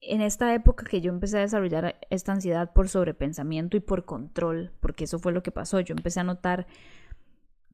en 0.00 0.20
esta 0.20 0.54
época 0.54 0.84
que 0.84 1.00
yo 1.00 1.10
empecé 1.10 1.38
a 1.38 1.42
desarrollar 1.42 1.98
esta 2.10 2.32
ansiedad 2.32 2.72
por 2.72 2.88
sobrepensamiento 2.88 3.76
y 3.76 3.80
por 3.80 4.04
control, 4.04 4.72
porque 4.80 5.04
eso 5.04 5.18
fue 5.18 5.32
lo 5.32 5.42
que 5.42 5.52
pasó, 5.52 5.80
yo 5.80 5.94
empecé 5.94 6.20
a 6.20 6.24
notar 6.24 6.66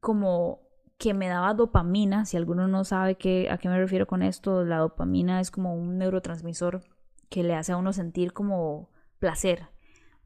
como 0.01 0.61
que 0.99 1.15
me 1.15 1.29
daba 1.29 1.55
dopamina, 1.55 2.25
si 2.25 2.37
alguno 2.37 2.69
no 2.69 2.85
sabe 2.85 3.17
qué, 3.17 3.49
a 3.51 3.59
qué 3.59 3.69
me 3.69 3.79
refiero 3.79 4.07
con 4.07 4.23
esto, 4.23 4.65
la 4.65 4.79
dopamina 4.79 5.41
es 5.41 5.51
como 5.51 5.75
un 5.75 5.99
neurotransmisor 5.99 6.83
que 7.29 7.43
le 7.43 7.55
hace 7.55 7.73
a 7.73 7.77
uno 7.77 7.93
sentir 7.93 8.33
como 8.33 8.91
placer. 9.19 9.69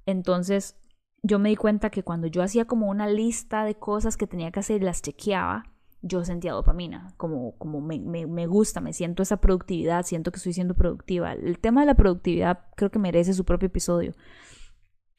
Entonces 0.07 0.77
yo 1.23 1.39
me 1.39 1.51
di 1.51 1.57
cuenta 1.57 1.91
que 1.91 2.03
cuando 2.03 2.29
yo 2.29 2.43
hacía 2.43 2.67
como 2.67 2.89
una 2.89 3.09
lista 3.09 3.65
de 3.65 3.75
cosas 3.75 4.17
que 4.17 4.27
tenía 4.27 4.51
que 4.53 4.61
hacer 4.61 4.81
y 4.81 4.85
las 4.85 5.03
chequeaba, 5.03 5.65
yo 6.03 6.25
sentía 6.25 6.53
dopamina, 6.53 7.13
como, 7.17 7.57
como 7.59 7.81
me, 7.81 7.99
me, 7.99 8.47
gusta, 8.47 8.81
me 8.81 8.93
siento 8.93 9.23
esa 9.23 9.39
productividad, 9.39 10.05
siento 10.05 10.31
que 10.31 10.39
estoy 10.39 10.53
siendo 10.53 10.75
productiva. 10.75 11.33
El 11.33 11.59
tema 11.59 11.81
de 11.81 11.87
la 11.87 11.95
productividad 11.95 12.61
creo 12.77 12.91
que 12.91 12.99
merece 12.99 13.35
su 13.35 13.45
propio 13.45 13.67
episodio. 13.67 14.13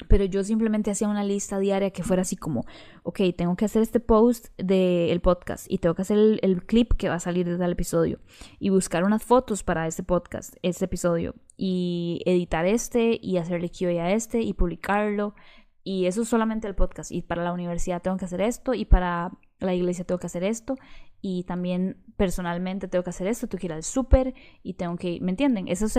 Pero 0.08 0.26
yo 0.26 0.44
simplemente 0.44 0.90
hacía 0.90 1.08
una 1.08 1.24
lista 1.24 1.60
diaria 1.60 1.92
que 1.92 2.02
fuera 2.02 2.24
así 2.24 2.36
como, 2.36 2.66
ok, 3.04 3.20
tengo 3.38 3.56
que 3.56 3.66
hacer 3.66 3.84
este 3.84 4.00
post 4.00 4.48
del 4.58 5.22
podcast 5.22 5.68
y 5.70 5.78
tengo 5.78 5.94
que 5.94 6.02
hacer 6.02 6.18
el, 6.18 6.40
el, 6.42 6.66
clip 6.66 6.94
que 6.94 7.08
va 7.08 7.16
a 7.16 7.20
salir 7.20 7.48
de 7.48 7.56
tal 7.60 7.74
episodio 7.74 8.20
y 8.58 8.70
buscar 8.70 9.04
unas 9.04 9.24
fotos 9.24 9.62
para 9.62 9.86
este 9.86 10.02
podcast, 10.02 10.56
este 10.64 10.86
episodio 10.86 11.36
y 11.56 12.24
editar 12.26 12.66
este 12.66 13.20
y 13.22 13.38
hacerle 13.38 13.70
QA 13.70 14.06
a 14.06 14.12
este 14.14 14.42
y 14.42 14.54
publicarlo. 14.54 15.36
Y 15.84 16.08
eso 16.08 16.24
es 16.24 16.30
solamente 16.30 16.68
el 16.68 16.74
podcast. 16.74 17.12
Y 17.12 17.22
para 17.22 17.44
la 17.44 17.54
universidad 17.54 18.02
tengo 18.02 18.18
que 18.18 18.26
hacer 18.26 18.42
esto 18.42 18.74
y 18.74 18.86
para 18.86 19.32
la 19.62 19.74
iglesia 19.74 20.06
tengo 20.06 20.20
que 20.20 20.28
hacer 20.28 20.44
esto 20.44 20.76
y 21.22 21.44
también 21.44 22.04
personalmente 22.18 22.88
tengo 22.88 23.04
que 23.04 23.12
hacer 23.12 23.28
esto, 23.28 23.48
tengo 23.48 23.60
que 23.60 23.68
ir 23.68 23.74
al 23.74 23.84
súper 23.84 24.34
y 24.64 24.74
tengo 24.74 24.98
que, 24.98 25.20
¿me 25.22 25.32
entienden? 25.32 25.68
Esos, 25.68 25.94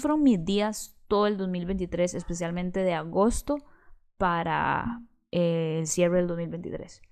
fueron 0.00 0.22
mis 0.22 0.44
días 0.44 0.96
todo 1.08 1.26
el 1.26 1.36
2023, 1.36 2.14
especialmente 2.14 2.80
de 2.80 2.94
agosto 2.94 3.56
para 4.18 5.02
eh, 5.30 5.78
el 5.80 5.86
cierre 5.86 6.18
del 6.18 6.26
2023. 6.26 7.02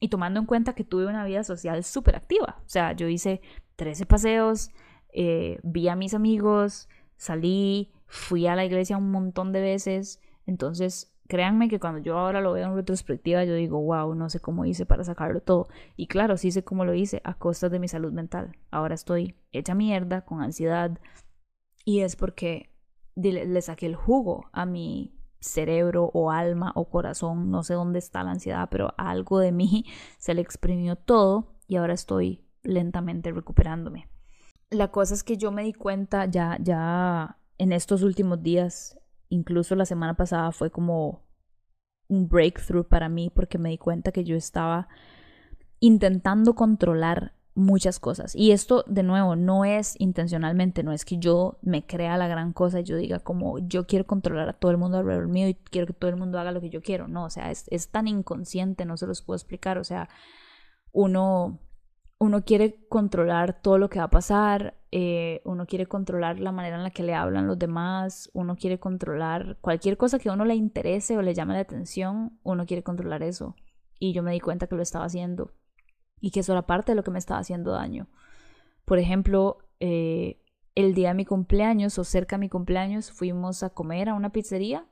Y 0.00 0.08
tomando 0.08 0.38
en 0.38 0.46
cuenta 0.46 0.74
que 0.74 0.84
tuve 0.84 1.06
una 1.06 1.24
vida 1.24 1.42
social 1.42 1.82
súper 1.82 2.14
activa, 2.14 2.62
o 2.64 2.68
sea, 2.68 2.92
yo 2.92 3.08
hice 3.08 3.40
13 3.76 4.06
paseos, 4.06 4.70
eh, 5.12 5.58
vi 5.64 5.88
a 5.88 5.96
mis 5.96 6.14
amigos, 6.14 6.88
salí, 7.16 7.92
fui 8.06 8.46
a 8.46 8.54
la 8.54 8.64
iglesia 8.64 8.96
un 8.96 9.10
montón 9.10 9.52
de 9.52 9.60
veces, 9.60 10.20
entonces 10.46 11.12
créanme 11.28 11.68
que 11.68 11.78
cuando 11.78 12.00
yo 12.00 12.18
ahora 12.18 12.40
lo 12.40 12.52
veo 12.52 12.66
en 12.66 12.74
retrospectiva, 12.74 13.44
yo 13.44 13.54
digo, 13.54 13.80
wow, 13.80 14.14
no 14.14 14.30
sé 14.30 14.40
cómo 14.40 14.64
hice 14.64 14.86
para 14.86 15.04
sacarlo 15.04 15.40
todo. 15.40 15.68
Y 15.96 16.08
claro, 16.08 16.36
sí 16.36 16.50
sé 16.50 16.64
cómo 16.64 16.84
lo 16.84 16.94
hice 16.94 17.20
a 17.24 17.34
costa 17.34 17.68
de 17.68 17.78
mi 17.78 17.86
salud 17.86 18.12
mental. 18.12 18.56
Ahora 18.70 18.94
estoy 18.94 19.36
hecha 19.52 19.74
mierda, 19.74 20.22
con 20.22 20.40
ansiedad, 20.40 20.98
y 21.84 22.00
es 22.00 22.16
porque 22.16 22.70
le, 23.14 23.62
saqué 23.62 23.86
el 23.86 23.94
jugo 23.94 24.46
a 24.52 24.66
mi 24.66 25.14
cerebro 25.40 26.10
o 26.14 26.30
alma 26.30 26.72
o 26.74 26.88
corazón, 26.88 27.50
no 27.50 27.62
sé 27.62 27.74
dónde 27.74 27.98
está 27.98 28.24
la 28.24 28.32
ansiedad, 28.32 28.68
pero 28.70 28.94
algo 28.96 29.38
de 29.38 29.52
mí 29.52 29.84
se 30.18 30.34
le 30.34 30.40
exprimió 30.40 30.96
todo 30.96 31.54
y 31.66 31.76
ahora 31.76 31.94
estoy 31.94 32.44
lentamente 32.62 33.30
recuperándome. 33.32 34.08
La 34.70 34.88
cosa 34.90 35.14
es 35.14 35.24
que 35.24 35.36
yo 35.36 35.52
me 35.52 35.62
di 35.62 35.72
cuenta 35.72 36.26
ya, 36.26 36.58
ya 36.60 37.38
en 37.58 37.72
estos 37.72 38.02
últimos 38.02 38.42
días 38.42 38.97
incluso 39.28 39.74
la 39.74 39.84
semana 39.84 40.14
pasada 40.14 40.52
fue 40.52 40.70
como 40.70 41.22
un 42.08 42.28
breakthrough 42.28 42.86
para 42.86 43.08
mí 43.08 43.30
porque 43.30 43.58
me 43.58 43.70
di 43.70 43.78
cuenta 43.78 44.12
que 44.12 44.24
yo 44.24 44.36
estaba 44.36 44.88
intentando 45.80 46.54
controlar 46.54 47.34
muchas 47.54 47.98
cosas. 47.98 48.34
Y 48.34 48.52
esto, 48.52 48.84
de 48.86 49.02
nuevo, 49.02 49.36
no 49.36 49.64
es 49.64 49.94
intencionalmente, 49.98 50.82
no 50.82 50.92
es 50.92 51.04
que 51.04 51.18
yo 51.18 51.58
me 51.60 51.84
crea 51.84 52.16
la 52.16 52.28
gran 52.28 52.52
cosa 52.52 52.80
y 52.80 52.84
yo 52.84 52.96
diga 52.96 53.18
como 53.18 53.58
yo 53.58 53.86
quiero 53.86 54.06
controlar 54.06 54.48
a 54.48 54.52
todo 54.54 54.70
el 54.70 54.78
mundo 54.78 54.98
alrededor 54.98 55.28
mío 55.28 55.48
y 55.48 55.54
quiero 55.54 55.88
que 55.88 55.92
todo 55.92 56.10
el 56.10 56.16
mundo 56.16 56.38
haga 56.38 56.52
lo 56.52 56.60
que 56.60 56.70
yo 56.70 56.80
quiero. 56.80 57.08
No, 57.08 57.24
o 57.24 57.30
sea, 57.30 57.50
es, 57.50 57.66
es 57.68 57.90
tan 57.90 58.08
inconsciente, 58.08 58.84
no 58.84 58.96
se 58.96 59.06
los 59.06 59.22
puedo 59.22 59.36
explicar. 59.36 59.78
O 59.78 59.84
sea, 59.84 60.08
uno 60.92 61.58
uno 62.18 62.44
quiere 62.44 62.86
controlar 62.88 63.60
todo 63.62 63.78
lo 63.78 63.88
que 63.88 64.00
va 64.00 64.06
a 64.06 64.10
pasar, 64.10 64.76
eh, 64.90 65.40
uno 65.44 65.66
quiere 65.66 65.86
controlar 65.86 66.40
la 66.40 66.50
manera 66.50 66.76
en 66.76 66.82
la 66.82 66.90
que 66.90 67.04
le 67.04 67.14
hablan 67.14 67.46
los 67.46 67.58
demás, 67.58 68.30
uno 68.32 68.56
quiere 68.56 68.80
controlar 68.80 69.58
cualquier 69.60 69.96
cosa 69.96 70.18
que 70.18 70.28
a 70.28 70.32
uno 70.32 70.44
le 70.44 70.56
interese 70.56 71.16
o 71.16 71.22
le 71.22 71.34
llame 71.34 71.54
la 71.54 71.60
atención, 71.60 72.38
uno 72.42 72.66
quiere 72.66 72.82
controlar 72.82 73.22
eso. 73.22 73.54
Y 74.00 74.12
yo 74.12 74.22
me 74.22 74.32
di 74.32 74.40
cuenta 74.40 74.66
que 74.66 74.74
lo 74.74 74.82
estaba 74.82 75.04
haciendo 75.04 75.52
y 76.20 76.30
que 76.32 76.40
eso 76.40 76.52
era 76.52 76.66
parte 76.66 76.92
de 76.92 76.96
lo 76.96 77.04
que 77.04 77.10
me 77.12 77.18
estaba 77.18 77.40
haciendo 77.40 77.70
daño. 77.70 78.08
Por 78.84 78.98
ejemplo, 78.98 79.58
eh, 79.78 80.42
el 80.74 80.94
día 80.94 81.08
de 81.08 81.14
mi 81.14 81.24
cumpleaños 81.24 81.98
o 81.98 82.04
cerca 82.04 82.36
de 82.36 82.40
mi 82.40 82.48
cumpleaños 82.48 83.12
fuimos 83.12 83.62
a 83.62 83.70
comer 83.70 84.08
a 84.08 84.14
una 84.14 84.30
pizzería 84.30 84.86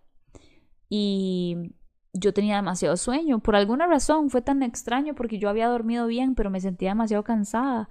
y 0.89 1.75
yo 2.13 2.33
tenía 2.33 2.57
demasiado 2.57 2.97
sueño. 2.97 3.41
Por 3.41 3.57
alguna 3.57 3.87
razón 3.87 4.31
fue 4.31 4.43
tan 4.43 4.63
extraño 4.63 5.15
porque 5.15 5.39
yo 5.39 5.49
había 5.49 5.69
dormido 5.69 6.07
bien, 6.07 6.35
pero 6.35 6.51
me 6.51 6.61
sentía 6.61 6.91
demasiado 6.91 7.25
cansada. 7.25 7.89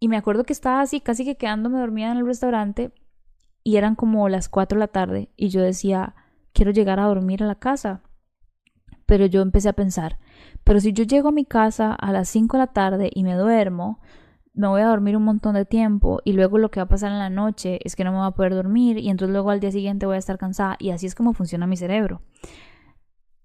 Y 0.00 0.08
me 0.08 0.16
acuerdo 0.16 0.44
que 0.44 0.52
estaba 0.52 0.80
así, 0.80 1.00
casi 1.00 1.24
que 1.24 1.36
quedándome 1.36 1.78
dormida 1.78 2.10
en 2.10 2.18
el 2.18 2.26
restaurante 2.26 2.92
y 3.62 3.76
eran 3.76 3.94
como 3.94 4.28
las 4.28 4.48
4 4.48 4.76
de 4.76 4.80
la 4.80 4.88
tarde 4.88 5.30
y 5.36 5.48
yo 5.48 5.62
decía, 5.62 6.14
quiero 6.52 6.72
llegar 6.72 6.98
a 6.98 7.06
dormir 7.06 7.42
a 7.42 7.46
la 7.46 7.54
casa. 7.54 8.02
Pero 9.06 9.26
yo 9.26 9.42
empecé 9.42 9.68
a 9.68 9.74
pensar, 9.74 10.18
pero 10.64 10.80
si 10.80 10.92
yo 10.92 11.04
llego 11.04 11.28
a 11.28 11.32
mi 11.32 11.44
casa 11.44 11.92
a 11.94 12.12
las 12.12 12.28
5 12.28 12.56
de 12.56 12.62
la 12.62 12.72
tarde 12.72 13.10
y 13.14 13.24
me 13.24 13.34
duermo, 13.34 14.00
me 14.54 14.68
voy 14.68 14.80
a 14.82 14.86
dormir 14.86 15.16
un 15.16 15.24
montón 15.24 15.54
de 15.54 15.64
tiempo 15.64 16.20
y 16.24 16.32
luego 16.32 16.58
lo 16.58 16.70
que 16.70 16.80
va 16.80 16.84
a 16.84 16.88
pasar 16.88 17.12
en 17.12 17.18
la 17.18 17.30
noche 17.30 17.78
es 17.84 17.96
que 17.96 18.04
no 18.04 18.12
me 18.12 18.18
voy 18.18 18.26
a 18.26 18.32
poder 18.32 18.54
dormir 18.54 18.98
y 18.98 19.08
entonces 19.08 19.32
luego 19.32 19.50
al 19.50 19.60
día 19.60 19.70
siguiente 19.70 20.06
voy 20.06 20.16
a 20.16 20.18
estar 20.18 20.38
cansada 20.38 20.76
y 20.78 20.90
así 20.90 21.06
es 21.06 21.14
como 21.14 21.32
funciona 21.32 21.66
mi 21.66 21.76
cerebro 21.76 22.20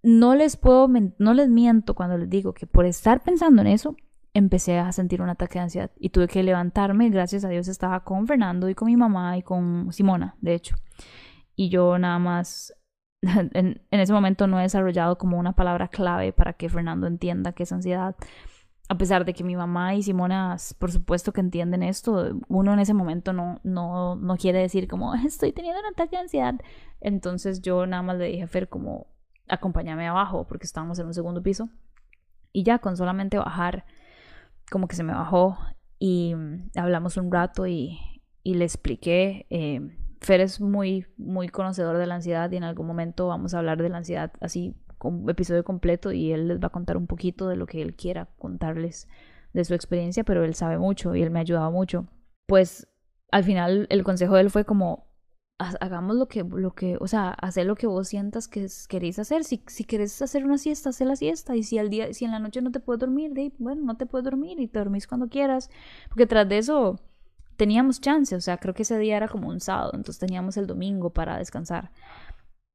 no 0.08 0.36
les 0.36 0.56
puedo, 0.56 0.88
no 0.88 1.34
les 1.34 1.50
miento 1.50 1.94
cuando 1.94 2.18
les 2.18 2.30
digo 2.30 2.54
que 2.54 2.66
por 2.66 2.86
estar 2.86 3.24
pensando 3.24 3.62
en 3.62 3.68
eso, 3.68 3.98
empecé 4.34 4.80
a 4.80 4.90
sentir 4.94 5.22
un 5.22 5.28
ataque 5.28 5.60
de 5.60 5.64
ansiedad 5.64 5.92
y 5.98 6.12
tuve 6.12 6.30
que 6.30 6.44
levantarme. 6.44 7.10
Gracias 7.10 7.44
a 7.44 7.50
Dios 7.50 7.68
estaba 7.68 8.06
con 8.06 8.26
Fernando 8.26 8.70
y 8.70 8.76
con 8.76 8.86
mi 8.86 8.96
mamá 8.96 9.38
y 9.38 9.42
con 9.42 9.92
Simona, 9.92 10.38
de 10.40 10.54
hecho. 10.54 10.78
Y 11.58 11.68
yo 11.68 12.00
nada 12.00 12.20
más, 12.20 12.74
en, 13.22 13.82
ese 13.92 14.14
momento 14.14 14.48
no 14.48 14.60
he 14.60 14.64
desarrollado 14.64 15.18
como 15.18 15.38
una 15.38 15.58
palabra 15.58 15.90
clave 15.90 16.32
para 16.32 16.54
que 16.54 16.70
Fernando 16.70 17.06
entienda 17.06 17.52
qué 17.52 17.64
es 17.64 17.74
ansiedad. 17.74 18.16
A 18.88 18.98
pesar 18.98 19.26
de 19.26 19.34
que 19.34 19.44
mi 19.44 19.58
mamá 19.58 19.94
y 19.94 20.04
Simona, 20.04 20.56
por 20.80 20.90
supuesto 20.90 21.34
que 21.34 21.42
entienden 21.42 21.84
esto, 21.84 22.40
uno 22.48 22.72
en 22.72 22.80
ese 22.80 22.94
momento 22.94 23.34
no, 23.34 23.60
no, 23.66 24.16
no 24.16 24.38
quiere 24.38 24.60
decir 24.60 24.88
como 24.88 25.14
estoy 25.16 25.52
teniendo 25.52 25.82
un 25.82 25.88
ataque 25.88 26.16
de 26.16 26.22
ansiedad. 26.22 26.56
Entonces 27.02 27.62
yo 27.62 27.86
nada 27.86 28.04
más 28.04 28.18
le 28.18 28.28
dije 28.28 28.44
a 28.44 28.48
Fer 28.48 28.70
como 28.70 29.17
acompáñame 29.48 30.08
abajo 30.08 30.46
porque 30.48 30.66
estábamos 30.66 31.00
en 31.00 31.08
un 31.08 31.14
segundo 31.14 31.42
piso. 31.42 31.70
Y 32.54 32.64
ya 32.64 32.80
con 32.80 32.98
solamente 32.98 33.38
bajar, 33.38 33.86
como 34.72 34.88
que 34.88 34.96
se 34.96 35.04
me 35.04 35.14
bajó 35.14 35.58
y 36.00 36.34
mm, 36.36 36.72
hablamos 36.76 37.18
un 37.18 37.32
rato 37.32 37.68
y, 37.68 38.00
y 38.44 38.56
le 38.56 38.66
expliqué. 38.66 39.46
Eh, 39.50 39.82
Fer 40.22 40.42
es 40.42 40.60
muy, 40.60 41.06
muy 41.18 41.50
conocedor 41.50 41.98
de 41.98 42.08
la 42.08 42.16
ansiedad 42.16 42.52
y 42.52 42.58
en 42.58 42.64
algún 42.64 42.88
momento 42.88 43.28
vamos 43.28 43.54
a 43.54 43.60
hablar 43.60 43.82
de 43.82 43.90
la 43.90 43.98
ansiedad 43.98 44.32
así, 44.42 44.76
un 45.04 45.30
episodio 45.30 45.64
completo 45.64 46.12
y 46.12 46.32
él 46.32 46.48
les 46.48 46.60
va 46.60 46.68
a 46.68 46.72
contar 46.72 46.98
un 46.98 47.08
poquito 47.08 47.48
de 47.48 47.56
lo 47.56 47.68
que 47.68 47.82
él 47.82 47.96
quiera 47.96 48.30
contarles 48.38 49.08
de 49.54 49.64
su 49.64 49.74
experiencia, 49.74 50.24
pero 50.24 50.44
él 50.44 50.56
sabe 50.56 50.78
mucho 50.78 51.16
y 51.16 51.22
él 51.22 51.30
me 51.30 51.40
ha 51.40 51.42
ayudado 51.42 51.72
mucho. 51.72 52.08
Pues 52.48 52.88
al 53.32 53.44
final 53.44 53.88
el 53.90 54.04
consejo 54.04 54.36
de 54.36 54.42
él 54.42 54.50
fue 54.50 54.66
como 54.66 55.07
hagamos 55.58 56.16
lo 56.16 56.28
que, 56.28 56.44
lo 56.44 56.74
que, 56.74 56.98
o 57.00 57.08
sea, 57.08 57.30
hacer 57.30 57.66
lo 57.66 57.76
que 57.76 57.88
vos 57.88 58.08
sientas 58.08 58.48
que 58.48 58.68
queréis 58.88 59.18
hacer. 59.20 59.44
Si, 59.44 59.64
si 59.68 59.84
querés 59.84 60.22
hacer 60.22 60.46
una 60.46 60.58
siesta, 60.58 60.90
haz 60.90 61.02
la 61.02 61.16
siesta. 61.16 61.56
Y 61.56 61.64
si 61.64 61.78
al 61.80 61.90
día, 61.90 62.14
si 62.14 62.26
en 62.26 62.32
la 62.32 62.40
noche 62.40 62.62
no 62.62 62.72
te 62.72 62.80
puedes 62.80 63.00
dormir, 63.00 63.34
de, 63.34 63.52
bueno, 63.58 63.84
no 63.84 63.98
te 63.98 64.06
puedes 64.06 64.26
dormir 64.26 64.60
y 64.60 64.68
te 64.68 64.80
dormís 64.80 65.08
cuando 65.08 65.30
quieras. 65.30 65.70
Porque 66.10 66.28
tras 66.28 66.48
de 66.48 66.60
eso 66.60 67.00
teníamos 67.58 68.02
chance, 68.02 68.36
o 68.36 68.42
sea, 68.42 68.58
creo 68.58 68.76
que 68.76 68.84
ese 68.84 69.00
día 69.00 69.18
era 69.18 69.28
como 69.28 69.48
un 69.50 69.60
sábado, 69.60 69.92
entonces 69.96 70.20
teníamos 70.20 70.58
el 70.58 70.68
domingo 70.68 71.10
para 71.10 71.38
descansar. 71.38 71.92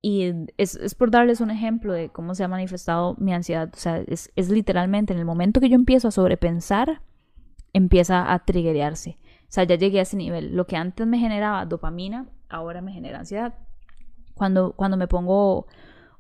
Y 0.05 0.33
es, 0.57 0.75
es 0.75 0.97
por 0.97 1.13
darles 1.13 1.41
un 1.41 1.51
ejemplo 1.53 1.93
de 1.93 2.09
cómo 2.09 2.35
se 2.35 2.43
ha 2.43 2.49
manifestado 2.49 3.15
mi 3.19 3.33
ansiedad. 3.33 3.71
O 3.73 3.77
sea, 3.77 3.99
es, 3.99 4.33
es 4.35 4.51
literalmente 4.51 5.13
en 5.13 5.21
el 5.21 5.25
momento 5.25 5.61
que 5.61 5.69
yo 5.69 5.77
empiezo 5.77 6.09
a 6.09 6.11
sobrepensar, 6.11 7.03
empieza 7.73 8.33
a 8.33 8.45
triggerearse. 8.45 9.19
O 9.43 9.55
sea, 9.55 9.63
ya 9.65 9.77
llegué 9.77 10.01
a 10.01 10.03
ese 10.03 10.17
nivel. 10.17 10.57
Lo 10.57 10.67
que 10.67 10.77
antes 10.77 11.07
me 11.07 11.19
generaba 11.19 11.65
dopamina, 11.67 12.27
ahora 12.53 12.81
me 12.81 12.93
genera 12.93 13.21
ansiedad. 13.21 13.55
Cuando, 14.35 14.73
cuando 14.73 14.97
me 14.97 15.09
pongo 15.09 15.67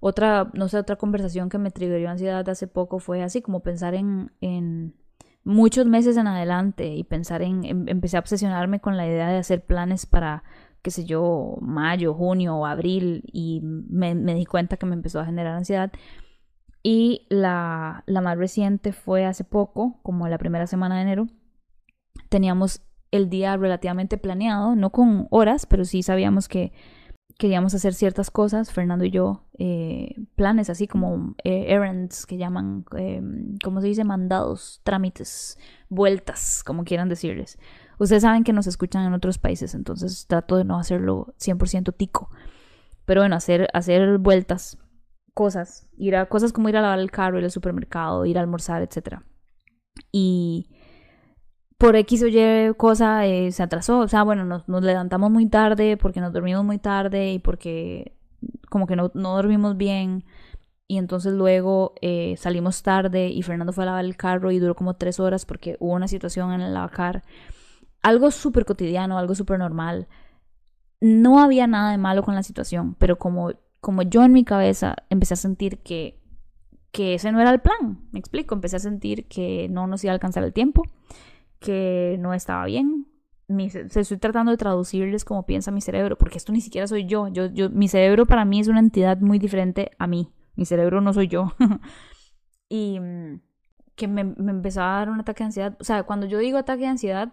otra, 0.01 0.51
no 0.55 0.69
sé, 0.69 0.79
otra 0.79 0.97
conversación 0.97 1.49
que 1.49 1.59
me 1.59 1.71
triggerió 1.71 2.11
ansiedad 2.11 2.49
hace 2.49 2.67
poco 2.67 2.99
fue 2.99 3.23
así 3.23 3.41
como 3.41 3.61
pensar 3.61 3.95
en, 3.95 4.33
en 4.41 4.97
muchos 5.45 5.87
meses 5.87 6.17
en 6.17 6.27
adelante 6.27 6.89
y 6.95 7.05
pensar 7.05 7.43
en, 7.43 7.65
em, 7.65 7.89
empecé 7.89 8.17
a 8.17 8.21
obsesionarme 8.21 8.81
con 8.81 8.97
la 8.97 9.07
idea 9.07 9.29
de 9.29 9.37
hacer 9.37 9.65
planes 9.65 10.07
para, 10.07 10.43
qué 10.83 10.91
sé 10.91 11.05
yo, 11.05 11.57
mayo, 11.61 12.15
junio 12.15 12.57
o 12.57 12.67
abril 12.67 13.23
y 13.33 13.61
me, 13.63 14.15
me 14.15 14.35
di 14.35 14.45
cuenta 14.45 14.77
que 14.77 14.87
me 14.87 14.95
empezó 14.95 15.21
a 15.21 15.27
generar 15.27 15.55
ansiedad. 15.55 15.93
Y 16.83 17.27
la, 17.31 18.03
la 18.07 18.21
más 18.21 18.37
reciente 18.37 18.93
fue 18.93 19.25
hace 19.25 19.45
poco, 19.45 20.01
como 20.03 20.27
la 20.27 20.39
primera 20.39 20.67
semana 20.67 20.97
de 20.97 21.03
enero. 21.03 21.29
Teníamos 22.29 22.83
el 23.13 23.29
día 23.29 23.57
relativamente 23.57 24.19
planeado, 24.19 24.75
no 24.75 24.91
con 24.91 25.29
horas, 25.31 25.67
pero 25.67 25.85
sí 25.85 26.03
sabíamos 26.03 26.49
que 26.49 26.73
queríamos 27.39 27.75
hacer 27.75 27.95
ciertas 27.95 28.31
cosas, 28.31 28.73
Fernando 28.73 29.05
y 29.05 29.11
yo, 29.11 29.47
eh, 29.59 30.15
planes 30.35 30.71
así 30.71 30.87
como 30.87 31.35
eh, 31.45 31.67
errands 31.69 32.27
que 32.27 32.37
llaman, 32.37 32.85
eh, 32.97 33.23
¿cómo 33.63 33.81
se 33.81 33.89
dice? 33.89 34.05
Mandados, 34.05 34.81
trámites, 34.83 35.59
vueltas, 35.89 36.63
como 36.65 36.85
quieran 36.85 37.09
decirles. 37.09 37.59
Ustedes 37.99 38.23
saben 38.23 38.45
que 38.45 38.53
nos 38.53 38.67
escuchan 38.67 39.05
en 39.07 39.13
otros 39.13 39.39
países, 39.39 39.75
entonces 39.75 40.27
trato 40.27 40.57
de 40.57 40.65
no 40.65 40.79
hacerlo 40.79 41.35
100% 41.39 41.95
tico. 41.95 42.31
Pero 43.05 43.21
bueno, 43.21 43.37
hacer, 43.37 43.69
hacer 43.75 44.19
vueltas, 44.19 44.79
cosas, 45.35 45.91
ir 45.97 46.17
a 46.17 46.27
cosas 46.27 46.53
como 46.53 46.69
ir 46.69 46.77
a 46.77 46.83
lavar 46.83 46.99
el 46.99 47.11
carro, 47.11 47.39
ir 47.39 47.45
al 47.45 47.51
supermercado, 47.51 48.27
ir 48.27 48.39
a 48.39 48.41
almorzar, 48.41 48.83
etc. 48.83 49.21
Y 50.11 50.71
por 51.83 51.97
X 51.97 52.23
o 52.23 52.29
Y 52.29 52.75
cosa 52.77 53.27
eh, 53.27 53.51
se 53.51 53.61
atrasó. 53.61 53.99
O 53.99 54.07
sea, 54.07 54.23
bueno, 54.23 54.45
nos, 54.45 54.69
levantamos 54.69 55.33
muy 55.33 55.47
tarde 55.47 55.97
porque 55.97 56.21
nos 56.21 56.33
dormimos 56.33 56.65
muy 56.65 56.79
tarde 56.79 57.33
y 57.33 57.39
porque 57.41 58.17
como 58.71 58.87
que 58.87 58.95
no, 58.95 59.11
dormimos 59.13 59.77
bien. 59.77 60.25
Y 60.87 60.97
entonces 60.99 61.33
luego 61.33 61.95
eh, 62.01 62.37
salimos 62.39 62.85
tarde 62.85 63.31
y 63.31 63.43
Fernando 63.43 63.73
fue 63.73 63.83
a 63.83 63.87
lavar 63.87 64.05
el 64.05 64.17
carro 64.17 64.53
y 64.53 64.61
duró 64.61 64.77
como 64.77 64.95
tres 64.95 65.19
horas 65.19 65.45
porque 65.45 65.77
hubo 65.81 65.95
una 65.95 66.07
situación 66.07 66.53
en 66.53 66.61
el 66.61 66.73
lavacar. 66.73 67.25
Algo 68.01 68.31
súper 68.31 68.65
cotidiano, 68.65 69.19
algo 69.19 69.35
súper 69.35 69.59
normal. 69.59 70.07
No 71.01 71.41
había 71.41 71.67
nada 71.67 71.91
de 71.91 71.99
malo 71.99 72.23
con 72.23 72.37
la 72.37 72.45
situación, 72.45 72.95
pero 73.01 73.19
como, 73.19 73.55
como 73.81 74.03
yo 74.03 74.23
en 74.23 74.33
mi 74.33 74.45
cabeza 74.45 74.95
empecé 75.11 75.35
a 75.35 75.37
sentir 75.37 75.79
que, 75.79 76.21
que 76.93 77.15
ese 77.15 77.33
no 77.33 77.41
era 77.41 77.51
el 77.51 77.61
plan, 77.61 78.07
me 78.13 78.21
explico, 78.21 78.55
empecé 78.55 78.77
a 78.77 78.79
sentir 78.79 79.27
que 79.27 79.67
no 79.69 79.89
nos 79.89 80.05
iba 80.05 80.13
a 80.13 80.15
alcanzar 80.15 80.45
el 80.45 80.53
tiempo 80.53 80.85
que 81.63 82.17
no 82.21 82.35
estaba 82.35 82.67
bien. 82.67 83.07
se, 83.71 84.01
estoy 84.01 84.19
tratando 84.19 84.51
de 84.53 84.59
traducirles 84.59 85.25
como 85.25 85.47
piensa 85.47 85.71
mi 85.71 85.81
cerebro, 85.81 86.19
porque 86.19 86.39
esto 86.39 86.53
ni 86.53 86.61
siquiera 86.61 86.87
soy 86.87 87.07
yo. 87.07 87.29
Yo, 87.29 87.47
yo. 87.47 87.71
Mi 87.71 87.89
cerebro 87.89 88.27
para 88.27 88.45
mí 88.45 88.61
es 88.61 88.69
una 88.69 88.81
entidad 88.81 89.19
muy 89.21 89.39
diferente 89.39 89.93
a 89.99 90.07
mí. 90.07 90.33
Mi 90.57 90.67
cerebro 90.67 91.01
no 91.01 91.13
soy 91.13 91.29
yo. 91.29 91.55
y 92.69 93.01
mm, 93.01 93.41
que 93.95 94.09
me, 94.09 94.25
me, 94.25 94.51
empezó 94.51 94.83
a 94.83 94.99
dar 94.99 95.11
un 95.11 95.21
ataque 95.21 95.45
de 95.45 95.47
ansiedad. 95.47 95.77
O 95.81 95.85
sea, 95.85 96.03
cuando 96.03 96.27
yo 96.27 96.39
digo 96.39 96.59
ataque 96.59 96.83
de 96.83 96.89
ansiedad, 96.89 97.33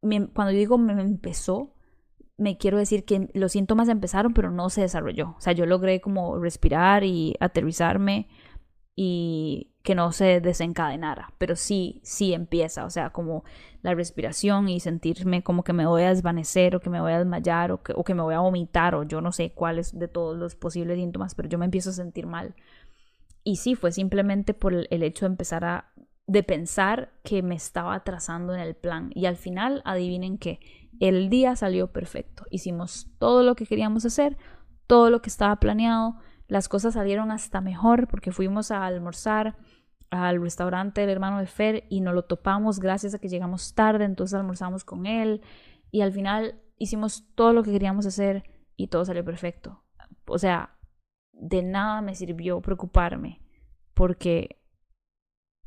cuando 0.00 0.50
yo 0.50 0.58
digo 0.58 0.78
me 0.78 1.00
empezó, 1.00 1.74
me 2.36 2.58
quiero 2.58 2.78
decir 2.78 3.04
que 3.04 3.30
los 3.34 3.52
síntomas 3.52 3.88
empezaron, 3.88 4.34
pero 4.34 4.50
no 4.50 4.68
se 4.70 4.82
desarrolló. 4.82 5.34
O 5.38 5.40
sea, 5.40 5.52
yo 5.52 5.66
logré 5.66 6.00
como 6.00 6.38
respirar 6.38 7.04
y 7.04 7.36
aterrizarme 7.40 8.28
y 8.96 9.71
que 9.82 9.94
no 9.94 10.12
se 10.12 10.40
desencadenara, 10.40 11.32
pero 11.38 11.56
sí, 11.56 12.00
sí 12.04 12.34
empieza, 12.34 12.84
o 12.84 12.90
sea, 12.90 13.10
como 13.10 13.44
la 13.82 13.94
respiración 13.94 14.68
y 14.68 14.78
sentirme 14.78 15.42
como 15.42 15.64
que 15.64 15.72
me 15.72 15.86
voy 15.86 16.02
a 16.02 16.10
desvanecer 16.10 16.76
o 16.76 16.80
que 16.80 16.90
me 16.90 17.00
voy 17.00 17.12
a 17.12 17.18
desmayar 17.18 17.72
o 17.72 17.82
que, 17.82 17.92
o 17.96 18.04
que 18.04 18.14
me 18.14 18.22
voy 18.22 18.34
a 18.34 18.40
vomitar 18.40 18.94
o 18.94 19.02
yo 19.02 19.20
no 19.20 19.32
sé 19.32 19.52
cuáles 19.52 19.98
de 19.98 20.06
todos 20.06 20.38
los 20.38 20.54
posibles 20.54 20.98
síntomas, 20.98 21.34
pero 21.34 21.48
yo 21.48 21.58
me 21.58 21.64
empiezo 21.64 21.90
a 21.90 21.94
sentir 21.94 22.26
mal. 22.26 22.54
Y 23.42 23.56
sí, 23.56 23.74
fue 23.74 23.90
simplemente 23.90 24.54
por 24.54 24.72
el 24.72 25.02
hecho 25.02 25.24
de 25.24 25.32
empezar 25.32 25.64
a, 25.64 25.92
de 26.28 26.44
pensar 26.44 27.12
que 27.24 27.42
me 27.42 27.56
estaba 27.56 27.94
atrasando 27.94 28.54
en 28.54 28.60
el 28.60 28.76
plan 28.76 29.10
y 29.14 29.26
al 29.26 29.36
final, 29.36 29.82
adivinen 29.84 30.38
que 30.38 30.60
el 31.00 31.28
día 31.28 31.56
salió 31.56 31.90
perfecto, 31.90 32.44
hicimos 32.50 33.10
todo 33.18 33.42
lo 33.42 33.56
que 33.56 33.66
queríamos 33.66 34.04
hacer, 34.04 34.36
todo 34.86 35.10
lo 35.10 35.22
que 35.22 35.30
estaba 35.30 35.56
planeado, 35.56 36.16
las 36.52 36.68
cosas 36.68 36.92
salieron 36.92 37.30
hasta 37.30 37.62
mejor 37.62 38.08
porque 38.08 38.30
fuimos 38.30 38.72
a 38.72 38.84
almorzar 38.84 39.56
al 40.10 40.38
restaurante 40.38 41.00
del 41.00 41.08
hermano 41.08 41.38
de 41.38 41.46
Fer 41.46 41.86
y 41.88 42.02
nos 42.02 42.14
lo 42.14 42.26
topamos 42.26 42.78
gracias 42.78 43.14
a 43.14 43.18
que 43.18 43.30
llegamos 43.30 43.74
tarde, 43.74 44.04
entonces 44.04 44.34
almorzamos 44.34 44.84
con 44.84 45.06
él 45.06 45.40
y 45.90 46.02
al 46.02 46.12
final 46.12 46.60
hicimos 46.76 47.24
todo 47.34 47.54
lo 47.54 47.62
que 47.62 47.72
queríamos 47.72 48.04
hacer 48.04 48.44
y 48.76 48.88
todo 48.88 49.06
salió 49.06 49.24
perfecto. 49.24 49.82
O 50.26 50.36
sea, 50.36 50.76
de 51.32 51.62
nada 51.62 52.02
me 52.02 52.14
sirvió 52.14 52.60
preocuparme 52.60 53.40
porque 53.94 54.60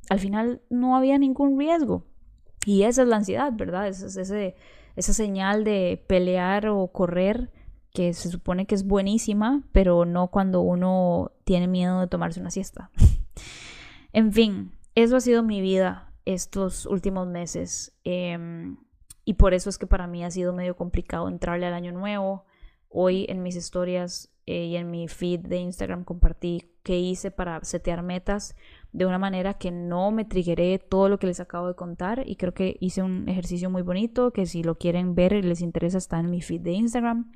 al 0.08 0.20
final 0.20 0.62
no 0.70 0.96
había 0.96 1.18
ningún 1.18 1.58
riesgo. 1.58 2.06
Y 2.64 2.84
esa 2.84 3.02
es 3.02 3.08
la 3.08 3.16
ansiedad, 3.16 3.52
¿verdad? 3.56 3.88
Esa, 3.88 4.06
es 4.22 4.54
esa 4.96 5.14
señal 5.14 5.64
de 5.64 6.06
pelear 6.08 6.68
o 6.68 6.88
correr 6.92 7.50
que 7.96 8.14
se 8.14 8.30
supone 8.30 8.68
que 8.68 8.76
es 8.76 8.86
buenísima, 8.86 9.64
pero 9.72 10.04
no 10.06 10.28
cuando 10.28 10.60
uno 10.60 11.32
tiene 11.46 11.68
miedo 11.68 12.02
de 12.02 12.08
tomarse 12.08 12.41
una 12.41 12.52
siesta. 12.52 12.91
en 14.14 14.34
fin, 14.34 14.74
eso 14.96 15.16
ha 15.16 15.22
sido 15.22 15.41
mi 15.43 15.62
vida 15.62 16.14
estos 16.26 16.86
últimos 16.86 17.26
meses. 17.26 17.98
Em, 18.04 18.78
y 19.24 19.36
por 19.36 19.54
eso 19.54 19.70
es 19.70 19.78
que 19.78 19.88
para 19.88 20.08
mí 20.08 20.26
ha 20.26 20.30
sido 20.30 20.52
medio 20.52 20.76
complicado 20.76 21.30
entrarle 21.30 21.68
al 21.68 21.74
año 21.74 21.93
nuevo. 21.93 22.43
Hoy 22.89 23.26
en 23.30 23.41
mis 23.41 23.56
historias 23.56 24.30
eh, 24.46 24.66
y 24.66 24.76
en 24.76 24.91
mi 24.91 25.08
feed 25.08 25.39
de 25.39 25.58
Instagram 25.58 26.04
compartí 26.04 26.70
qué 26.84 27.00
hice 27.00 27.32
para 27.32 27.64
setear 27.64 28.04
metas 28.04 28.56
de 28.91 29.06
una 29.06 29.18
manera 29.18 29.54
que 29.54 29.72
no 29.72 30.12
me 30.12 30.26
triggeré 30.26 30.80
todo 30.80 31.08
lo 31.08 31.18
que 31.18 31.28
les 31.28 31.39
acabo 31.39 31.68
de 31.68 31.76
contar 31.76 32.24
y 32.26 32.36
creo 32.36 32.54
que 32.54 32.76
hice 32.82 33.02
un 33.02 33.28
ejercicio 33.30 33.70
muy 33.70 33.82
bonito 33.82 34.32
que 34.32 34.46
si 34.46 34.64
lo 34.64 34.76
quieren 34.76 35.16
ver 35.16 35.34
y 35.34 35.41
les 35.41 35.62
interesa 35.62 35.98
está 35.98 36.20
en 36.20 36.30
mi 36.30 36.41
feed 36.41 36.62
de 36.62 36.74
Instagram. 36.74 37.32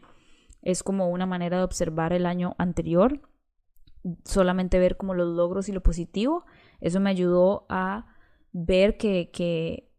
Es 0.61 0.83
como 0.83 1.09
una 1.09 1.25
manera 1.25 1.57
de 1.57 1.63
observar 1.63 2.13
el 2.13 2.25
año 2.25 2.55
anterior, 2.57 3.21
solamente 4.23 4.79
ver 4.79 4.97
como 4.97 5.13
los 5.13 5.35
logros 5.35 5.69
y 5.69 5.71
lo 5.71 5.81
positivo. 5.81 6.45
Eso 6.79 6.99
me 6.99 7.09
ayudó 7.09 7.65
a 7.69 8.07
ver 8.51 8.97
que, 8.97 9.29
que, 9.31 9.91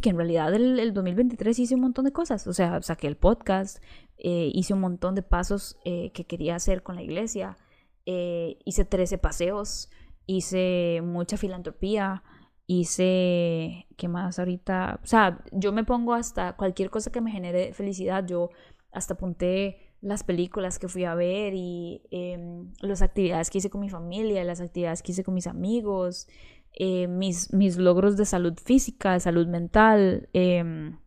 que 0.00 0.10
en 0.10 0.16
realidad 0.16 0.54
el, 0.54 0.78
el 0.78 0.92
2023 0.92 1.58
hice 1.58 1.74
un 1.74 1.82
montón 1.82 2.04
de 2.04 2.12
cosas. 2.12 2.46
O 2.46 2.52
sea, 2.52 2.82
saqué 2.82 3.06
el 3.06 3.16
podcast, 3.16 3.82
eh, 4.18 4.50
hice 4.52 4.74
un 4.74 4.80
montón 4.80 5.14
de 5.14 5.22
pasos 5.22 5.78
eh, 5.84 6.10
que 6.12 6.26
quería 6.26 6.56
hacer 6.56 6.82
con 6.82 6.96
la 6.96 7.02
iglesia, 7.02 7.56
eh, 8.04 8.58
hice 8.64 8.84
13 8.84 9.18
paseos, 9.18 9.90
hice 10.26 11.00
mucha 11.04 11.36
filantropía, 11.36 12.24
hice, 12.66 13.86
¿qué 13.96 14.08
más 14.08 14.38
ahorita? 14.38 15.00
O 15.02 15.06
sea, 15.06 15.42
yo 15.52 15.72
me 15.72 15.84
pongo 15.84 16.14
hasta 16.14 16.56
cualquier 16.56 16.90
cosa 16.90 17.12
que 17.12 17.20
me 17.20 17.30
genere 17.30 17.72
felicidad, 17.72 18.26
yo 18.26 18.50
hasta 18.92 19.14
apunté 19.14 19.94
las 20.00 20.22
películas 20.22 20.78
que 20.78 20.88
fui 20.88 21.04
a 21.04 21.14
ver 21.14 21.54
y 21.54 22.02
em, 22.10 22.72
las 22.80 23.02
actividades 23.02 23.50
que 23.50 23.58
hice 23.58 23.70
con 23.70 23.80
mi 23.80 23.90
familia, 23.90 24.44
las 24.44 24.60
actividades 24.60 25.02
que 25.02 25.12
hice 25.12 25.24
con 25.24 25.34
mis 25.34 25.46
amigos, 25.46 26.28
eh, 26.74 27.08
mis, 27.08 27.52
mis 27.52 27.76
logros 27.76 28.16
de 28.16 28.24
salud 28.24 28.54
física, 28.62 29.12
de 29.12 29.20
salud 29.20 29.46
mental. 29.48 30.28
Em, 30.32 30.98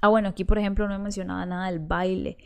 ah, 0.00 0.08
bueno, 0.08 0.28
aquí 0.28 0.44
por 0.44 0.58
ejemplo 0.58 0.86
no 0.86 0.94
he 0.94 0.98
mencionado 0.98 1.44
nada 1.46 1.70
del 1.70 1.80
baile. 1.80 2.38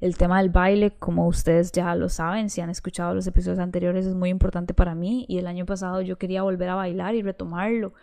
El 0.00 0.16
tema 0.16 0.40
del 0.40 0.50
baile, 0.50 0.96
como 0.96 1.26
ustedes 1.26 1.72
ya 1.72 1.94
lo 1.96 2.08
saben, 2.08 2.50
si 2.50 2.60
han 2.60 2.70
escuchado 2.70 3.14
los 3.14 3.26
episodios 3.26 3.58
anteriores, 3.58 4.06
es 4.06 4.14
muy 4.14 4.30
importante 4.30 4.72
para 4.72 4.94
mí 4.94 5.26
y 5.28 5.38
el 5.38 5.46
año 5.48 5.66
pasado 5.66 6.00
yo 6.02 6.18
quería 6.18 6.42
volver 6.42 6.68
a 6.68 6.76
bailar 6.76 7.16
y 7.16 7.22
retomarlo, 7.22 7.94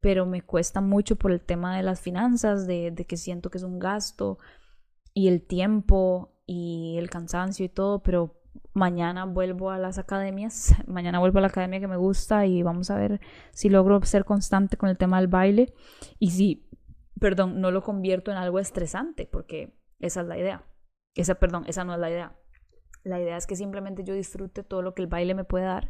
pero 0.00 0.24
me 0.24 0.40
cuesta 0.40 0.80
mucho 0.80 1.16
por 1.16 1.30
el 1.30 1.40
tema 1.40 1.76
de 1.76 1.82
las 1.82 2.00
finanzas, 2.00 2.66
de, 2.66 2.94
que 3.06 3.16
siento 3.18 3.50
que 3.50 3.58
es 3.58 3.64
un 3.64 3.78
gasto 3.78 4.38
y 5.14 5.28
el 5.28 5.42
tiempo 5.42 6.32
y 6.46 6.96
el 6.98 7.10
cansancio 7.10 7.64
y 7.64 7.68
todo, 7.68 8.02
pero 8.02 8.42
mañana 8.74 9.24
vuelvo 9.24 9.70
a 9.70 9.78
las 9.78 9.98
academias, 9.98 10.74
mañana 10.86 11.18
vuelvo 11.18 11.38
a 11.38 11.42
la 11.42 11.48
academia 11.48 11.80
que 11.80 11.88
me 11.88 11.96
gusta 11.96 12.46
y 12.46 12.62
vamos 12.62 12.90
a 12.90 12.96
ver 12.96 13.20
si 13.52 13.68
logro 13.68 14.02
ser 14.02 14.24
constante 14.24 14.76
con 14.76 14.88
el 14.88 14.98
tema 14.98 15.18
del 15.18 15.28
baile 15.28 15.74
y 16.18 16.30
si, 16.30 16.68
perdón, 17.20 17.60
no 17.60 17.70
lo 17.70 17.82
convierto 17.82 18.30
en 18.30 18.36
algo 18.36 18.58
estresante, 18.58 19.26
porque 19.26 19.74
esa 20.00 20.22
es 20.22 20.26
la 20.26 20.38
idea. 20.38 20.66
Esa, 21.14 21.34
perdón, 21.34 21.64
esa 21.66 21.84
no 21.84 21.94
es 21.94 22.00
la 22.00 22.10
idea. 22.10 22.36
La 23.04 23.20
idea 23.20 23.36
es 23.36 23.46
que 23.46 23.56
simplemente 23.56 24.04
yo 24.04 24.14
disfrute 24.14 24.62
todo 24.62 24.80
lo 24.80 24.94
que 24.94 25.02
el 25.02 25.08
baile 25.08 25.34
me 25.34 25.44
puede 25.44 25.66
dar 25.66 25.88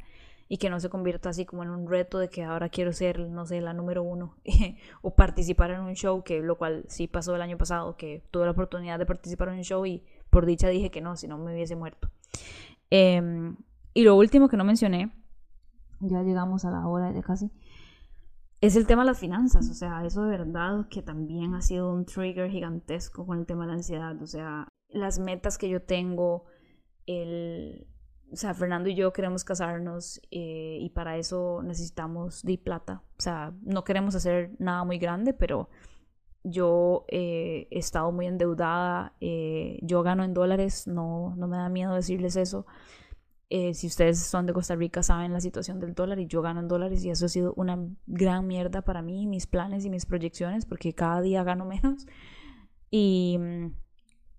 y 0.49 0.59
que 0.59 0.71
no 0.71 0.81
se 0.81 0.89
convierta 0.89 1.31
así 1.31 1.45
como 1.45 1.63
en 1.63 1.71
un 1.71 1.89
reto 1.89 2.19
de 2.19 2.29
que 2.29 2.45
ahora 2.45 2.69
quiero 2.69 2.93
ser, 2.93 3.21
no 3.31 3.47
sé, 3.47 3.61
la 3.61 3.73
número 3.73 4.03
uno 4.03 4.37
o 5.03 5.15
participar 5.15 5.71
en 5.71 5.81
un 5.81 5.95
show, 5.95 6.23
que 6.23 6.41
lo 6.41 6.57
cual 6.59 6.85
sí 6.89 7.07
pasó 7.07 7.35
el 7.35 7.43
año 7.43 7.59
pasado, 7.59 7.97
que 7.97 8.23
tuve 8.31 8.45
la 8.45 8.53
oportunidad 8.53 8.99
de 8.99 9.07
participar 9.07 9.49
en 9.49 9.55
un 9.55 9.65
show 9.65 9.85
y 9.87 10.05
por 10.31 10.47
dicha 10.47 10.69
dije 10.69 10.91
que 10.91 11.01
no, 11.01 11.17
si 11.17 11.29
no 11.29 11.39
me 11.39 11.53
hubiese 11.53 11.77
muerto. 11.77 12.11
Em, 12.91 13.57
y 13.95 14.03
lo 14.03 14.17
último 14.17 14.49
que 14.49 14.57
no 14.57 14.65
mencioné, 14.65 15.13
ya 16.01 16.23
llegamos 16.23 16.65
a 16.65 16.71
la 16.71 16.87
hora 16.87 17.13
ya 17.13 17.23
casi, 17.23 17.51
es 18.61 18.77
el 18.77 18.87
tema 18.87 19.03
de 19.03 19.07
las 19.07 19.19
finanzas, 19.19 19.69
o 19.71 19.75
sea, 19.75 20.05
eso 20.05 20.25
de 20.25 20.39
verdad 20.39 20.87
que 20.89 21.03
también 21.03 21.55
ha 21.55 21.63
sido 21.63 21.93
un 21.93 22.05
trigger 22.05 22.49
gigantesco 22.51 23.27
con 23.27 23.39
el 23.41 23.47
tema 23.47 23.65
de 23.65 23.69
la 23.69 23.75
ansiedad, 23.75 24.23
o 24.23 24.27
sea, 24.27 24.69
las 24.89 25.19
metas 25.19 25.59
que 25.59 25.69
yo 25.69 25.83
tengo, 25.83 26.45
el, 27.07 27.89
o 28.33 28.37
sea, 28.37 28.55
Fernando 28.55 28.89
y 28.89 28.95
yo 28.95 29.13
queremos 29.13 29.45
casarnos 29.45 30.21
eh, 30.31 30.79
y 30.81 30.89
para 30.91 31.19
eso 31.19 31.61
necesitamos 31.63 32.43
de 32.43 32.57
plata. 32.57 33.03
O 33.19 33.21
sea, 33.21 33.53
no 33.63 33.85
queremos 33.85 34.15
hacer 34.15 34.53
nada 34.59 34.85
muy 34.85 34.99
grande, 34.99 35.35
pero 35.35 35.69
yo 36.43 37.05
eh, 37.09 37.69
he 37.71 37.79
estado 37.79 38.11
muy 38.11 38.27
endeudada. 38.27 39.15
Eh, 39.21 39.79
yo 39.83 40.03
gano 40.03 40.25
en 40.25 40.33
dólares, 40.33 40.87
no, 40.87 41.35
no 41.37 41.47
me 41.47 41.59
da 41.59 41.69
miedo 41.69 41.95
decirles 41.95 42.37
eso. 42.37 42.65
si 43.51 43.87
ustedes 43.87 44.19
son 44.19 44.47
de 44.47 44.55
Costa 44.55 44.77
Rica 44.77 45.03
saben 45.03 45.35
la 45.35 45.41
situación 45.41 45.79
del 45.79 45.95
dólar 45.95 46.19
y 46.19 46.27
yo 46.27 46.41
gano 46.41 46.61
en 46.61 46.69
dólares 46.69 47.05
y 47.05 47.11
eso 47.11 47.27
ha 47.27 47.29
sido 47.29 47.53
una 47.57 47.79
gran 48.07 48.47
mierda 48.47 48.81
para 48.81 49.03
mí, 49.03 49.27
mis 49.27 49.47
planes 49.47 49.85
y 49.85 49.91
mis 49.91 50.07
proyecciones, 50.07 50.65
porque 50.65 50.95
cada 50.95 51.21
día 51.21 51.45
gano 51.45 51.67
menos. 51.67 52.07
Y 52.91 53.37
mm, 53.39 53.75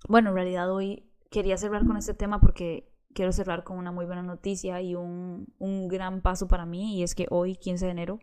bueno, 0.10 0.30
en 0.30 0.36
realidad 0.36 0.72
hoy 0.72 1.12
quería 1.30 1.58
cerrar 1.58 1.86
con 1.86 1.98
este 1.98 2.16
tema 2.16 2.40
porque 2.42 2.93
quiero 3.14 3.32
cerrar 3.32 3.64
con 3.64 3.78
una 3.78 3.92
muy 3.92 4.06
buena 4.06 4.24
noticia 4.24 4.82
y 4.82 4.96
un, 4.96 5.48
gran 5.88 6.22
paso 6.22 6.48
para 6.48 6.66
mí 6.66 6.98
y 6.98 7.04
es 7.04 7.16
que 7.16 7.28
hoy, 7.30 7.56
15 7.56 7.86
de 7.86 7.92
enero, 7.92 8.20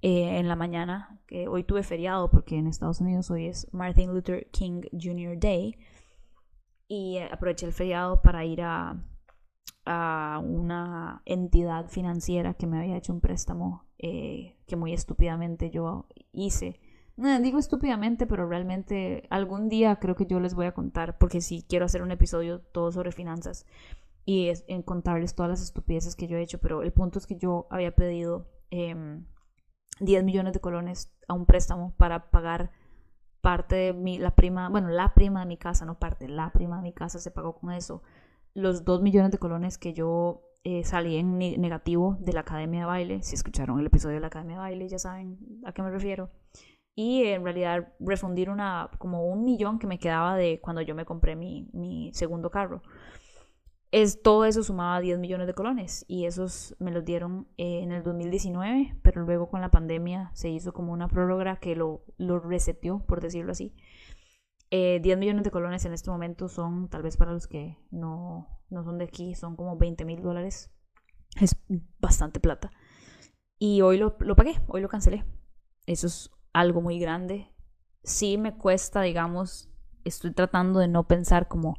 eh, 0.00 0.38
en 0.38 0.48
la 0.48 0.56
mañana, 0.56 1.18
que 1.26 1.48
hoy 1.48 1.64
tuve 1.64 1.82
feriado 1.82 2.30
porque 2.30 2.56
en 2.56 2.66
Estados 2.66 3.00
Unidos 3.00 3.30
hoy 3.30 3.46
es 3.46 3.66
Martin 3.72 4.12
Luther 4.12 4.48
King 4.50 4.82
Jr. 4.92 5.38
Day 5.38 5.76
y 6.86 7.18
aproveché 7.18 7.66
el 7.66 7.72
feriado 7.72 8.22
para 8.22 8.44
ir 8.44 8.62
a, 8.62 9.04
a 9.84 10.40
una 10.44 11.22
entidad 11.24 11.88
financiera 11.88 12.54
que 12.54 12.66
me 12.66 12.78
había 12.78 12.96
hecho 12.96 13.12
un 13.12 13.20
préstamo 13.20 13.86
eh, 13.98 14.56
que 14.66 14.76
muy 14.76 14.92
estúpidamente 14.92 15.70
yo 15.70 16.06
hice 16.32 16.80
digo 17.42 17.58
estúpidamente, 17.58 18.26
pero 18.26 18.48
realmente 18.48 19.24
algún 19.30 19.68
día 19.68 19.96
creo 19.96 20.14
que 20.14 20.26
yo 20.26 20.38
les 20.38 20.54
voy 20.54 20.66
a 20.66 20.72
contar, 20.72 21.18
porque 21.18 21.40
sí 21.40 21.64
quiero 21.68 21.84
hacer 21.84 22.02
un 22.02 22.12
episodio 22.12 22.60
todo 22.60 22.92
sobre 22.92 23.12
finanzas 23.12 23.66
y 24.28 24.50
es, 24.50 24.62
en 24.68 24.82
contarles 24.82 25.34
todas 25.34 25.48
las 25.48 25.62
estupideces 25.62 26.14
que 26.14 26.28
yo 26.28 26.36
he 26.36 26.42
hecho, 26.42 26.58
pero 26.58 26.82
el 26.82 26.92
punto 26.92 27.18
es 27.18 27.26
que 27.26 27.38
yo 27.38 27.66
había 27.70 27.94
pedido 27.94 28.46
10 28.70 28.92
em, 28.92 29.24
millones 30.26 30.52
de 30.52 30.60
colones 30.60 31.16
a 31.28 31.32
un 31.32 31.46
préstamo 31.46 31.94
para 31.96 32.30
pagar 32.30 32.70
parte 33.40 33.74
de 33.74 33.92
mi, 33.94 34.18
la 34.18 34.36
prima, 34.36 34.68
bueno, 34.68 34.88
la 34.88 35.14
prima 35.14 35.40
de 35.40 35.46
mi 35.46 35.56
casa, 35.56 35.86
no 35.86 35.98
parte, 35.98 36.28
la 36.28 36.52
prima 36.52 36.76
de 36.76 36.82
mi 36.82 36.92
casa 36.92 37.18
se 37.18 37.30
pagó 37.30 37.58
con 37.58 37.72
eso. 37.72 38.02
Los 38.52 38.84
2 38.84 39.00
millones 39.00 39.32
de 39.32 39.38
colones 39.38 39.78
que 39.78 39.94
yo 39.94 40.42
eh, 40.62 40.84
salí 40.84 41.16
en 41.16 41.38
negativo 41.38 42.18
de 42.20 42.34
la 42.34 42.40
Academia 42.40 42.80
de 42.80 42.86
Baile, 42.86 43.22
si 43.22 43.34
escucharon 43.34 43.80
el 43.80 43.86
episodio 43.86 44.16
de 44.16 44.20
la 44.20 44.26
Academia 44.26 44.56
de 44.56 44.60
Baile 44.60 44.88
ya 44.90 44.98
saben 44.98 45.38
a 45.64 45.72
qué 45.72 45.80
me 45.80 45.90
refiero 45.90 46.28
y 46.94 47.22
en 47.28 47.44
realidad 47.44 47.94
refundir 48.00 48.50
una, 48.50 48.90
como 48.98 49.26
un 49.26 49.44
millón 49.44 49.78
que 49.78 49.86
me 49.86 49.98
quedaba 49.98 50.36
de 50.36 50.60
cuando 50.60 50.82
yo 50.82 50.94
me 50.96 51.04
compré 51.04 51.34
mi, 51.36 51.70
mi 51.72 52.10
segundo 52.12 52.50
carro. 52.50 52.82
Es, 53.90 54.20
todo 54.20 54.44
eso 54.44 54.62
sumaba 54.62 55.00
10 55.00 55.18
millones 55.18 55.46
de 55.46 55.54
colones 55.54 56.04
y 56.08 56.26
esos 56.26 56.76
me 56.78 56.90
los 56.90 57.04
dieron 57.04 57.48
eh, 57.56 57.80
en 57.82 57.90
el 57.92 58.02
2019, 58.02 58.98
pero 59.02 59.22
luego 59.22 59.48
con 59.48 59.62
la 59.62 59.70
pandemia 59.70 60.30
se 60.34 60.50
hizo 60.50 60.74
como 60.74 60.92
una 60.92 61.08
prórroga 61.08 61.56
que 61.56 61.74
lo, 61.74 62.04
lo 62.18 62.38
reseteó, 62.38 63.04
por 63.06 63.22
decirlo 63.22 63.52
así. 63.52 63.74
10 64.70 65.06
eh, 65.06 65.16
millones 65.16 65.44
de 65.44 65.50
colones 65.50 65.84
en 65.86 65.94
este 65.94 66.10
momento 66.10 66.48
son, 66.48 66.88
tal 66.88 67.02
vez 67.02 67.16
para 67.16 67.32
los 67.32 67.46
que 67.46 67.78
no, 67.90 68.46
no 68.68 68.84
son 68.84 68.98
de 68.98 69.04
aquí, 69.04 69.34
son 69.34 69.56
como 69.56 69.78
20 69.78 70.04
mil 70.04 70.22
dólares. 70.22 70.70
Es 71.40 71.56
bastante 71.98 72.40
plata. 72.40 72.70
Y 73.58 73.80
hoy 73.80 73.96
lo, 73.96 74.16
lo 74.20 74.36
pagué, 74.36 74.60
hoy 74.66 74.82
lo 74.82 74.88
cancelé. 74.88 75.24
Eso 75.86 76.06
es 76.06 76.30
algo 76.52 76.82
muy 76.82 76.98
grande. 76.98 77.54
Sí 78.02 78.36
me 78.36 78.56
cuesta, 78.56 79.00
digamos, 79.00 79.70
estoy 80.04 80.32
tratando 80.32 80.80
de 80.80 80.88
no 80.88 81.06
pensar 81.06 81.48
como, 81.48 81.76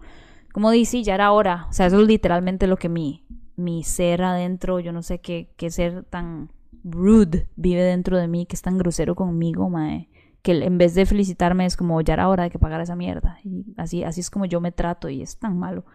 como 0.54 0.72
dice, 0.72 1.04
ya 1.04 1.16
era 1.16 1.32
hora. 1.32 1.68
O 1.70 1.74
sea, 1.74 1.88
eso 1.88 2.00
es 2.02 2.08
literalmente 2.08 2.68
lo 2.68 2.78
que 2.78 2.89
mi, 2.89 3.26
mi 3.56 3.84
ser 3.84 4.24
adentro, 4.24 4.80
yo 4.80 4.91
no 4.91 5.04
sé 5.04 5.20
qué, 5.20 5.54
qué 5.58 5.70
ser 5.70 6.04
tan 6.04 6.52
rude 6.84 7.50
vive 7.56 7.84
dentro 7.84 8.18
de 8.18 8.28
mí, 8.28 8.45
que 8.45 8.56
es 8.56 8.62
tan 8.62 8.78
grosero 8.78 9.16
conmigo, 9.16 9.70
mae, 9.70 10.10
que 10.41 10.52
en 10.52 10.78
vez 10.78 10.95
de 10.95 11.06
felicitarme 11.06 11.66
es 11.66 11.76
como, 11.76 12.00
ya 12.02 12.14
era 12.14 12.30
hora 12.30 12.43
de 12.43 12.50
que 12.50 12.60
pagara 12.60 12.84
esa 12.84 12.95
mierda. 12.95 13.39
Y 13.43 13.66
así, 13.78 14.04
así 14.04 14.22
es 14.22 14.30
como 14.30 14.45
yo 14.45 14.62
me 14.62 14.72
trato 14.72 15.10
y 15.10 15.22
es 15.22 15.38
tan 15.38 15.58
malo. 15.58 15.86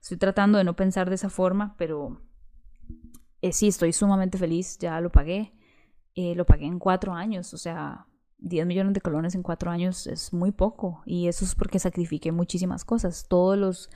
Estoy 0.00 0.16
tratando 0.16 0.58
de 0.58 0.64
no 0.64 0.74
pensar 0.74 1.08
de 1.08 1.14
esa 1.14 1.30
forma, 1.30 1.76
pero 1.78 2.20
eh, 3.40 3.52
sí, 3.52 3.68
estoy 3.68 3.92
sumamente 3.92 4.38
feliz, 4.38 4.78
ya 4.78 5.00
lo 5.00 5.10
pagué. 5.10 5.52
Eh, 6.14 6.34
lo 6.34 6.44
pagué 6.44 6.66
en 6.66 6.78
cuatro 6.78 7.14
años, 7.14 7.54
o 7.54 7.58
sea, 7.58 8.06
10 8.42 8.66
millones 8.66 8.94
de 8.94 9.00
colones 9.00 9.34
en 9.34 9.42
cuatro 9.42 9.70
años 9.70 10.06
es 10.06 10.32
muy 10.32 10.50
poco 10.50 11.02
y 11.06 11.28
eso 11.28 11.44
es 11.44 11.54
porque 11.54 11.78
sacrifiqué 11.78 12.32
muchísimas 12.32 12.84
cosas, 12.84 13.26
todos 13.28 13.56
los, 13.56 13.90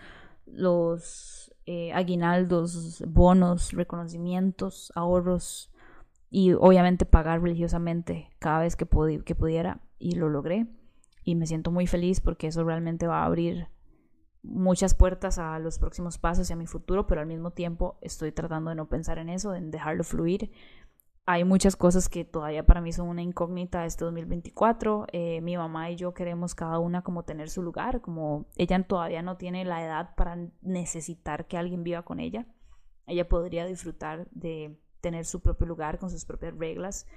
los 0.47 1.53
eh, 1.67 1.93
aguinaldos, 1.93 3.03
bonos, 3.07 3.73
reconocimientos, 3.73 4.93
ahorros, 4.95 5.71
y 6.31 6.53
obviamente 6.53 7.07
pagar 7.07 7.41
religiosamente 7.41 8.31
cada 8.39 8.61
vez 8.61 8.77
que, 8.77 8.87
que 9.25 9.35
pudiera 9.35 9.81
y 9.99 10.13
lo 10.13 10.29
logré 10.29 10.67
y 11.25 11.35
me 11.35 11.47
siento 11.47 11.71
muy 11.71 11.87
feliz 11.87 12.21
porque 12.21 12.49
eso 12.49 12.65
realmente 12.65 13.07
va 13.07 13.23
a 13.23 13.27
abrir 13.27 13.69
muchas 14.43 14.95
puertas 14.95 15.39
a 15.39 15.59
los 15.59 15.79
próximos 15.79 16.19
pasos 16.19 16.49
y 16.49 16.53
a 16.53 16.57
mi 16.57 16.67
futuro, 16.67 17.07
pero 17.07 17.21
al 17.21 17.27
mismo 17.27 17.51
tiempo 17.51 17.99
estoy 18.01 18.33
tratando 18.33 18.71
de 18.71 18.77
no 18.77 18.89
pensar 18.89 19.19
en 19.19 19.29
eso, 19.29 19.55
en 19.55 19.71
dejarlo 19.71 20.05
fluir. 20.05 20.53
Hay 21.29 21.43
muchas 21.43 21.75
cosas 21.75 22.09
que 22.09 22.25
todavía 22.25 22.65
para 22.65 22.81
mí 22.81 22.93
son 22.93 23.09
una 23.09 23.21
incógnita 23.21 23.85
este 23.85 24.05
2024. 24.05 25.07
Eh, 25.11 25.41
mi 25.41 25.57
mamá 25.57 25.91
y 25.91 25.97
yo 25.97 26.15
queremos 26.15 26.55
cada 26.55 26.79
una 26.79 27.03
como 27.03 27.25
tener 27.25 27.51
su 27.51 27.63
lugar, 27.63 28.01
como 28.01 28.47
ella 28.55 28.81
todavía 28.85 29.23
no 29.23 29.37
tiene 29.37 29.65
la 29.65 29.85
edad 29.85 30.15
para 30.15 30.39
necesitar 30.63 31.49
que 31.49 31.59
alguien 31.59 31.83
viva 31.83 32.03
con 32.03 32.21
ella. 32.21 32.47
Ella 33.09 33.29
podría 33.29 33.67
disfrutar 33.67 34.29
de 34.31 34.81
tener 35.01 35.25
su 35.25 35.41
propio 35.41 35.67
lugar 35.67 35.99
con 35.99 36.11
sus 36.11 36.25
propias 36.25 36.57
reglas. 36.57 37.09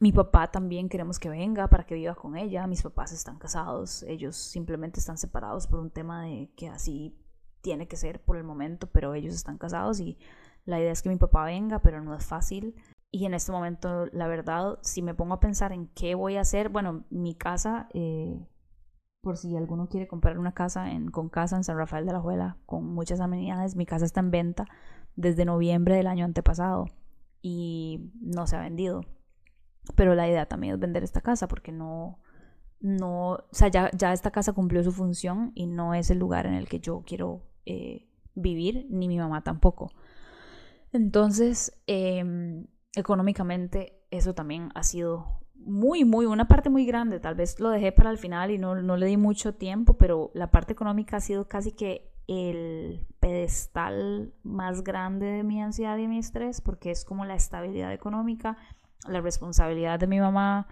Mi 0.00 0.12
papá 0.12 0.50
también 0.50 0.90
queremos 0.90 1.18
que 1.18 1.30
venga 1.30 1.66
para 1.68 1.86
que 1.86 1.94
viva 1.94 2.14
con 2.14 2.36
ella. 2.36 2.66
Mis 2.66 2.82
papás 2.82 3.10
están 3.10 3.38
casados, 3.38 4.02
ellos 4.02 4.36
simplemente 4.36 5.00
están 5.00 5.16
separados 5.16 5.66
por 5.66 5.80
un 5.80 5.90
tema 5.90 6.24
de 6.24 6.50
que 6.56 6.68
así 6.68 7.16
tiene 7.62 7.88
que 7.88 7.96
ser 7.96 8.22
por 8.22 8.36
el 8.36 8.44
momento, 8.44 8.86
pero 8.86 9.14
ellos 9.14 9.34
están 9.34 9.56
casados 9.56 9.98
y 9.98 10.18
la 10.66 10.78
idea 10.78 10.92
es 10.92 11.00
que 11.00 11.08
mi 11.08 11.16
papá 11.16 11.46
venga, 11.46 11.78
pero 11.78 12.02
no 12.02 12.14
es 12.14 12.26
fácil. 12.26 12.74
Y 13.12 13.26
en 13.26 13.34
este 13.34 13.50
momento, 13.50 14.06
la 14.12 14.28
verdad, 14.28 14.78
si 14.82 15.02
me 15.02 15.14
pongo 15.14 15.34
a 15.34 15.40
pensar 15.40 15.72
en 15.72 15.88
qué 15.88 16.14
voy 16.14 16.36
a 16.36 16.42
hacer, 16.42 16.68
bueno, 16.68 17.04
mi 17.10 17.34
casa, 17.34 17.88
eh, 17.92 18.46
por 19.20 19.36
si 19.36 19.56
alguno 19.56 19.88
quiere 19.88 20.06
comprar 20.06 20.38
una 20.38 20.52
casa 20.52 20.92
en, 20.92 21.10
con 21.10 21.28
casa 21.28 21.56
en 21.56 21.64
San 21.64 21.76
Rafael 21.76 22.06
de 22.06 22.12
la 22.12 22.20
Juela, 22.20 22.58
con 22.66 22.86
muchas 22.86 23.20
amenidades, 23.20 23.74
mi 23.74 23.84
casa 23.84 24.04
está 24.04 24.20
en 24.20 24.30
venta 24.30 24.66
desde 25.16 25.44
noviembre 25.44 25.96
del 25.96 26.06
año 26.06 26.24
antepasado 26.24 26.86
y 27.42 28.12
no 28.20 28.46
se 28.46 28.56
ha 28.56 28.60
vendido. 28.60 29.02
Pero 29.96 30.14
la 30.14 30.28
idea 30.28 30.46
también 30.46 30.74
es 30.74 30.80
vender 30.80 31.02
esta 31.02 31.20
casa 31.20 31.48
porque 31.48 31.72
no, 31.72 32.20
no, 32.80 33.32
o 33.32 33.48
sea, 33.50 33.68
ya, 33.68 33.90
ya 33.92 34.12
esta 34.12 34.30
casa 34.30 34.52
cumplió 34.52 34.82
su 34.82 34.92
función 34.92 35.52
y 35.54 35.66
no 35.66 35.94
es 35.94 36.10
el 36.10 36.18
lugar 36.18 36.46
en 36.46 36.54
el 36.54 36.68
que 36.68 36.80
yo 36.80 37.02
quiero 37.04 37.42
eh, 37.66 38.08
vivir, 38.34 38.86
ni 38.90 39.08
mi 39.08 39.18
mamá 39.18 39.42
tampoco. 39.42 39.90
Entonces, 40.92 41.80
em, 41.86 42.66
económicamente, 42.94 44.02
eso 44.10 44.34
también 44.34 44.70
ha 44.74 44.82
sido 44.82 45.40
muy, 45.54 46.04
muy, 46.04 46.26
una 46.26 46.48
parte 46.48 46.70
muy 46.70 46.86
grande. 46.86 47.20
Tal 47.20 47.34
vez 47.34 47.60
lo 47.60 47.70
dejé 47.70 47.92
para 47.92 48.10
el 48.10 48.18
final 48.18 48.50
y 48.50 48.58
no, 48.58 48.74
no 48.76 48.96
le 48.96 49.06
di 49.06 49.16
mucho 49.16 49.54
tiempo, 49.54 49.98
pero 49.98 50.30
la 50.34 50.50
parte 50.50 50.72
económica 50.72 51.18
ha 51.18 51.20
sido 51.20 51.48
casi 51.48 51.72
que 51.72 52.10
el 52.26 53.06
pedestal 53.18 54.32
más 54.42 54.82
grande 54.84 55.26
de 55.26 55.42
mi 55.42 55.60
ansiedad 55.60 55.98
y 55.98 56.06
mi 56.06 56.18
estrés, 56.18 56.60
porque 56.60 56.90
es 56.90 57.04
como 57.04 57.24
la 57.24 57.34
estabilidad 57.34 57.92
económica 57.92 58.56
la 59.06 59.20
responsabilidad 59.20 59.98
de 59.98 60.06
mi 60.06 60.20
mamá, 60.20 60.66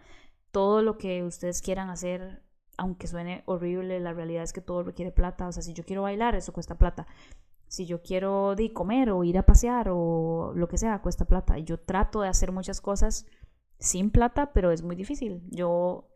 todo 0.50 0.82
lo 0.82 0.98
que 0.98 1.22
ustedes 1.24 1.62
quieran 1.62 1.90
hacer, 1.90 2.42
aunque 2.76 3.06
suene 3.06 3.42
horrible, 3.46 4.00
la 4.00 4.12
realidad 4.12 4.42
es 4.42 4.52
que 4.52 4.60
todo 4.60 4.82
requiere 4.82 5.12
plata. 5.12 5.48
O 5.48 5.52
sea, 5.52 5.62
si 5.62 5.72
yo 5.72 5.84
quiero 5.84 6.02
bailar, 6.02 6.34
eso 6.34 6.52
cuesta 6.52 6.76
plata. 6.76 7.06
Si 7.68 7.86
yo 7.86 8.02
quiero 8.02 8.54
de 8.56 8.72
comer 8.72 9.10
o 9.10 9.24
ir 9.24 9.38
a 9.38 9.46
pasear 9.46 9.88
o 9.90 10.52
lo 10.54 10.68
que 10.68 10.78
sea, 10.78 11.00
cuesta 11.02 11.26
plata. 11.26 11.58
Yo 11.58 11.78
trato 11.78 12.22
de 12.22 12.28
hacer 12.28 12.50
muchas 12.50 12.80
cosas 12.80 13.26
sin 13.78 14.10
plata, 14.10 14.52
pero 14.52 14.70
es 14.72 14.82
muy 14.82 14.96
difícil. 14.96 15.42
Yo 15.50 16.08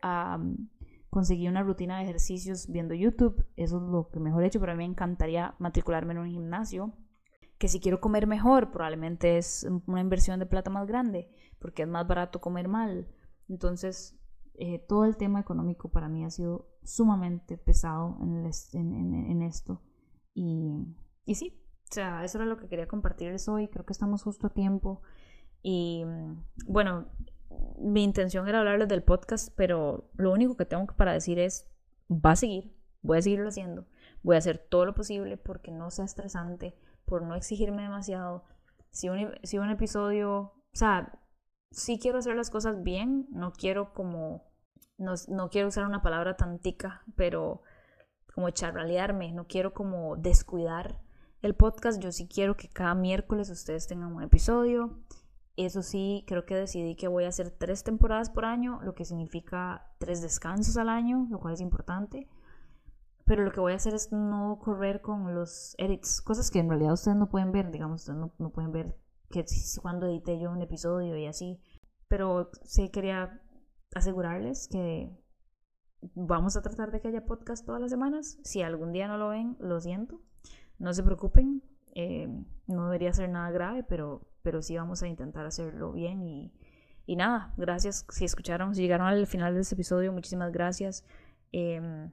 conseguí 1.09 1.47
una 1.47 1.63
rutina 1.63 1.97
de 1.97 2.03
ejercicios 2.03 2.67
viendo 2.67 2.93
YouTube, 2.95 3.45
eso 3.55 3.77
es 3.77 3.83
lo 3.83 4.09
que 4.09 4.19
mejor 4.19 4.43
he 4.43 4.47
hecho, 4.47 4.59
pero 4.59 4.71
a 4.71 4.75
mí 4.75 4.83
me 4.83 4.91
encantaría 4.91 5.55
matricularme 5.59 6.13
en 6.13 6.19
un 6.19 6.29
gimnasio. 6.29 6.93
Que 7.59 7.67
si 7.67 7.79
quiero 7.79 8.01
comer 8.01 8.27
mejor, 8.27 8.71
probablemente 8.71 9.37
es 9.37 9.65
una 9.85 10.01
inversión 10.01 10.39
de 10.39 10.47
plata 10.47 10.69
más 10.69 10.87
grande 10.87 11.29
porque 11.63 11.83
es 11.83 11.87
más 11.87 12.05
barato 12.05 12.41
comer 12.41 12.67
mal. 12.67 13.07
Entonces, 13.47 14.19
eh, 14.55 14.79
todo 14.79 15.05
el 15.05 15.15
tema 15.15 15.39
económico 15.39 15.89
para 15.89 16.09
mí 16.09 16.25
ha 16.25 16.29
sido 16.29 16.67
sumamente 16.83 17.57
pesado 17.57 18.17
en, 18.21 18.45
en, 18.73 19.41
esto. 19.41 19.81
Y, 20.33 20.93
y, 21.25 21.35
sí, 21.35 21.63
o 21.89 21.93
sea, 21.93 22.23
eso 22.23 22.39
era 22.39 22.47
lo 22.47 22.57
que 22.57 22.67
quería 22.67 22.87
compartirles 22.87 23.47
hoy. 23.47 23.67
Creo 23.67 23.85
que 23.85 23.93
estamos 23.93 24.23
justo 24.23 24.47
a 24.47 24.49
tiempo. 24.49 25.03
Y 25.61 26.03
bueno, 26.65 27.07
mi 27.77 28.03
intención 28.03 28.47
era 28.47 28.59
hablarles 28.59 28.87
del 28.87 29.03
podcast, 29.03 29.53
pero 29.55 30.09
lo 30.15 30.31
único 30.31 30.57
que 30.57 30.65
tengo 30.65 30.87
para 30.87 31.13
decir 31.13 31.39
es, 31.39 31.69
va 32.09 32.31
a 32.31 32.35
seguir, 32.35 32.75
voy 33.01 33.19
a 33.19 33.21
seguirlo 33.21 33.47
haciendo. 33.47 33.85
Voy 34.23 34.35
a 34.35 34.39
hacer 34.39 34.57
todo 34.57 34.85
lo 34.85 34.95
posible 34.95 35.37
porque 35.37 35.71
no 35.71 35.91
sea 35.91 36.05
estresante, 36.05 36.75
por 37.05 37.21
no 37.21 37.35
exigirme 37.35 37.83
demasiado. 37.83 38.45
Si 38.89 39.09
un, 39.09 39.31
si 39.43 39.57
un 39.57 39.69
episodio, 39.69 40.31
o 40.31 40.63
sea, 40.73 41.19
sí 41.71 41.99
quiero 41.99 42.19
hacer 42.19 42.35
las 42.35 42.49
cosas 42.49 42.81
bien, 42.83 43.27
no 43.29 43.53
quiero 43.53 43.93
como, 43.93 44.51
no, 44.97 45.13
no 45.27 45.49
quiero 45.49 45.67
usar 45.67 45.85
una 45.85 46.01
palabra 46.01 46.37
tan 46.37 46.59
tica, 46.59 47.03
pero 47.15 47.61
como 48.33 48.49
charralearme, 48.49 49.31
no 49.31 49.45
quiero 49.45 49.73
como 49.73 50.15
descuidar 50.15 51.02
el 51.43 51.55
podcast, 51.55 52.01
yo 52.01 52.11
sí 52.11 52.27
quiero 52.27 52.55
que 52.55 52.69
cada 52.69 52.95
miércoles 52.95 53.49
ustedes 53.49 53.85
tengan 53.85 54.13
un 54.13 54.23
episodio. 54.23 55.03
Eso 55.57 55.83
sí, 55.83 56.23
creo 56.25 56.45
que 56.45 56.55
decidí 56.55 56.95
que 56.95 57.09
voy 57.09 57.25
a 57.25 57.27
hacer 57.27 57.51
tres 57.51 57.83
temporadas 57.83 58.29
por 58.29 58.45
año, 58.45 58.79
lo 58.81 58.95
que 58.95 59.03
significa 59.03 59.93
tres 59.99 60.21
descansos 60.21 60.77
al 60.77 60.87
año, 60.87 61.27
lo 61.29 61.39
cual 61.39 61.53
es 61.53 61.61
importante. 61.61 62.29
Pero 63.25 63.43
lo 63.43 63.51
que 63.51 63.59
voy 63.59 63.73
a 63.73 63.75
hacer 63.75 63.93
es 63.93 64.11
no 64.11 64.57
correr 64.63 65.01
con 65.01 65.35
los 65.35 65.75
edits, 65.77 66.21
cosas 66.21 66.49
que 66.49 66.59
en 66.59 66.69
realidad 66.69 66.93
ustedes 66.93 67.17
no 67.17 67.29
pueden 67.29 67.51
ver, 67.51 67.71
digamos, 67.71 68.07
no, 68.07 68.33
no 68.37 68.49
pueden 68.49 68.71
ver 68.71 68.97
que 69.29 69.45
cuando 69.81 70.07
edité 70.07 70.39
yo 70.39 70.49
un 70.49 70.61
episodio 70.61 71.17
y 71.17 71.27
así. 71.27 71.59
Pero 72.07 72.51
sí 72.63 72.89
quería 72.89 73.41
asegurarles 73.93 74.69
que 74.69 75.11
vamos 76.15 76.55
a 76.55 76.61
tratar 76.61 76.91
de 76.91 77.01
que 77.01 77.09
haya 77.09 77.25
podcast 77.25 77.65
todas 77.65 77.81
las 77.81 77.91
semanas. 77.91 78.39
Si 78.43 78.61
algún 78.61 78.93
día 78.93 79.09
no 79.09 79.17
lo 79.17 79.29
ven, 79.29 79.57
lo 79.59 79.81
siento. 79.81 80.21
No 80.83 80.93
se 80.93 81.03
preocupen. 81.03 81.63
Eh, 81.95 82.27
no 82.67 82.85
debería 82.85 83.13
ser 83.13 83.29
nada 83.29 83.51
grave, 83.51 83.83
pero, 83.83 84.27
pero 84.41 84.61
sí 84.61 84.75
vamos 84.75 85.01
a 85.03 85.07
intentar 85.07 85.45
hacerlo 85.45 85.93
bien. 85.93 86.21
Y, 86.21 86.53
y 87.05 87.15
nada, 87.15 87.53
gracias 87.57 88.05
si 88.09 88.25
escucharon, 88.25 88.75
si 88.75 88.81
llegaron 88.81 89.07
al 89.07 89.25
final 89.27 89.55
de 89.55 89.61
este 89.61 89.75
episodio, 89.75 90.11
muchísimas 90.11 90.51
gracias. 90.51 91.05
Eh, 91.51 92.09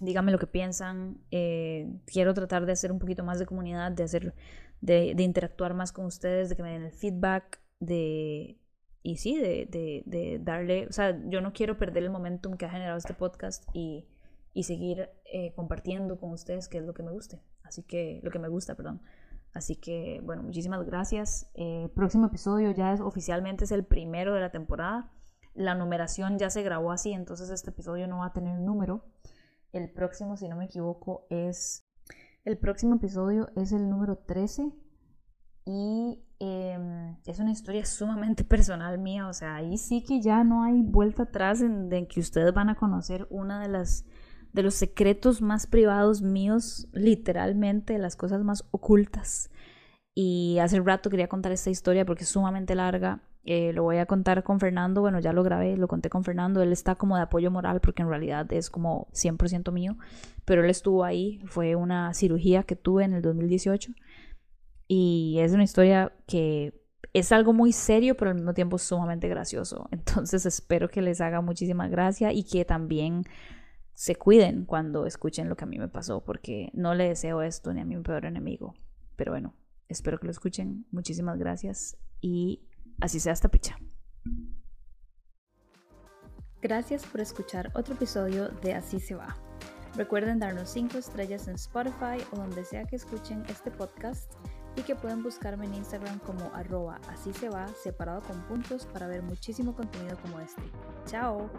díganme 0.00 0.32
lo 0.32 0.38
que 0.38 0.46
piensan. 0.46 1.18
Eh, 1.30 2.00
quiero 2.06 2.32
tratar 2.34 2.64
de 2.66 2.72
hacer 2.72 2.92
un 2.92 2.98
poquito 2.98 3.24
más 3.24 3.38
de 3.38 3.46
comunidad, 3.46 3.92
de 3.92 4.04
hacer 4.04 4.34
de, 4.80 5.14
interactuar 5.18 5.74
más 5.74 5.92
con 5.92 6.04
ustedes, 6.06 6.48
de 6.48 6.56
que 6.56 6.62
me 6.62 6.72
den 6.72 6.82
el 6.82 6.92
feedback, 6.92 7.60
de, 7.80 8.58
y 9.02 9.16
sí, 9.16 9.36
de, 9.36 9.66
de, 10.06 10.38
darle, 10.40 10.86
o 10.86 10.92
sea, 10.92 11.18
yo 11.28 11.40
no 11.40 11.52
quiero 11.52 11.76
perder 11.76 12.04
el 12.04 12.10
momentum 12.10 12.56
que 12.56 12.66
ha 12.66 12.70
generado 12.70 12.98
este 12.98 13.14
podcast 13.14 13.64
y, 13.72 14.06
y 14.52 14.64
seguir 14.64 15.10
eh, 15.24 15.52
compartiendo 15.54 16.18
con 16.18 16.30
ustedes 16.30 16.68
qué 16.68 16.78
es 16.78 16.84
lo 16.84 16.94
que 16.94 17.02
me 17.02 17.10
guste, 17.10 17.40
así 17.66 17.82
que, 17.82 18.20
lo 18.22 18.30
que 18.30 18.38
me 18.38 18.48
gusta, 18.48 18.74
perdón. 18.74 19.02
Así 19.52 19.76
que, 19.76 20.20
bueno, 20.24 20.42
muchísimas 20.42 20.84
gracias. 20.84 21.50
Eh, 21.54 21.90
próximo 21.94 22.26
episodio 22.26 22.70
ya 22.72 22.92
es, 22.92 23.00
oficialmente 23.00 23.64
es 23.64 23.72
el 23.72 23.84
primero 23.84 24.34
de 24.34 24.40
la 24.40 24.50
temporada. 24.50 25.12
La 25.54 25.74
numeración 25.74 26.38
ya 26.38 26.50
se 26.50 26.62
grabó 26.62 26.92
así, 26.92 27.12
entonces 27.12 27.48
este 27.50 27.70
episodio 27.70 28.06
no 28.06 28.18
va 28.18 28.26
a 28.26 28.32
tener 28.32 28.58
número. 28.58 29.04
El 29.72 29.90
próximo, 29.90 30.36
si 30.36 30.48
no 30.48 30.56
me 30.56 30.66
equivoco, 30.66 31.26
es 31.30 31.86
el 32.46 32.58
próximo 32.58 32.94
episodio 32.94 33.50
es 33.56 33.72
el 33.72 33.90
número 33.90 34.18
13 34.18 34.70
y 35.64 36.22
em, 36.38 37.16
es 37.26 37.40
una 37.40 37.50
historia 37.50 37.84
sumamente 37.84 38.44
personal 38.54 38.98
mía, 38.98 39.26
o 39.26 39.32
sea, 39.32 39.56
ahí 39.56 39.76
sí 39.78 40.04
que 40.04 40.20
ya 40.20 40.44
no 40.44 40.62
hay 40.62 40.80
vuelta 40.80 41.24
atrás 41.24 41.60
en, 41.60 41.90
que 42.06 42.20
ustedes 42.20 42.54
van 42.54 42.68
a 42.68 42.76
conocer 42.76 43.26
una 43.30 43.60
de 43.60 43.66
las 43.66 44.04
de 44.56 44.62
los 44.62 44.74
secretos 44.74 45.42
más 45.42 45.66
privados 45.66 46.22
míos, 46.22 46.88
literalmente, 46.92 47.98
las 47.98 48.16
cosas 48.16 48.42
más 48.42 48.64
ocultas. 48.70 49.50
Y 50.14 50.56
hace 50.60 50.80
rato 50.80 51.10
quería 51.10 51.28
contar 51.28 51.52
esta 51.52 51.68
historia 51.68 52.06
porque 52.06 52.24
es 52.24 52.30
sumamente 52.30 52.74
larga. 52.74 53.20
Eh, 53.44 53.74
lo 53.74 53.82
voy 53.82 53.98
a 53.98 54.06
contar 54.06 54.42
con 54.44 54.58
Fernando, 54.58 55.02
bueno, 55.02 55.20
ya 55.20 55.34
lo 55.34 55.42
grabé, 55.42 55.76
lo 55.76 55.88
conté 55.88 56.08
con 56.08 56.24
Fernando, 56.24 56.62
él 56.62 56.72
está 56.72 56.94
como 56.96 57.16
de 57.16 57.22
apoyo 57.22 57.50
moral 57.50 57.80
porque 57.80 58.02
en 58.02 58.08
realidad 58.08 58.50
es 58.52 58.70
como 58.70 59.08
100% 59.12 59.70
mío, 59.72 59.96
pero 60.44 60.64
él 60.64 60.70
estuvo 60.70 61.04
ahí, 61.04 61.40
fue 61.44 61.76
una 61.76 62.12
cirugía 62.14 62.64
que 62.64 62.74
tuve 62.74 63.04
en 63.04 63.12
el 63.12 63.22
2018 63.22 63.92
y 64.88 65.36
es 65.38 65.52
una 65.52 65.62
historia 65.62 66.12
que 66.26 66.82
es 67.12 67.30
algo 67.30 67.52
muy 67.52 67.72
serio, 67.72 68.16
pero 68.16 68.30
al 68.30 68.36
mismo 68.36 68.52
tiempo 68.54 68.78
sumamente 68.78 69.28
gracioso. 69.28 69.86
Entonces 69.92 70.44
espero 70.46 70.88
que 70.88 71.02
les 71.02 71.20
haga 71.20 71.40
muchísima 71.40 71.88
gracia 71.88 72.32
y 72.32 72.42
que 72.42 72.64
también 72.64 73.22
se 73.96 74.14
cuiden 74.14 74.66
cuando 74.66 75.06
escuchen 75.06 75.48
lo 75.48 75.56
que 75.56 75.64
a 75.64 75.66
mí 75.66 75.78
me 75.78 75.88
pasó, 75.88 76.22
porque 76.22 76.70
no 76.74 76.94
le 76.94 77.08
deseo 77.08 77.40
esto 77.40 77.72
ni 77.72 77.80
a 77.80 77.84
mi 77.86 77.96
peor 77.96 78.26
enemigo. 78.26 78.74
Pero 79.16 79.32
bueno, 79.32 79.54
espero 79.88 80.20
que 80.20 80.26
lo 80.26 80.30
escuchen. 80.30 80.86
Muchísimas 80.92 81.38
gracias 81.38 81.96
y 82.20 82.62
Así 83.00 83.20
sea 83.20 83.32
esta 83.32 83.48
picha. 83.48 83.78
Gracias 86.62 87.04
por 87.04 87.20
escuchar 87.20 87.70
otro 87.74 87.94
episodio 87.94 88.48
de 88.48 88.74
Así 88.74 89.00
se 89.00 89.14
va. 89.14 89.36
Recuerden 89.94 90.38
darnos 90.38 90.70
5 90.70 90.98
estrellas 90.98 91.48
en 91.48 91.54
Spotify 91.54 92.22
o 92.32 92.36
donde 92.36 92.64
sea 92.64 92.84
que 92.84 92.96
escuchen 92.96 93.44
este 93.48 93.70
podcast 93.70 94.32
y 94.76 94.82
que 94.82 94.94
pueden 94.94 95.22
buscarme 95.22 95.66
en 95.66 95.74
Instagram 95.74 96.18
como 96.18 96.50
arroba 96.54 97.00
así 97.08 97.32
se 97.32 97.48
va 97.48 97.66
separado 97.82 98.20
con 98.22 98.42
puntos 98.42 98.84
para 98.86 99.06
ver 99.06 99.22
muchísimo 99.22 99.74
contenido 99.74 100.18
como 100.20 100.40
este. 100.40 100.62
¡Chao! 101.06 101.50